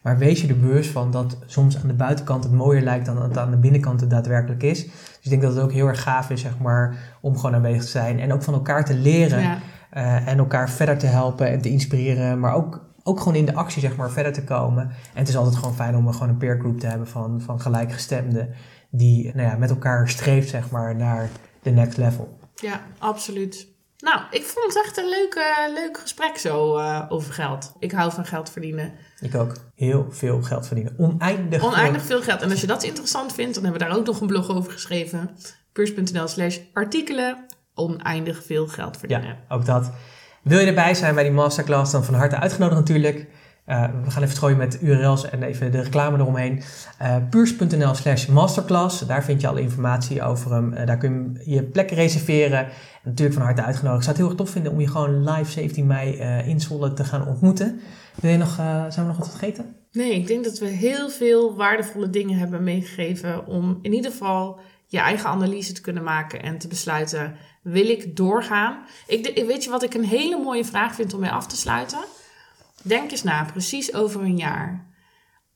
Maar 0.03 0.19
wees 0.19 0.41
je 0.41 0.49
er 0.49 0.59
bewust 0.59 0.91
van 0.91 1.11
dat 1.11 1.39
soms 1.47 1.77
aan 1.83 1.89
de 1.89 1.95
buitenkant 1.95 2.45
het 2.45 2.53
mooier 2.53 2.83
lijkt 2.83 3.07
dan 3.07 3.23
het 3.23 3.39
aan 3.39 3.51
de 3.51 3.57
binnenkant 3.57 4.01
het 4.01 4.11
daadwerkelijk 4.11 4.63
is. 4.63 4.85
Dus 4.85 5.19
ik 5.21 5.31
denk 5.31 5.43
dat 5.43 5.55
het 5.55 5.63
ook 5.63 5.73
heel 5.73 5.87
erg 5.87 6.03
gaaf 6.03 6.31
is, 6.31 6.41
zeg 6.41 6.59
maar, 6.59 6.97
om 7.21 7.37
gewoon 7.37 7.55
aanwezig 7.55 7.83
te 7.83 7.89
zijn. 7.89 8.21
En 8.21 8.33
ook 8.33 8.43
van 8.43 8.55
elkaar 8.55 8.85
te 8.85 8.95
leren. 8.95 9.41
Ja. 9.41 9.59
Uh, 9.97 10.29
en 10.29 10.39
elkaar 10.39 10.71
verder 10.71 10.99
te 10.99 11.07
helpen 11.07 11.49
en 11.49 11.61
te 11.61 11.69
inspireren, 11.69 12.41
maar 12.41 12.55
ook, 12.55 12.85
ook 13.03 13.19
gewoon 13.19 13.35
in 13.35 13.47
de 13.47 13.55
actie 13.55 13.81
zeg 13.81 13.97
maar 13.97 14.11
verder 14.11 14.33
te 14.33 14.45
komen. 14.45 14.83
En 14.83 15.19
het 15.19 15.29
is 15.29 15.37
altijd 15.37 15.57
gewoon 15.57 15.75
fijn 15.75 15.97
om 15.97 16.13
gewoon 16.13 16.29
een 16.29 16.37
peer 16.37 16.59
group 16.59 16.81
te 16.81 16.87
hebben 16.87 17.09
van, 17.09 17.41
van 17.41 17.61
gelijkgestemden 17.61 18.55
die 18.91 19.35
nou 19.35 19.49
ja, 19.49 19.57
met 19.57 19.71
elkaar 19.71 20.09
streeft 20.09 20.49
zeg 20.49 20.71
maar 20.71 20.97
naar 20.97 21.29
de 21.63 21.71
next 21.71 21.97
level. 21.97 22.39
Ja, 22.55 22.81
absoluut. 22.99 23.69
Nou, 23.99 24.21
ik 24.31 24.43
vond 24.43 24.67
het 24.67 24.85
echt 24.85 24.97
een 24.97 25.09
leuk, 25.09 25.35
uh, 25.35 25.75
leuk 25.75 25.99
gesprek 25.99 26.37
zo 26.39 26.79
uh, 26.79 27.03
over 27.09 27.33
geld. 27.33 27.73
Ik 27.79 27.93
hou 27.93 28.13
van 28.13 28.27
geld 28.27 28.51
verdienen. 28.51 28.93
Ik 29.21 29.35
ook. 29.35 29.53
Heel 29.75 30.07
veel 30.11 30.43
geld 30.43 30.67
verdienen. 30.67 30.95
Oneindig, 30.99 31.65
Oneindig 31.65 32.03
veel 32.03 32.23
geld. 32.23 32.43
En 32.43 32.51
als 32.51 32.61
je 32.61 32.67
dat 32.67 32.83
interessant 32.83 33.33
vindt, 33.33 33.55
dan 33.55 33.65
hebben 33.65 33.83
we 33.83 33.89
daar 33.89 33.97
ook 33.99 34.07
nog 34.07 34.21
een 34.21 34.27
blog 34.27 34.51
over 34.51 34.73
geschreven. 34.73 35.31
Puurs.nl 35.73 36.29
slash 36.29 36.59
artikelen 36.73 37.47
oneindig 37.77 38.45
veel 38.45 38.67
geld 38.67 38.97
verdienen. 38.97 39.27
Ja, 39.27 39.55
ook 39.55 39.65
dat. 39.65 39.91
Wil 40.43 40.59
je 40.59 40.67
erbij 40.67 40.95
zijn 40.95 41.15
bij 41.15 41.23
die 41.23 41.33
masterclass, 41.33 41.93
dan 41.93 42.05
van 42.05 42.15
harte 42.15 42.37
uitgenodigd 42.37 42.79
natuurlijk. 42.81 43.27
Uh, 43.67 43.85
we 44.05 44.11
gaan 44.11 44.23
even 44.23 44.35
strooien 44.35 44.59
met 44.59 44.79
URL's 44.83 45.31
en 45.31 45.43
even 45.43 45.73
de 45.73 45.81
reclame 45.81 46.19
eromheen. 46.19 46.63
Uh, 47.03 47.17
puurs.nl 47.31 47.95
slash 47.95 48.27
masterclass. 48.27 49.01
Daar 49.01 49.25
vind 49.25 49.41
je 49.41 49.49
alle 49.49 49.61
informatie 49.61 50.23
over 50.23 50.53
hem. 50.53 50.73
Uh, 50.73 50.87
daar 50.87 50.99
kun 50.99 51.41
je 51.45 51.51
je 51.51 51.63
plek 51.63 51.91
reserveren. 51.91 52.59
En 52.59 52.71
natuurlijk 53.05 53.37
van 53.37 53.47
harte 53.47 53.63
uitgenodigd. 53.63 53.99
Ik 53.99 54.05
zou 54.05 54.17
het 54.17 54.27
heel 54.27 54.27
erg 54.27 54.37
tof 54.37 54.51
vinden 54.51 54.73
om 54.73 54.81
je 54.81 54.89
gewoon 54.89 55.31
live 55.31 55.51
17 55.51 55.87
mei 55.87 56.13
in 56.47 56.61
Zwolle 56.61 56.93
te 56.93 57.05
gaan 57.05 57.27
ontmoeten. 57.27 57.81
Wil 58.15 58.31
je 58.31 58.37
nog, 58.37 58.55
zijn 58.55 58.93
we 58.95 59.07
nog 59.07 59.19
wat 59.19 59.31
vergeten? 59.31 59.75
Nee, 59.93 60.15
ik 60.15 60.27
denk 60.27 60.45
dat 60.45 60.59
we 60.59 60.67
heel 60.67 61.09
veel 61.09 61.57
waardevolle 61.57 62.11
dingen 62.11 62.39
hebben 62.39 62.65
meegegeven 62.65 63.47
om 63.47 63.79
in 63.83 63.93
ieder 63.93 64.11
geval 64.11 64.61
je 64.87 64.99
eigen 64.99 65.29
analyse 65.29 65.73
te 65.73 65.81
kunnen 65.81 66.03
maken 66.03 66.43
en 66.43 66.59
te 66.59 66.69
besluiten 66.69 67.35
wil 67.67 67.89
ik 67.89 68.17
doorgaan? 68.17 68.87
Ik, 69.07 69.45
weet 69.47 69.65
je 69.65 69.71
wat 69.71 69.83
ik 69.83 69.95
een 69.95 70.05
hele 70.05 70.39
mooie 70.39 70.65
vraag 70.65 70.95
vind 70.95 71.15
om 71.15 71.21
mee 71.21 71.31
af 71.31 71.47
te 71.47 71.57
sluiten? 71.57 72.05
Denk 72.83 73.11
eens 73.11 73.23
na, 73.23 73.45
precies 73.45 73.95
over 73.95 74.21
een 74.21 74.37
jaar. 74.37 74.95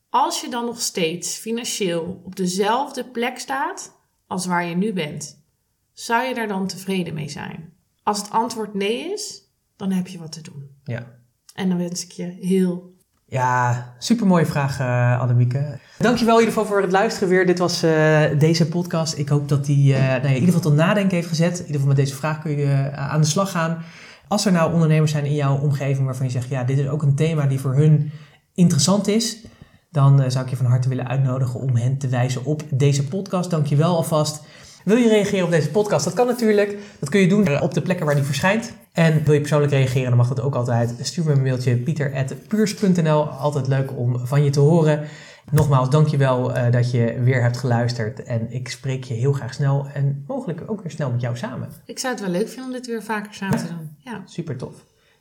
Als 0.08 0.40
je 0.40 0.48
dan 0.48 0.64
nog 0.64 0.80
steeds 0.80 1.36
financieel 1.36 2.22
op 2.24 2.36
dezelfde 2.36 3.04
plek 3.04 3.38
staat 3.38 4.00
als 4.26 4.46
waar 4.46 4.64
je 4.64 4.76
nu 4.76 4.92
bent, 4.92 5.44
zou 5.92 6.24
je 6.24 6.34
daar 6.34 6.48
dan 6.48 6.66
tevreden 6.66 7.14
mee 7.14 7.28
zijn? 7.28 7.74
Als 8.02 8.18
het 8.18 8.30
antwoord 8.30 8.74
nee 8.74 9.12
is, 9.12 9.42
dan 9.76 9.90
heb 9.90 10.06
je 10.06 10.18
wat 10.18 10.32
te 10.32 10.42
doen. 10.42 10.80
Ja. 10.84 11.18
En 11.54 11.68
dan 11.68 11.78
wens 11.78 12.04
ik 12.04 12.10
je 12.10 12.24
heel 12.24 12.89
Ja, 13.30 13.92
supermooie 13.98 14.46
vraag, 14.46 14.80
uh, 14.80 15.20
Annemieke. 15.20 15.78
Dankjewel 15.98 16.34
in 16.34 16.40
ieder 16.40 16.54
geval 16.54 16.68
voor 16.68 16.82
het 16.82 16.92
luisteren 16.92 17.28
weer. 17.28 17.46
Dit 17.46 17.58
was 17.58 17.84
uh, 17.84 18.20
deze 18.38 18.68
podcast. 18.68 19.18
Ik 19.18 19.28
hoop 19.28 19.48
dat 19.48 19.64
die 19.64 19.92
uh, 19.92 19.98
nou 19.98 20.10
ja, 20.10 20.28
in 20.28 20.34
ieder 20.34 20.44
geval 20.44 20.60
tot 20.60 20.74
nadenken 20.74 21.16
heeft 21.16 21.28
gezet. 21.28 21.52
In 21.52 21.58
ieder 21.58 21.72
geval 21.72 21.86
met 21.86 21.96
deze 21.96 22.14
vraag 22.14 22.42
kun 22.42 22.58
je 22.58 22.90
aan 22.94 23.20
de 23.20 23.26
slag 23.26 23.50
gaan. 23.50 23.82
Als 24.28 24.46
er 24.46 24.52
nou 24.52 24.72
ondernemers 24.72 25.12
zijn 25.12 25.24
in 25.24 25.34
jouw 25.34 25.58
omgeving 25.58 26.04
waarvan 26.04 26.26
je 26.26 26.32
zegt... 26.32 26.48
ja, 26.48 26.64
dit 26.64 26.78
is 26.78 26.88
ook 26.88 27.02
een 27.02 27.14
thema 27.14 27.46
die 27.46 27.60
voor 27.60 27.74
hun 27.74 28.12
interessant 28.54 29.08
is... 29.08 29.46
dan 29.90 30.30
zou 30.30 30.44
ik 30.44 30.50
je 30.50 30.56
van 30.56 30.66
harte 30.66 30.88
willen 30.88 31.08
uitnodigen 31.08 31.60
om 31.60 31.76
hen 31.76 31.98
te 31.98 32.08
wijzen 32.08 32.44
op 32.44 32.62
deze 32.70 33.04
podcast. 33.04 33.50
Dankjewel 33.50 33.96
alvast. 33.96 34.42
Wil 34.84 34.96
je 34.96 35.08
reageren 35.08 35.44
op 35.44 35.50
deze 35.50 35.70
podcast? 35.70 36.04
Dat 36.04 36.14
kan 36.14 36.26
natuurlijk. 36.26 36.76
Dat 36.98 37.08
kun 37.08 37.20
je 37.20 37.28
doen 37.28 37.60
op 37.60 37.74
de 37.74 37.82
plekken 37.82 38.06
waar 38.06 38.14
die 38.14 38.24
verschijnt. 38.24 38.72
En 38.92 39.24
wil 39.24 39.34
je 39.34 39.40
persoonlijk 39.40 39.72
reageren, 39.72 40.08
dan 40.08 40.16
mag 40.16 40.28
dat 40.28 40.40
ook 40.40 40.54
altijd. 40.54 40.94
Stuur 41.00 41.24
me 41.24 41.32
een 41.32 41.42
mailtje 41.42 41.76
pieter.puurs.nl. 41.76 43.28
Altijd 43.28 43.68
leuk 43.68 43.96
om 43.96 44.26
van 44.26 44.44
je 44.44 44.50
te 44.50 44.60
horen. 44.60 45.04
Nogmaals, 45.50 45.90
dankjewel 45.90 46.56
uh, 46.56 46.70
dat 46.70 46.90
je 46.90 47.20
weer 47.20 47.42
hebt 47.42 47.56
geluisterd. 47.56 48.22
En 48.22 48.52
ik 48.52 48.68
spreek 48.68 49.04
je 49.04 49.14
heel 49.14 49.32
graag 49.32 49.54
snel 49.54 49.86
en 49.94 50.24
mogelijk 50.26 50.62
ook 50.66 50.82
weer 50.82 50.90
snel 50.90 51.10
met 51.10 51.20
jou 51.20 51.36
samen. 51.36 51.68
Ik 51.84 51.98
zou 51.98 52.14
het 52.14 52.22
wel 52.22 52.30
leuk 52.30 52.48
vinden 52.48 52.64
om 52.64 52.72
dit 52.72 52.86
weer 52.86 53.02
vaker 53.02 53.34
samen 53.34 53.58
te 53.58 53.66
doen. 53.66 53.96
Ja. 53.98 54.22
Super 54.24 54.56
tof. 54.56 54.74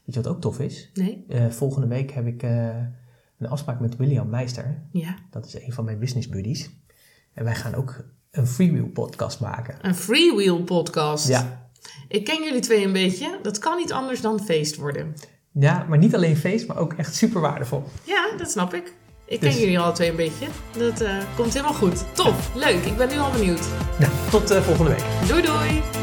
Weet 0.06 0.16
je 0.16 0.22
wat 0.22 0.28
ook 0.28 0.42
tof 0.42 0.60
is? 0.60 0.90
Nee. 0.94 1.26
Uh, 1.30 1.50
volgende 1.50 1.88
week 1.88 2.12
heb 2.12 2.28
ik 2.28 2.44
uh, 2.44 2.68
een 3.38 3.48
afspraak 3.48 3.80
met 3.80 3.96
William 3.96 4.30
Meister. 4.30 4.84
Ja. 4.92 5.16
Dat 5.30 5.46
is 5.46 5.54
een 5.54 5.74
van 5.74 5.86
mijn 5.86 6.00
business 6.00 6.28
buddies. 6.28 6.70
En 7.34 7.44
wij 7.44 7.56
gaan 7.56 7.76
ook 7.76 8.04
een 8.32 8.48
freewheel 8.48 8.88
podcast 8.88 9.40
maken. 9.40 9.76
Een 9.82 9.96
freewheel 9.96 10.64
podcast? 10.64 11.28
Ja. 11.28 11.69
Ik 12.08 12.26
ken 12.26 12.44
jullie 12.44 12.62
twee 12.62 12.86
een 12.86 12.94
beetje. 12.94 13.40
Dat 13.42 13.60
kan 13.60 13.78
niet 13.78 13.92
anders 13.92 14.22
dan 14.22 14.46
feest 14.46 14.76
worden. 14.76 15.16
Ja, 15.54 15.86
maar 15.90 15.98
niet 15.98 16.16
alleen 16.16 16.38
feest, 16.38 16.68
maar 16.68 16.78
ook 16.78 16.94
echt 16.94 17.16
super 17.16 17.42
waardevol. 17.42 17.84
Ja, 18.04 18.30
dat 18.38 18.52
snap 18.52 18.74
ik. 18.74 18.94
Ik 19.26 19.40
ken 19.40 19.50
dus. 19.50 19.60
jullie 19.60 19.80
alle 19.80 19.92
twee 19.92 20.10
een 20.10 20.16
beetje. 20.16 20.48
Dat 20.78 21.02
uh, 21.02 21.12
komt 21.36 21.54
helemaal 21.54 21.74
goed. 21.74 22.16
Tof, 22.16 22.56
leuk. 22.56 22.86
Ik 22.86 22.98
ben 22.98 23.10
nu 23.10 23.18
al 23.18 23.32
benieuwd. 23.32 23.68
Nou, 24.00 24.12
tot 24.30 24.52
uh, 24.52 24.62
volgende 24.62 24.92
week. 24.92 25.04
Doei 25.28 25.42
doei. 25.42 25.99